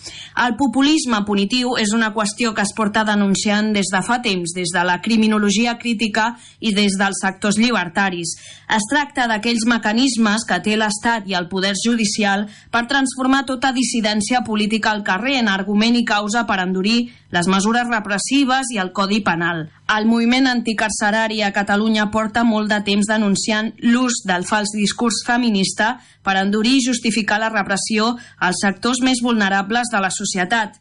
El 0.47 0.55
populisme 0.61 1.20
punitiu 1.26 1.74
és 1.82 1.93
una 1.97 2.12
qüestió 2.14 2.55
que 2.55 2.62
es 2.62 2.72
porta 2.76 3.05
denunciant 3.05 3.72
des 3.74 3.91
de 3.91 4.03
fa 4.07 4.20
temps, 4.22 4.55
des 4.55 4.70
de 4.72 4.84
la 4.86 5.01
criminologia 5.03 5.76
crítica 5.78 6.30
i 6.61 6.72
des 6.76 6.97
dels 6.99 7.20
sectors 7.20 7.59
llibertaris. 7.59 8.36
Es 8.70 8.86
tracta 8.91 9.26
d'aquells 9.26 9.66
mecanismes 9.66 10.47
que 10.47 10.61
té 10.62 10.78
l'Estat 10.78 11.26
i 11.26 11.34
el 11.34 11.51
poder 11.51 11.74
judicial 11.74 12.47
per 12.70 12.86
transformar 12.86 13.45
tota 13.51 13.74
dissidència 13.74 14.45
política 14.47 14.95
al 14.95 15.03
carrer 15.03 15.41
en 15.41 15.51
argument 15.51 15.99
i 15.99 16.07
causa 16.07 16.47
per 16.47 16.61
endurir 16.62 17.11
les 17.34 17.47
mesures 17.51 17.88
repressives 17.91 18.70
i 18.74 18.78
el 18.82 18.93
Codi 18.93 19.20
Penal. 19.26 19.68
El 19.91 20.05
moviment 20.07 20.47
anticarcerari 20.47 21.41
a 21.43 21.49
Catalunya 21.51 22.05
porta 22.14 22.45
molt 22.47 22.70
de 22.70 22.76
temps 22.86 23.09
denunciant 23.11 23.72
l'ús 23.82 24.20
del 24.28 24.45
fals 24.47 24.70
discurs 24.76 25.16
feminista 25.26 25.97
per 26.22 26.36
endurir 26.38 26.76
i 26.78 26.84
justificar 26.84 27.41
la 27.43 27.49
repressió 27.51 28.12
als 28.38 28.61
sectors 28.62 29.01
més 29.03 29.18
vulnerables 29.24 29.91
de 29.91 30.03
la 30.05 30.12
societat. 30.14 30.76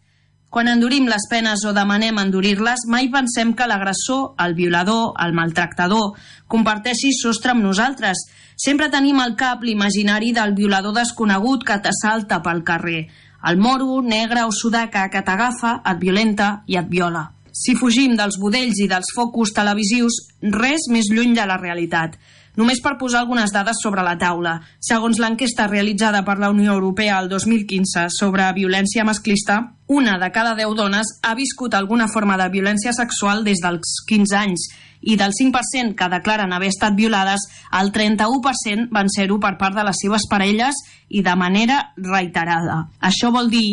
Quan 0.54 0.70
endurim 0.70 1.08
les 1.10 1.26
penes 1.32 1.64
o 1.66 1.74
demanem 1.74 2.20
endurir-les, 2.22 2.86
mai 2.86 3.10
pensem 3.10 3.56
que 3.58 3.66
l'agressor, 3.70 4.36
el 4.46 4.54
violador, 4.54 5.16
el 5.26 5.34
maltractador, 5.34 6.14
comparteixi 6.48 7.10
sostre 7.18 7.56
amb 7.56 7.66
nosaltres. 7.66 8.28
Sempre 8.58 8.92
tenim 8.94 9.22
al 9.22 9.34
cap 9.38 9.66
l'imaginari 9.66 10.36
del 10.38 10.54
violador 10.54 10.94
desconegut 10.94 11.66
que 11.66 11.82
t'assalta 11.82 12.44
pel 12.46 12.62
carrer 12.62 13.08
el 13.42 13.58
moro, 13.58 14.02
negre 14.02 14.44
o 14.44 14.52
sudaca 14.52 15.08
que 15.10 15.24
t'agafa, 15.24 15.80
et 15.88 16.00
violenta 16.02 16.54
i 16.68 16.76
et 16.76 16.90
viola. 16.92 17.39
Si 17.60 17.74
fugim 17.76 18.14
dels 18.16 18.38
budells 18.40 18.80
i 18.80 18.88
dels 18.88 19.10
focus 19.12 19.52
televisius, 19.52 20.16
res 20.40 20.88
més 20.94 21.10
lluny 21.12 21.34
de 21.36 21.44
la 21.50 21.58
realitat. 21.60 22.16
Només 22.56 22.80
per 22.84 22.98
posar 23.00 23.22
algunes 23.22 23.52
dades 23.52 23.82
sobre 23.84 24.04
la 24.04 24.16
taula. 24.20 24.54
Segons 24.84 25.20
l'enquesta 25.20 25.68
realitzada 25.68 26.24
per 26.28 26.38
la 26.40 26.50
Unió 26.52 26.74
Europea 26.78 27.20
el 27.20 27.28
2015 27.32 28.08
sobre 28.16 28.48
violència 28.56 29.04
masclista, 29.08 29.60
una 29.88 30.18
de 30.22 30.32
cada 30.32 30.56
10 30.56 30.76
dones 30.80 31.12
ha 31.24 31.36
viscut 31.36 31.76
alguna 31.76 32.08
forma 32.08 32.38
de 32.40 32.50
violència 32.54 32.96
sexual 32.96 33.44
des 33.44 33.60
dels 33.64 34.00
15 34.08 34.40
anys 34.40 34.68
i 35.02 35.16
del 35.20 35.36
5% 35.36 35.96
que 35.96 36.10
declaren 36.12 36.52
haver 36.56 36.72
estat 36.72 36.96
violades, 36.96 37.44
el 37.76 37.92
31% 37.92 38.90
van 38.92 39.12
ser-ho 39.12 39.40
per 39.40 39.58
part 39.60 39.76
de 39.76 39.84
les 39.88 40.00
seves 40.04 40.28
parelles 40.32 40.80
i 41.10 41.24
de 41.24 41.36
manera 41.36 41.94
reiterada. 41.96 42.86
Això 43.00 43.32
vol 43.36 43.52
dir 43.52 43.68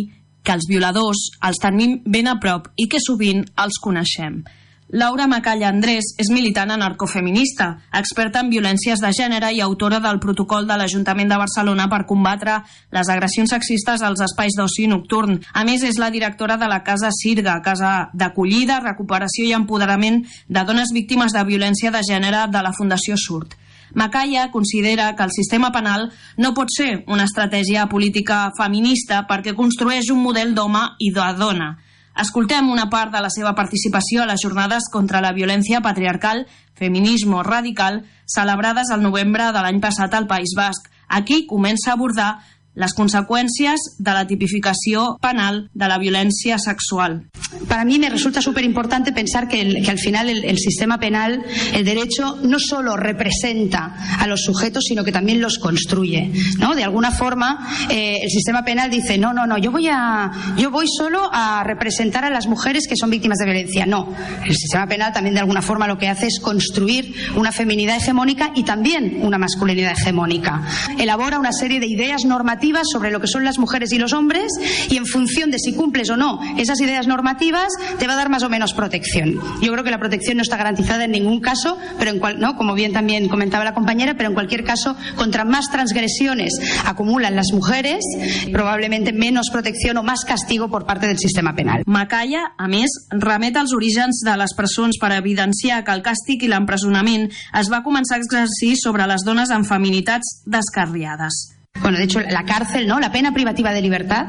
que 0.46 0.54
els 0.54 0.68
violadors 0.70 1.26
els 1.44 1.58
tenim 1.62 1.98
ben 2.06 2.30
a 2.30 2.38
prop 2.42 2.70
i 2.78 2.86
que 2.88 3.02
sovint 3.02 3.42
els 3.58 3.82
coneixem. 3.82 4.44
Laura 4.88 5.26
Macalla 5.26 5.66
Andrés 5.66 6.12
és 6.22 6.28
militant 6.30 6.70
anarcofeminista, 6.70 7.72
experta 7.98 8.44
en 8.44 8.52
violències 8.52 9.00
de 9.02 9.10
gènere 9.10 9.48
i 9.50 9.58
autora 9.60 9.98
del 9.98 10.20
protocol 10.22 10.68
de 10.68 10.76
l'Ajuntament 10.78 11.32
de 11.32 11.40
Barcelona 11.40 11.88
per 11.90 12.04
combatre 12.06 12.60
les 12.94 13.10
agressions 13.10 13.50
sexistes 13.50 14.04
als 14.06 14.22
espais 14.22 14.54
d'oci 14.54 14.86
nocturn. 14.86 15.40
A 15.52 15.66
més, 15.66 15.82
és 15.82 15.98
la 15.98 16.12
directora 16.14 16.54
de 16.56 16.70
la 16.70 16.84
Casa 16.86 17.10
Sirga, 17.10 17.58
casa 17.66 18.12
d'acollida, 18.14 18.78
recuperació 18.84 19.48
i 19.48 19.56
empoderament 19.58 20.22
de 20.46 20.64
dones 20.64 20.94
víctimes 20.94 21.34
de 21.34 21.42
violència 21.50 21.90
de 21.90 22.06
gènere 22.06 22.46
de 22.46 22.62
la 22.62 22.74
Fundació 22.78 23.18
Surt. 23.18 23.58
Macaya 23.96 24.50
considera 24.52 25.14
que 25.16 25.24
el 25.24 25.32
sistema 25.32 25.72
penal 25.72 26.10
no 26.36 26.52
pot 26.54 26.70
ser 26.70 27.02
una 27.08 27.24
estratègia 27.24 27.88
política 27.88 28.52
feminista 28.58 29.24
perquè 29.26 29.56
construeix 29.56 30.12
un 30.12 30.22
model 30.22 30.54
d'home 30.54 30.84
i 31.00 31.10
de 31.16 31.26
dona, 31.40 31.72
Escoltem 32.16 32.70
una 32.72 32.86
part 32.88 33.12
de 33.12 33.20
la 33.20 33.28
seva 33.28 33.52
participació 33.52 34.22
a 34.22 34.26
les 34.30 34.40
jornades 34.40 34.86
contra 34.92 35.20
la 35.20 35.34
violència 35.36 35.82
patriarcal, 35.84 36.46
feminisme 36.72 37.42
radical, 37.44 38.06
celebrades 38.24 38.88
al 38.90 39.02
novembre 39.04 39.50
de 39.52 39.64
l'any 39.64 39.82
passat 39.84 40.16
al 40.16 40.28
País 40.30 40.54
Basc. 40.56 40.88
Aquí 41.08 41.44
comença 41.46 41.90
a 41.90 41.98
abordar 41.98 42.30
las 42.76 42.92
consecuencias 42.92 43.80
de 43.98 44.12
la 44.12 44.26
tipificación 44.26 45.16
penal 45.20 45.70
de 45.72 45.88
la 45.88 45.98
violencia 45.98 46.58
sexual. 46.58 47.28
Para 47.68 47.84
mí 47.84 47.98
me 47.98 48.10
resulta 48.10 48.42
súper 48.42 48.64
importante 48.64 49.12
pensar 49.12 49.48
que, 49.48 49.82
que, 49.82 49.90
al 49.90 49.98
final 49.98 50.28
el, 50.28 50.44
el, 50.44 50.58
sistema 50.58 50.98
penal, 50.98 51.42
el 51.72 51.84
derecho, 51.84 52.36
no 52.42 52.58
solo 52.58 52.96
representa 52.96 54.18
a 54.20 54.26
los 54.26 54.42
sujetos, 54.42 54.84
sino 54.84 55.04
que 55.04 55.10
también 55.10 55.40
los 55.40 55.58
construye. 55.58 56.30
¿no? 56.58 56.74
De 56.74 56.84
alguna 56.84 57.10
forma, 57.10 57.66
eh, 57.90 58.18
el 58.22 58.30
sistema 58.30 58.62
penal 58.62 58.90
dice, 58.90 59.16
no, 59.16 59.32
no, 59.32 59.46
no, 59.46 59.56
yo 59.56 59.72
voy, 59.72 59.88
a, 59.88 60.30
yo 60.58 60.70
voy 60.70 60.86
solo 60.86 61.30
a 61.32 61.64
representar 61.64 62.24
a 62.24 62.30
las 62.30 62.46
mujeres 62.46 62.86
que 62.86 62.96
son 62.96 63.08
víctimas 63.08 63.38
de 63.38 63.46
violencia. 63.46 63.86
No, 63.86 64.14
el 64.44 64.54
sistema 64.54 64.86
penal 64.86 65.14
también 65.14 65.34
de 65.34 65.40
alguna 65.40 65.62
forma 65.62 65.88
lo 65.88 65.96
que 65.96 66.08
hace 66.08 66.26
es 66.26 66.40
construir 66.40 67.14
una 67.36 67.52
feminidad 67.52 67.96
hegemónica 67.96 68.52
y 68.54 68.64
también 68.64 69.20
una 69.22 69.38
masculinidad 69.38 69.92
hegemónica. 69.92 70.62
Elabora 70.98 71.38
una 71.38 71.52
serie 71.52 71.80
de 71.80 71.86
ideas 71.86 72.26
normativas 72.26 72.65
sobre 72.84 73.10
lo 73.10 73.20
que 73.20 73.26
son 73.26 73.44
las 73.44 73.58
mujeres 73.58 73.92
y 73.92 73.98
los 73.98 74.12
hombres 74.12 74.52
y 74.90 74.96
en 74.96 75.06
función 75.06 75.50
de 75.50 75.58
si 75.58 75.74
cumples 75.74 76.10
o 76.10 76.16
no 76.16 76.40
esas 76.58 76.80
ideas 76.80 77.06
normativas 77.06 77.68
te 77.98 78.06
va 78.06 78.14
a 78.14 78.16
dar 78.16 78.28
más 78.28 78.42
o 78.42 78.48
menos 78.48 78.74
protección. 78.74 79.40
Yo 79.62 79.72
creo 79.72 79.84
que 79.84 79.90
la 79.90 79.98
protección 79.98 80.36
no 80.36 80.42
está 80.42 80.56
garantizada 80.56 81.04
en 81.04 81.12
ningún 81.12 81.40
caso, 81.40 81.78
pero 81.98 82.10
en 82.10 82.18
cual, 82.18 82.40
¿no? 82.40 82.56
como 82.56 82.74
bien 82.74 82.92
también 82.92 83.28
comentaba 83.28 83.64
la 83.64 83.74
compañera, 83.74 84.14
pero 84.16 84.28
en 84.28 84.34
cualquier 84.34 84.64
caso, 84.64 84.96
contra 85.16 85.44
más 85.44 85.70
transgresiones 85.70 86.52
acumulan 86.84 87.36
las 87.36 87.52
mujeres, 87.52 88.04
probablemente 88.52 89.12
menos 89.12 89.50
protección 89.50 89.96
o 89.98 90.02
más 90.02 90.24
castigo 90.24 90.68
por 90.68 90.86
parte 90.86 91.06
del 91.06 91.18
sistema 91.18 91.54
penal. 91.54 91.82
Macaya, 91.86 92.52
a 92.58 92.68
més, 92.68 92.90
remet 93.10 93.56
als 93.56 93.74
orígens 93.76 94.22
de 94.26 94.36
les 94.36 94.54
presons 94.58 94.98
per 95.00 95.12
evidenciar 95.16 95.82
que 95.84 95.94
el 95.94 96.04
càstig 96.04 96.44
i 96.44 96.52
l'empresonament 96.52 97.28
es 97.30 97.70
va 97.72 97.84
començar 97.86 98.18
a 98.18 98.24
exercir 98.24 98.74
sobre 98.80 99.06
les 99.06 99.24
dones 99.26 99.52
amb 99.54 99.68
feminitats 99.68 100.40
descarriades. 100.46 101.55
Bueno, 101.82 101.98
de 101.98 102.04
hecho, 102.04 102.20
la 102.20 102.44
cárcel, 102.44 102.86
¿no? 102.86 102.98
La 103.00 103.12
pena 103.12 103.32
privativa 103.32 103.72
de 103.72 103.82
libertad 103.82 104.26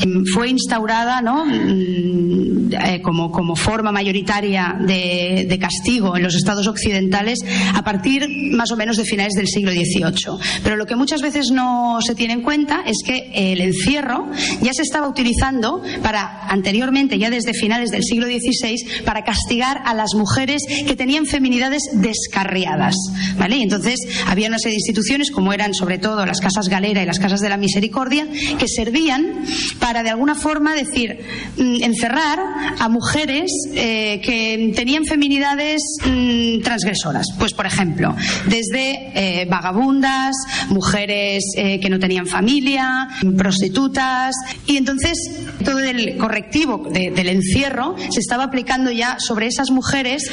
em, 0.00 0.24
fue 0.32 0.48
instaurada, 0.48 1.20
¿no? 1.20 1.44
Mm, 1.44 2.72
eh, 2.72 3.00
como, 3.02 3.30
como 3.30 3.56
forma 3.56 3.92
mayoritaria 3.92 4.76
de, 4.80 5.46
de, 5.48 5.58
castigo 5.58 6.16
en 6.16 6.22
los 6.22 6.34
estados 6.34 6.66
occidentales 6.66 7.38
a 7.74 7.82
partir 7.82 8.28
más 8.52 8.70
o 8.72 8.76
menos 8.76 8.96
de 8.96 9.04
finales 9.04 9.34
del 9.34 9.46
siglo 9.46 9.70
XVIII. 9.70 10.38
Pero 10.62 10.76
lo 10.76 10.86
que 10.86 10.96
muchas 10.96 11.22
veces 11.22 11.50
no 11.52 11.98
se 12.00 12.14
tiene 12.14 12.34
en 12.34 12.42
cuenta 12.42 12.82
es 12.86 12.98
que 13.04 13.30
el 13.34 13.60
encierro 13.60 14.26
ya 14.60 14.72
se 14.72 14.82
estaba 14.82 15.08
utilizando 15.08 15.82
para, 16.02 16.46
anteriormente, 16.48 17.18
ya 17.18 17.30
desde 17.30 17.54
finales 17.54 17.90
del 17.90 18.02
siglo 18.02 18.26
XVI, 18.26 19.02
para 19.04 19.24
castigar 19.24 19.82
a 19.84 19.94
las 19.94 20.14
mujeres 20.14 20.62
que 20.86 20.96
tenían 20.96 21.26
feminidades 21.26 21.82
descarriadas, 21.92 22.94
¿vale? 23.38 23.56
Y 23.56 23.62
entonces 23.62 24.00
había 24.26 24.48
una 24.48 24.58
serie 24.58 24.74
de 24.74 24.80
instituciones, 24.80 25.30
como 25.30 25.52
eran 25.52 25.74
sobre 25.74 25.98
todo 25.98 26.24
las 26.26 26.40
casas 26.40 26.68
galeras, 26.68 26.83
y 26.90 26.94
las 26.94 27.18
casas 27.18 27.40
de 27.40 27.48
la 27.48 27.56
misericordia, 27.56 28.26
que 28.58 28.66
servían 28.68 29.44
para 29.78 30.02
de 30.02 30.10
alguna 30.10 30.34
forma 30.34 30.74
decir, 30.74 31.18
mm, 31.56 31.82
encerrar 31.82 32.38
a 32.78 32.88
mujeres 32.88 33.50
eh, 33.74 34.20
que 34.22 34.72
tenían 34.74 35.04
feminidades 35.04 35.82
mm, 36.04 36.60
transgresoras. 36.62 37.26
Pues, 37.38 37.52
por 37.52 37.66
ejemplo, 37.66 38.14
desde 38.46 39.12
eh, 39.14 39.46
vagabundas, 39.46 40.34
mujeres 40.68 41.42
eh, 41.56 41.80
que 41.80 41.90
no 41.90 41.98
tenían 41.98 42.26
familia, 42.26 43.08
prostitutas. 43.36 44.34
Y 44.66 44.76
entonces 44.76 45.18
todo 45.64 45.80
el 45.80 46.16
correctivo 46.16 46.88
del 46.90 47.28
encierro 47.28 47.96
se 48.10 48.20
estaba 48.20 48.44
aplicando 48.44 48.90
ya 48.90 49.16
sobre 49.18 49.46
esas 49.46 49.70
mujeres, 49.70 50.30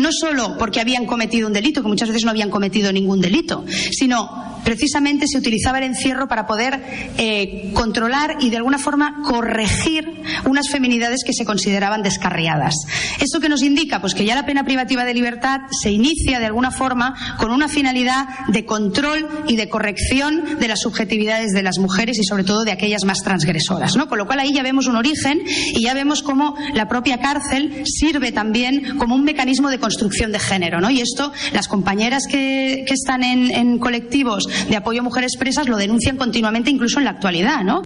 no 0.00 0.10
solo 0.12 0.56
porque 0.58 0.80
habían 0.80 1.06
cometido 1.06 1.46
un 1.46 1.52
delito, 1.52 1.82
que 1.82 1.88
muchas 1.88 2.08
veces 2.08 2.24
no 2.24 2.30
habían 2.30 2.50
cometido 2.50 2.92
ningún 2.92 3.20
delito, 3.20 3.64
sino 3.92 4.60
precisamente 4.64 5.26
se 5.28 5.38
utilizaba 5.38 5.75
haber 5.76 5.90
encierro 5.90 6.28
para 6.28 6.46
poder 6.46 6.82
eh, 7.18 7.70
controlar 7.74 8.36
y 8.40 8.50
de 8.50 8.56
alguna 8.56 8.78
forma 8.78 9.22
corregir 9.24 10.22
unas 10.44 10.68
feminidades 10.70 11.22
que 11.24 11.32
se 11.32 11.44
consideraban 11.44 12.02
descarriadas. 12.02 12.74
¿Esto 13.20 13.40
que 13.40 13.48
nos 13.48 13.62
indica? 13.62 14.00
Pues 14.00 14.14
que 14.14 14.24
ya 14.24 14.34
la 14.34 14.46
pena 14.46 14.64
privativa 14.64 15.04
de 15.04 15.14
libertad 15.14 15.60
se 15.70 15.90
inicia 15.90 16.38
de 16.38 16.46
alguna 16.46 16.70
forma 16.70 17.36
con 17.38 17.50
una 17.50 17.68
finalidad 17.68 18.26
de 18.48 18.64
control 18.64 19.28
y 19.46 19.56
de 19.56 19.68
corrección 19.68 20.58
de 20.58 20.68
las 20.68 20.80
subjetividades 20.80 21.52
de 21.52 21.62
las 21.62 21.78
mujeres 21.78 22.18
y 22.18 22.24
sobre 22.24 22.44
todo 22.44 22.64
de 22.64 22.72
aquellas 22.72 23.04
más 23.04 23.22
transgresoras. 23.22 23.96
¿no? 23.96 24.08
Con 24.08 24.18
lo 24.18 24.26
cual 24.26 24.40
ahí 24.40 24.52
ya 24.52 24.62
vemos 24.62 24.86
un 24.86 24.96
origen 24.96 25.42
y 25.46 25.82
ya 25.82 25.94
vemos 25.94 26.22
cómo 26.22 26.56
la 26.74 26.88
propia 26.88 27.20
cárcel 27.20 27.82
sirve 27.84 28.32
también 28.32 28.98
como 28.98 29.14
un 29.14 29.24
mecanismo 29.24 29.70
de 29.70 29.78
construcción 29.78 30.32
de 30.32 30.38
género. 30.38 30.80
¿no? 30.80 30.90
Y 30.90 31.00
esto 31.00 31.32
las 31.52 31.68
compañeras 31.68 32.24
que, 32.26 32.84
están 32.96 33.22
en 33.24 33.78
colectivos 33.78 34.48
de 34.68 34.76
apoyo 34.76 35.00
a 35.00 35.02
mujeres 35.02 35.36
presas 35.36 35.65
lo 35.68 35.76
denuncian 35.76 36.16
continuamente 36.16 36.70
incluso 36.70 36.98
en 36.98 37.04
la 37.04 37.10
actualidad. 37.10 37.62
¿no? 37.64 37.82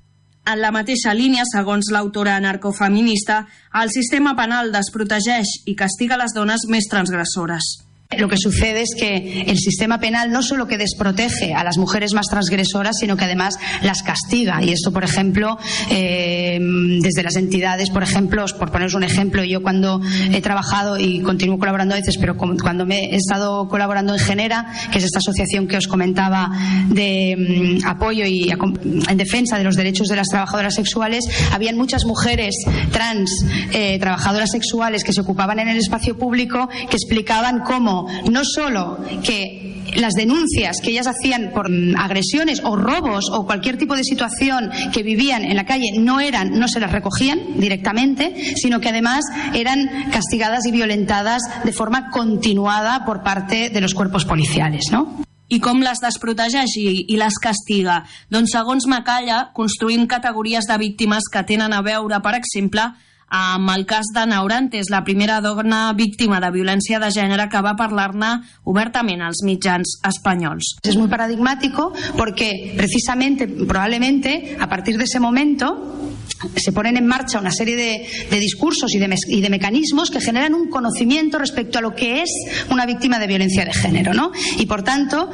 En 0.46 0.60
la 0.60 0.72
mateixa 0.72 1.12
línia, 1.14 1.44
segons 1.44 1.90
l'autora 1.92 2.36
anarcofeminista, 2.36 3.46
el 3.82 3.90
sistema 3.90 4.34
penal 4.36 4.72
desprotegeix 4.72 5.60
i 5.66 5.76
castiga 5.76 6.18
les 6.20 6.34
dones 6.34 6.66
més 6.68 6.88
transgressores. 6.90 7.89
Lo 8.18 8.28
que 8.28 8.36
sucede 8.36 8.82
es 8.82 8.96
que 8.98 9.42
el 9.46 9.56
sistema 9.56 10.00
penal 10.00 10.32
no 10.32 10.42
solo 10.42 10.66
que 10.66 10.76
desprotege 10.76 11.54
a 11.54 11.62
las 11.62 11.78
mujeres 11.78 12.12
más 12.12 12.26
transgresoras, 12.26 12.96
sino 12.98 13.16
que 13.16 13.24
además 13.24 13.54
las 13.82 14.02
castiga. 14.02 14.60
Y 14.64 14.70
esto, 14.70 14.92
por 14.92 15.04
ejemplo, 15.04 15.56
eh, 15.90 16.58
desde 17.00 17.22
las 17.22 17.36
entidades, 17.36 17.88
por 17.90 18.02
ejemplo, 18.02 18.44
por 18.58 18.72
poneros 18.72 18.94
un 18.94 19.04
ejemplo, 19.04 19.44
yo 19.44 19.62
cuando 19.62 20.00
he 20.32 20.40
trabajado 20.40 20.98
y 20.98 21.20
continúo 21.20 21.56
colaborando 21.56 21.94
a 21.94 21.98
veces, 21.98 22.16
pero 22.18 22.36
cuando 22.36 22.84
me 22.84 23.12
he 23.12 23.14
estado 23.14 23.68
colaborando 23.68 24.12
en 24.14 24.18
Genera, 24.18 24.66
que 24.90 24.98
es 24.98 25.04
esta 25.04 25.20
asociación 25.20 25.68
que 25.68 25.76
os 25.76 25.86
comentaba 25.86 26.50
de 26.88 27.78
mm, 27.80 27.86
apoyo 27.86 28.26
y 28.26 28.50
en 28.50 29.16
defensa 29.16 29.56
de 29.56 29.62
los 29.62 29.76
derechos 29.76 30.08
de 30.08 30.16
las 30.16 30.26
trabajadoras 30.26 30.74
sexuales, 30.74 31.24
habían 31.52 31.76
muchas 31.76 32.04
mujeres 32.04 32.56
trans 32.90 33.30
eh, 33.72 34.00
trabajadoras 34.00 34.50
sexuales 34.50 35.04
que 35.04 35.12
se 35.12 35.20
ocupaban 35.20 35.60
en 35.60 35.68
el 35.68 35.76
espacio 35.76 36.18
público 36.18 36.68
que 36.68 36.96
explicaban 36.96 37.60
cómo 37.60 37.99
no 38.30 38.42
solo 38.44 38.98
que 39.24 39.70
las 39.96 40.14
denuncias 40.14 40.80
que 40.82 40.90
ellas 40.90 41.06
hacían 41.06 41.50
por 41.52 41.68
agresiones 41.98 42.60
o 42.64 42.76
robos 42.76 43.26
o 43.32 43.44
cualquier 43.46 43.78
tipo 43.78 43.96
de 43.96 44.04
situación 44.04 44.70
que 44.92 45.02
vivían 45.02 45.44
en 45.44 45.56
la 45.56 45.66
calle 45.66 45.92
no 45.98 46.20
eran, 46.20 46.58
no 46.58 46.68
se 46.68 46.80
las 46.80 46.92
recogían 46.92 47.58
directamente, 47.58 48.54
sino 48.56 48.80
que 48.80 48.90
además 48.90 49.24
eran 49.54 50.10
castigadas 50.10 50.66
y 50.66 50.72
violentadas 50.72 51.42
de 51.64 51.72
forma 51.72 52.10
continuada 52.10 53.04
por 53.04 53.22
parte 53.22 53.70
de 53.70 53.80
los 53.80 53.94
cuerpos 53.94 54.24
policiales, 54.24 54.86
¿no? 54.92 55.20
I 55.50 55.58
com 55.58 55.80
les 55.82 55.98
desprotegeix 55.98 56.76
i, 56.78 56.84
i 57.10 57.16
castiga? 57.42 58.04
Doncs 58.30 58.52
segons 58.54 58.86
Macalla, 58.86 59.50
construïm 59.52 60.06
categories 60.06 60.68
de 60.68 60.76
víctimes 60.78 61.26
que 61.26 61.42
tenen 61.42 61.72
a 61.72 61.82
veure, 61.82 62.20
per 62.22 62.36
exemple, 62.38 62.84
amb 63.30 63.70
el 63.70 63.86
cas 63.86 64.10
de 64.14 64.26
Naurantes, 64.26 64.90
la 64.90 65.04
primera 65.06 65.40
dona 65.40 65.92
víctima 65.94 66.40
de 66.42 66.50
violència 66.50 66.98
de 67.00 67.12
gènere 67.14 67.48
que 67.48 67.62
va 67.62 67.76
parlar-ne 67.78 68.32
obertament 68.68 69.22
als 69.22 69.44
mitjans 69.46 70.00
espanyols. 70.06 70.76
Es 70.82 70.96
muy 70.98 71.08
paradigmático 71.08 71.92
porque 72.18 72.74
precisamente, 72.76 73.46
probablemente, 73.46 74.56
a 74.58 74.68
partir 74.68 74.98
de 74.98 75.04
ese 75.04 75.20
momento, 75.20 76.09
se 76.56 76.72
ponen 76.72 76.96
en 76.96 77.06
marcha 77.06 77.38
una 77.38 77.50
serie 77.50 77.76
de, 77.76 78.40
discursos 78.40 78.94
y 78.94 78.98
de, 78.98 79.14
y 79.28 79.40
de, 79.40 79.50
mecanismos 79.50 80.10
que 80.10 80.20
generan 80.20 80.54
un 80.54 80.70
conocimiento 80.70 81.38
respecto 81.38 81.78
a 81.78 81.82
lo 81.82 81.94
que 81.94 82.22
es 82.22 82.30
una 82.70 82.86
víctima 82.86 83.18
de 83.18 83.26
violencia 83.26 83.64
de 83.64 83.72
género, 83.72 84.14
¿no? 84.14 84.32
Y 84.58 84.66
por 84.66 84.82
tanto, 84.82 85.28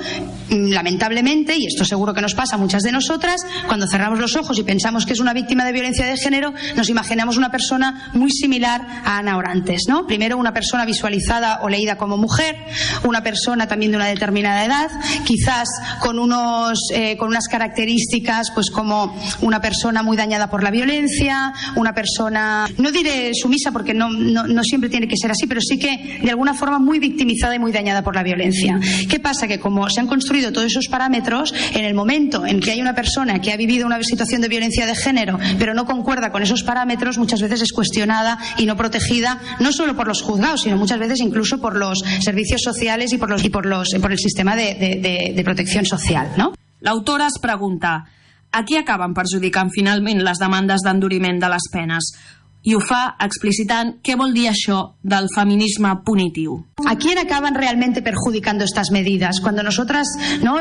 mm, 0.50 0.70
lamentablemente, 0.70 1.56
y 1.56 1.66
esto 1.66 1.84
seguro 1.84 2.12
que 2.12 2.22
nos 2.22 2.34
pasa 2.34 2.56
a 2.56 2.58
muchas 2.58 2.82
de 2.82 2.92
nosotras, 2.92 3.40
cuando 3.66 3.86
cerramos 3.86 4.18
los 4.18 4.34
ojos 4.36 4.58
y 4.58 4.64
pensamos 4.64 5.06
que 5.06 5.12
es 5.12 5.20
una 5.20 5.32
víctima 5.32 5.64
de 5.64 5.72
violencia 5.72 6.06
de 6.06 6.16
género, 6.16 6.52
nos 6.74 6.88
imaginamos 6.88 7.36
una 7.36 7.50
persona 7.50 8.10
muy 8.14 8.30
similar 8.30 8.84
a 9.04 9.18
Ana 9.18 9.36
Orantes, 9.36 9.82
¿no? 9.88 10.06
Primero 10.06 10.36
una 10.38 10.52
persona 10.52 10.84
visualizada 10.84 11.60
o 11.62 11.68
leída 11.68 11.96
como 11.96 12.16
mujer, 12.16 12.56
una 13.04 13.22
persona 13.22 13.68
también 13.68 13.92
de 13.92 13.98
una 13.98 14.06
determinada 14.06 14.64
edad, 14.64 14.90
quizás 15.24 15.68
con 16.00 16.18
unos 16.18 16.80
eh, 16.92 17.16
con 17.16 17.28
unas 17.28 17.46
características, 17.48 18.50
pues 18.50 18.70
como 18.70 19.16
una 19.40 19.60
persona 19.60 20.02
muy 20.02 20.16
dañada 20.16 20.50
por 20.50 20.62
la 20.62 20.70
violencia 20.70 20.95
una 21.76 21.92
persona, 21.92 22.68
no 22.78 22.90
diré 22.90 23.32
sumisa 23.34 23.72
porque 23.72 23.94
no, 23.94 24.08
siempre 24.62 24.90
tiene 24.90 25.08
que 25.08 25.16
ser 25.16 25.30
así, 25.30 25.46
pero 25.46 25.60
sí 25.60 25.78
que 25.78 26.20
de 26.22 26.30
alguna 26.30 26.54
forma 26.54 26.78
muy 26.78 26.98
victimizada 26.98 27.54
y 27.54 27.58
muy 27.58 27.72
dañada 27.72 28.02
por 28.02 28.14
la 28.14 28.22
violencia. 28.22 28.78
¿Qué 29.08 29.20
pasa? 29.20 29.46
Que 29.46 29.58
como 29.58 29.88
se 29.90 30.00
han 30.00 30.06
construido 30.06 30.52
todos 30.52 30.66
esos 30.66 30.88
parámetros, 30.88 31.54
en 31.74 31.84
el 31.84 31.94
momento 31.94 32.46
en 32.46 32.60
que 32.60 32.72
hay 32.72 32.80
una 32.80 32.94
persona 32.94 33.40
que 33.40 33.52
ha 33.52 33.56
vivido 33.56 33.86
una 33.86 34.02
situación 34.02 34.40
de 34.40 34.48
violencia 34.48 34.86
de 34.86 34.94
género, 34.94 35.38
pero 35.58 35.74
no 35.74 35.84
concuerda 35.84 36.30
con 36.30 36.42
esos 36.42 36.62
parámetros, 36.62 37.18
muchas 37.18 37.40
veces 37.40 37.62
es 37.62 37.72
cuestionada 37.72 38.38
y 38.58 38.66
no 38.66 38.76
protegida, 38.76 39.40
no 39.60 39.72
solo 39.72 39.96
por 39.96 40.06
los 40.06 40.22
juzgados, 40.22 40.62
sino 40.62 40.76
muchas 40.76 40.98
veces 40.98 41.20
incluso 41.20 41.60
por 41.60 41.76
los 41.76 42.02
servicios 42.20 42.62
sociales 42.62 43.12
y 43.12 43.18
por, 43.18 43.30
los, 43.30 43.44
y 43.44 43.50
por, 43.50 43.66
los, 43.66 43.88
por 44.00 44.12
el 44.12 44.18
sistema 44.18 44.56
de, 44.56 44.74
de, 45.34 45.44
protección 45.44 45.86
social. 45.86 46.32
¿no? 46.36 46.52
L'autora 46.80 47.28
es 47.28 47.38
pregunta 47.40 48.04
a 48.56 48.64
qui 48.64 48.78
acaben 48.78 49.12
perjudicant 49.12 49.68
finalment 49.74 50.22
les 50.24 50.40
demandes 50.40 50.84
d'enduriment 50.84 51.38
de 51.42 51.48
les 51.52 51.68
penes? 51.72 52.08
I 52.66 52.74
ho 52.74 52.80
fa 52.82 53.14
explicitant 53.22 53.96
què 54.02 54.16
vol 54.18 54.34
del 54.36 55.28
feminisme 55.32 55.92
punitiu. 56.04 56.58
¿A 56.84 56.96
quién 56.96 57.16
acaban 57.18 57.54
realmente 57.54 58.02
perjudicando 58.02 58.64
estas 58.64 58.90
medidas? 58.90 59.40
Cuando 59.40 59.62
nosotras, 59.62 60.06
¿no? 60.42 60.58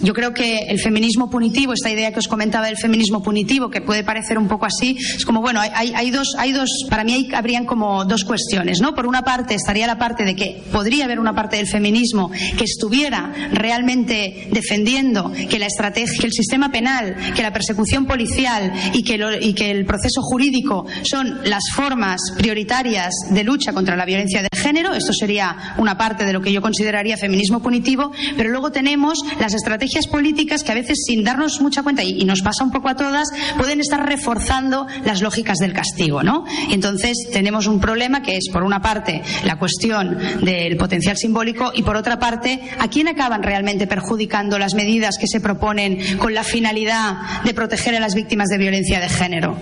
Yo 0.00 0.14
creo 0.14 0.32
que 0.32 0.60
el 0.68 0.78
feminismo 0.78 1.28
punitivo, 1.28 1.72
esta 1.72 1.90
idea 1.90 2.12
que 2.12 2.20
os 2.20 2.28
comentaba 2.28 2.66
del 2.66 2.76
feminismo 2.76 3.22
punitivo, 3.22 3.70
que 3.70 3.80
puede 3.80 4.04
parecer 4.04 4.38
un 4.38 4.46
poco 4.48 4.66
así, 4.66 4.96
es 4.98 5.24
como, 5.24 5.40
bueno, 5.40 5.60
hay, 5.60 5.92
hay 5.94 6.10
dos, 6.10 6.36
hay 6.38 6.52
dos, 6.52 6.70
para 6.88 7.04
mí 7.04 7.12
hay, 7.12 7.28
habrían 7.34 7.66
como 7.66 8.04
dos 8.04 8.24
cuestiones, 8.24 8.80
¿no? 8.80 8.94
Por 8.94 9.06
una 9.06 9.22
parte 9.22 9.54
estaría 9.54 9.86
la 9.86 9.98
parte 9.98 10.24
de 10.24 10.36
que 10.36 10.62
podría 10.72 11.04
haber 11.04 11.18
una 11.18 11.34
parte 11.34 11.56
del 11.56 11.66
feminismo 11.66 12.30
que 12.30 12.64
estuviera 12.64 13.32
realmente 13.52 14.48
defendiendo 14.52 15.32
que 15.50 15.58
la 15.58 15.66
estrategia, 15.66 16.18
que 16.20 16.26
el 16.26 16.32
sistema 16.32 16.70
penal, 16.70 17.16
que 17.34 17.42
la 17.42 17.52
persecución 17.52 18.06
policial 18.06 18.72
y 18.94 19.02
que 19.02 19.70
el 19.70 19.84
proceso 19.84 20.22
jurídico 20.22 20.86
son 21.02 21.47
las 21.48 21.64
formas 21.74 22.20
prioritarias 22.36 23.14
de 23.30 23.44
lucha 23.44 23.72
contra 23.72 23.96
la 23.96 24.04
violencia 24.04 24.42
de 24.42 24.48
género. 24.52 24.94
Esto 24.94 25.12
sería 25.12 25.74
una 25.78 25.96
parte 25.96 26.24
de 26.24 26.32
lo 26.32 26.40
que 26.40 26.52
yo 26.52 26.60
consideraría 26.60 27.16
feminismo 27.16 27.60
punitivo. 27.60 28.12
Pero 28.36 28.50
luego 28.50 28.70
tenemos 28.70 29.18
las 29.40 29.54
estrategias 29.54 30.06
políticas 30.06 30.62
que 30.62 30.72
a 30.72 30.74
veces, 30.74 30.98
sin 31.06 31.24
darnos 31.24 31.60
mucha 31.60 31.82
cuenta, 31.82 32.02
y, 32.02 32.24
nos 32.24 32.42
pasa 32.42 32.64
un 32.64 32.70
poco 32.70 32.88
a 32.88 32.96
todas, 32.96 33.28
pueden 33.56 33.80
estar 33.80 34.06
reforzando 34.06 34.86
las 35.04 35.22
lógicas 35.22 35.58
del 35.58 35.72
castigo. 35.72 36.22
¿no? 36.22 36.44
Entonces 36.70 37.16
tenemos 37.32 37.66
un 37.66 37.80
problema 37.80 38.22
que 38.22 38.36
es, 38.36 38.48
por 38.52 38.62
una 38.62 38.80
parte, 38.80 39.22
la 39.44 39.58
cuestión 39.58 40.18
del 40.42 40.76
potencial 40.76 41.16
simbólico 41.16 41.72
y, 41.74 41.82
por 41.82 41.96
otra 41.96 42.18
parte, 42.18 42.60
a 42.78 42.88
quién 42.88 43.08
acaban 43.08 43.42
realmente 43.42 43.86
perjudicando 43.86 44.58
las 44.58 44.74
medidas 44.74 45.16
que 45.18 45.26
se 45.26 45.40
proponen 45.40 46.18
con 46.18 46.34
la 46.34 46.44
finalidad 46.44 47.42
de 47.44 47.54
proteger 47.54 47.94
a 47.96 48.00
las 48.00 48.14
víctimas 48.14 48.48
de 48.48 48.58
violencia 48.58 49.00
de 49.00 49.08
género. 49.08 49.56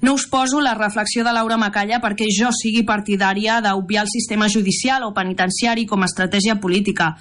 No 0.00 0.14
us 0.14 0.28
poso 0.30 0.60
la 0.60 0.76
reflexió 0.78 1.24
de 1.26 1.32
Laura 1.34 1.56
Macalla 1.58 1.98
perquè 1.98 2.28
jo 2.30 2.52
sigui 2.54 2.84
partidària 2.86 3.58
d'obviar 3.64 4.04
el 4.06 4.12
sistema 4.12 4.46
judicial 4.46 5.02
o 5.02 5.14
penitenciari 5.14 5.88
com 5.90 6.04
a 6.04 6.10
estratègia 6.10 6.60
política 6.62 7.16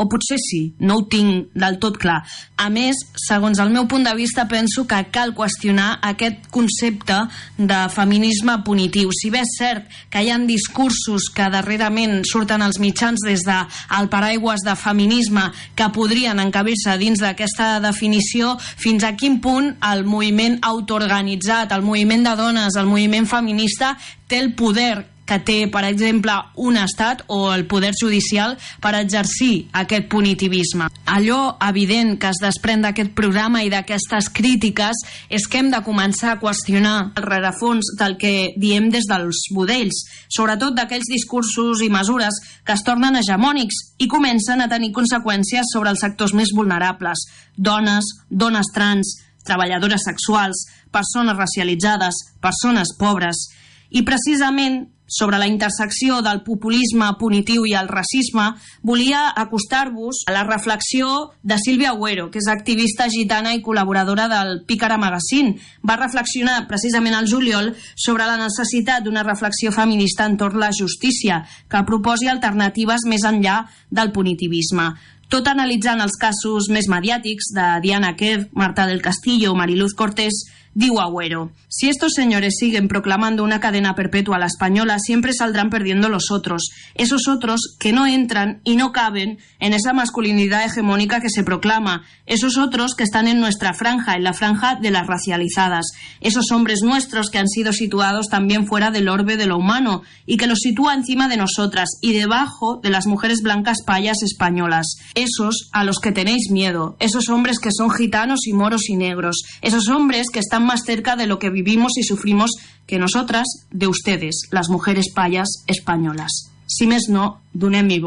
o 0.00 0.08
potser 0.08 0.38
sí, 0.40 0.60
no 0.80 0.96
ho 0.96 1.04
tinc 1.12 1.50
del 1.52 1.76
tot 1.82 1.98
clar. 2.00 2.22
A 2.56 2.70
més, 2.72 2.96
segons 3.20 3.60
el 3.60 3.68
meu 3.74 3.84
punt 3.88 4.06
de 4.06 4.14
vista, 4.16 4.46
penso 4.48 4.86
que 4.88 5.00
cal 5.12 5.34
qüestionar 5.36 5.98
aquest 6.08 6.48
concepte 6.52 7.18
de 7.58 7.80
feminisme 7.92 8.56
punitiu. 8.64 9.12
Si 9.12 9.28
bé 9.28 9.42
és 9.44 9.52
cert 9.58 9.92
que 10.08 10.24
hi 10.24 10.32
ha 10.32 10.38
discursos 10.48 11.28
que 11.36 11.50
darrerament 11.52 12.22
surten 12.24 12.64
als 12.64 12.80
mitjans 12.80 13.20
des 13.26 13.44
del 13.44 13.68
de 13.68 14.08
paraigües 14.08 14.64
de 14.64 14.74
feminisme 14.76 15.50
que 15.76 15.90
podrien 15.92 16.40
encabir-se 16.40 16.96
dins 16.96 17.20
d'aquesta 17.20 17.76
definició, 17.84 18.56
fins 18.58 19.04
a 19.04 19.12
quin 19.20 19.40
punt 19.44 19.74
el 19.92 20.06
moviment 20.08 20.58
autoorganitzat, 20.64 21.76
el 21.76 21.84
moviment 21.84 22.24
de 22.24 22.36
dones, 22.40 22.80
el 22.80 22.88
moviment 22.88 23.28
feminista, 23.28 23.98
té 24.26 24.40
el 24.40 24.54
poder 24.56 25.19
que 25.30 25.38
té, 25.46 25.58
per 25.70 25.84
exemple, 25.86 26.34
un 26.58 26.74
estat 26.80 27.22
o 27.30 27.52
el 27.54 27.66
poder 27.70 27.92
judicial 27.94 28.56
per 28.82 28.96
exercir 28.98 29.68
aquest 29.78 30.08
punitivisme. 30.10 30.88
Allò 31.06 31.54
evident 31.68 32.16
que 32.18 32.32
es 32.32 32.40
desprèn 32.42 32.82
d'aquest 32.82 33.12
programa 33.14 33.62
i 33.62 33.70
d'aquestes 33.70 34.30
crítiques 34.34 35.04
és 35.30 35.46
que 35.46 35.62
hem 35.62 35.70
de 35.70 35.82
començar 35.86 36.34
a 36.34 36.40
qüestionar 36.42 36.96
el 37.14 37.28
rerefons 37.28 37.92
del 38.00 38.16
que 38.18 38.52
diem 38.58 38.90
des 38.90 39.06
dels 39.06 39.46
modells, 39.54 40.02
sobretot 40.34 40.74
d'aquells 40.74 41.06
discursos 41.12 41.84
i 41.86 41.90
mesures 41.92 42.42
que 42.66 42.74
es 42.74 42.84
tornen 42.86 43.20
hegemònics 43.20 43.78
i 44.02 44.10
comencen 44.10 44.60
a 44.64 44.70
tenir 44.72 44.90
conseqüències 44.96 45.70
sobre 45.70 45.94
els 45.94 46.02
sectors 46.02 46.34
més 46.34 46.50
vulnerables, 46.56 47.26
dones, 47.54 48.06
dones 48.30 48.74
trans, 48.74 49.14
treballadores 49.46 50.02
sexuals, 50.04 50.66
persones 50.90 51.38
racialitzades, 51.38 52.18
persones 52.42 52.96
pobres. 52.98 53.46
I 53.90 54.02
precisament 54.06 54.88
sobre 55.10 55.38
la 55.42 55.48
intersecció 55.50 56.20
del 56.22 56.44
populisme 56.46 57.10
punitiu 57.18 57.66
i 57.66 57.74
el 57.74 57.90
racisme, 57.90 58.46
volia 58.86 59.26
acostar-vos 59.34 60.22
a 60.30 60.36
la 60.36 60.44
reflexió 60.46 61.32
de 61.42 61.58
Sílvia 61.58 61.90
Agüero, 61.90 62.30
que 62.30 62.38
és 62.38 62.48
activista 62.48 63.10
gitana 63.10 63.52
i 63.52 63.60
col·laboradora 63.60 64.28
del 64.30 64.62
Pícara 64.64 65.00
Magazine. 65.02 65.56
Va 65.82 65.98
reflexionar 65.98 66.68
precisament 66.70 67.18
al 67.18 67.28
juliol 67.28 67.74
sobre 67.96 68.24
la 68.30 68.38
necessitat 68.38 69.04
d'una 69.04 69.26
reflexió 69.26 69.74
feminista 69.74 70.30
entorn 70.30 70.62
la 70.62 70.72
justícia, 70.72 71.42
que 71.68 71.86
proposi 71.86 72.30
alternatives 72.30 73.08
més 73.10 73.26
enllà 73.26 73.64
del 73.90 74.14
punitivisme 74.14 74.92
tot 75.30 75.46
analitzant 75.46 76.00
els 76.02 76.16
casos 76.18 76.66
més 76.74 76.88
mediàtics 76.90 77.52
de 77.54 77.66
Diana 77.84 78.16
Kerr, 78.18 78.48
Marta 78.50 78.88
del 78.90 78.98
Castillo 79.00 79.54
Mariluz 79.54 79.94
Cortés 79.94 80.42
Digo 80.72 81.00
Agüero, 81.00 81.50
si 81.66 81.88
estos 81.88 82.12
señores 82.14 82.54
siguen 82.56 82.86
proclamando 82.86 83.42
una 83.42 83.58
cadena 83.58 83.96
perpetua 83.96 84.36
a 84.36 84.38
la 84.38 84.46
española, 84.46 85.00
siempre 85.00 85.32
saldrán 85.32 85.68
perdiendo 85.68 86.08
los 86.08 86.30
otros, 86.30 86.70
esos 86.94 87.26
otros 87.26 87.76
que 87.80 87.92
no 87.92 88.06
entran 88.06 88.60
y 88.62 88.76
no 88.76 88.92
caben 88.92 89.38
en 89.58 89.72
esa 89.72 89.92
masculinidad 89.92 90.64
hegemónica 90.64 91.20
que 91.20 91.28
se 91.28 91.42
proclama, 91.42 92.04
esos 92.24 92.56
otros 92.56 92.94
que 92.94 93.02
están 93.02 93.26
en 93.26 93.40
nuestra 93.40 93.74
franja, 93.74 94.14
en 94.14 94.22
la 94.22 94.32
franja 94.32 94.76
de 94.76 94.92
las 94.92 95.08
racializadas, 95.08 95.86
esos 96.20 96.52
hombres 96.52 96.82
nuestros 96.84 97.30
que 97.30 97.38
han 97.38 97.48
sido 97.48 97.72
situados 97.72 98.28
también 98.28 98.68
fuera 98.68 98.92
del 98.92 99.08
orbe 99.08 99.36
de 99.36 99.46
lo 99.46 99.56
humano 99.56 100.02
y 100.24 100.36
que 100.36 100.46
los 100.46 100.60
sitúa 100.60 100.94
encima 100.94 101.26
de 101.26 101.36
nosotras 101.36 101.98
y 102.00 102.12
debajo 102.12 102.78
de 102.80 102.90
las 102.90 103.08
mujeres 103.08 103.42
blancas 103.42 103.82
payas 103.84 104.22
españolas, 104.22 104.86
esos 105.16 105.68
a 105.72 105.82
los 105.82 105.98
que 105.98 106.12
tenéis 106.12 106.52
miedo, 106.52 106.96
esos 107.00 107.28
hombres 107.28 107.58
que 107.58 107.72
son 107.72 107.90
gitanos 107.90 108.46
y 108.46 108.52
moros 108.52 108.88
y 108.88 108.94
negros, 108.94 109.42
esos 109.62 109.88
hombres 109.88 110.28
que 110.32 110.38
están 110.38 110.59
más 110.64 110.80
cerca 110.84 111.16
de 111.16 111.26
lo 111.26 111.38
que 111.38 111.50
vivimos 111.50 111.92
y 111.96 112.02
sufrimos 112.02 112.50
que 112.86 112.98
nosotras, 112.98 113.46
de 113.70 113.86
ustedes, 113.86 114.42
las 114.50 114.68
mujeres 114.68 115.06
payas 115.14 115.48
españolas. 115.66 116.50
Si 116.66 116.86
mes 116.86 117.08
no, 117.08 117.42
donem 117.52 117.86
mi 117.86 118.00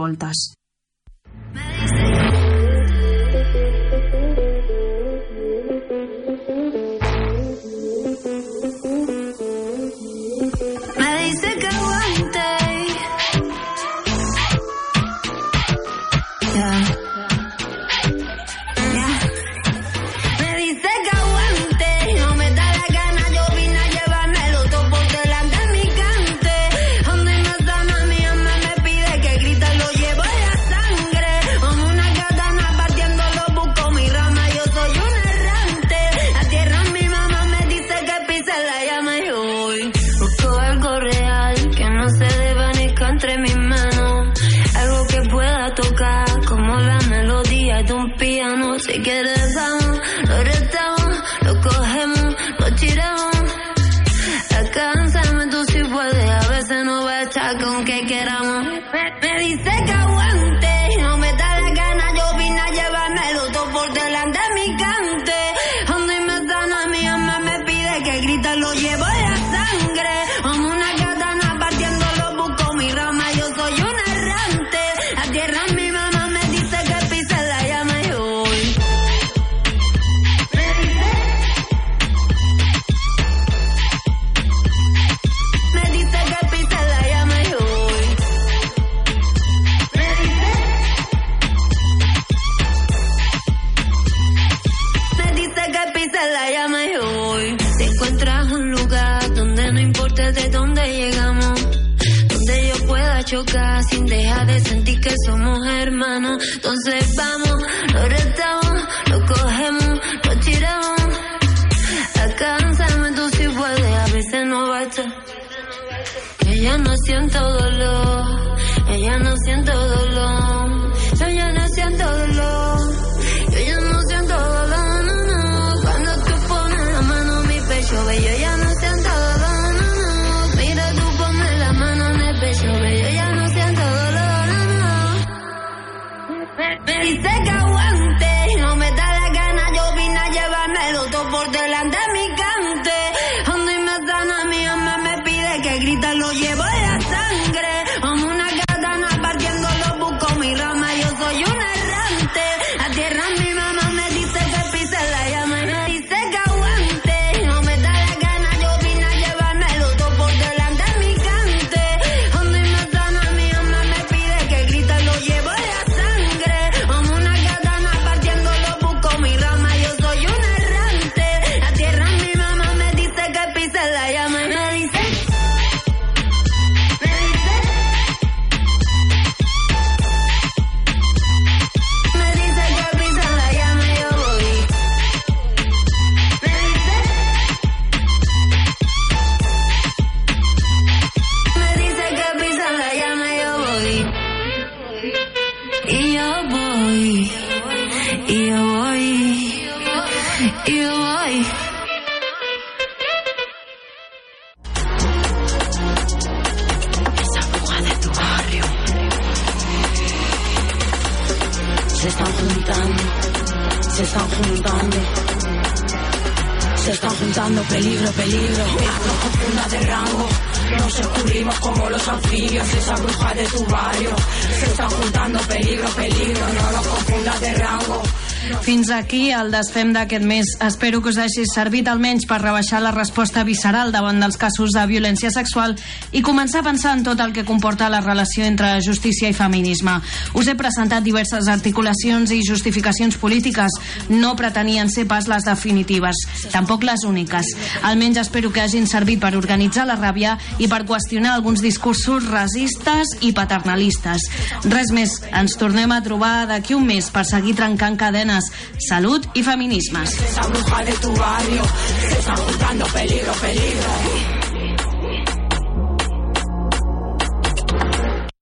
aquí 229.13 229.29
el 229.29 229.51
desfem 229.53 229.91
d'aquest 229.93 230.25
mes. 230.25 230.47
Espero 230.65 230.97
que 231.03 231.11
us 231.11 231.19
hagi 231.21 231.43
servit 231.45 231.85
almenys 231.85 232.23
per 232.25 232.39
rebaixar 232.41 232.79
la 232.81 232.89
resposta 232.95 233.43
visceral 233.45 233.91
davant 233.93 234.17
dels 234.17 234.39
casos 234.41 234.73
de 234.73 234.81
violència 234.89 235.29
sexual 235.29 235.75
i 236.09 236.23
començar 236.25 236.63
a 236.63 236.65
pensar 236.65 236.95
en 236.97 237.03
tot 237.05 237.21
el 237.21 237.29
que 237.29 237.43
comporta 237.45 237.91
la 237.93 237.99
relació 238.01 238.41
entre 238.49 238.71
justícia 238.81 239.29
i 239.29 239.35
feminisme. 239.37 239.99
Us 240.33 240.49
he 240.49 240.55
presentat 240.57 241.05
diverses 241.05 241.45
articulacions 241.45 242.33
i 242.33 242.41
justificacions 242.41 243.19
polítiques. 243.21 243.77
No 244.09 244.35
pretenien 244.39 244.91
ser 244.91 245.05
pas 245.07 245.27
les 245.31 245.45
definitives, 245.47 246.23
tampoc 246.51 246.83
les 246.87 247.05
úniques. 247.07 247.53
Almenys 247.83 248.21
espero 248.23 248.51
que 248.53 248.63
hagin 248.63 248.87
servit 248.87 249.21
per 249.23 249.35
organitzar 249.39 249.85
la 249.89 249.97
ràbia 249.99 250.37
i 250.59 250.69
per 250.71 250.83
qüestionar 250.87 251.33
alguns 251.33 251.63
discursos 251.63 252.27
racistes 252.29 253.15
i 253.21 253.33
paternalistes. 253.35 254.27
Res 254.67 254.93
més, 254.95 255.19
ens 255.31 255.57
tornem 255.59 255.91
a 255.91 256.01
trobar 256.05 256.47
d'aquí 256.49 256.77
un 256.77 256.87
mes 256.87 257.09
per 257.13 257.25
seguir 257.27 257.55
trencant 257.59 257.97
cadenes, 257.99 258.51
salut 258.89 259.27
i 259.33 259.43
feminismes. 259.43 260.09
Se 260.13 262.19
está 262.19 262.35
juntando 262.35 262.85
peligro, 262.93 263.33
peligro. 263.41 264.42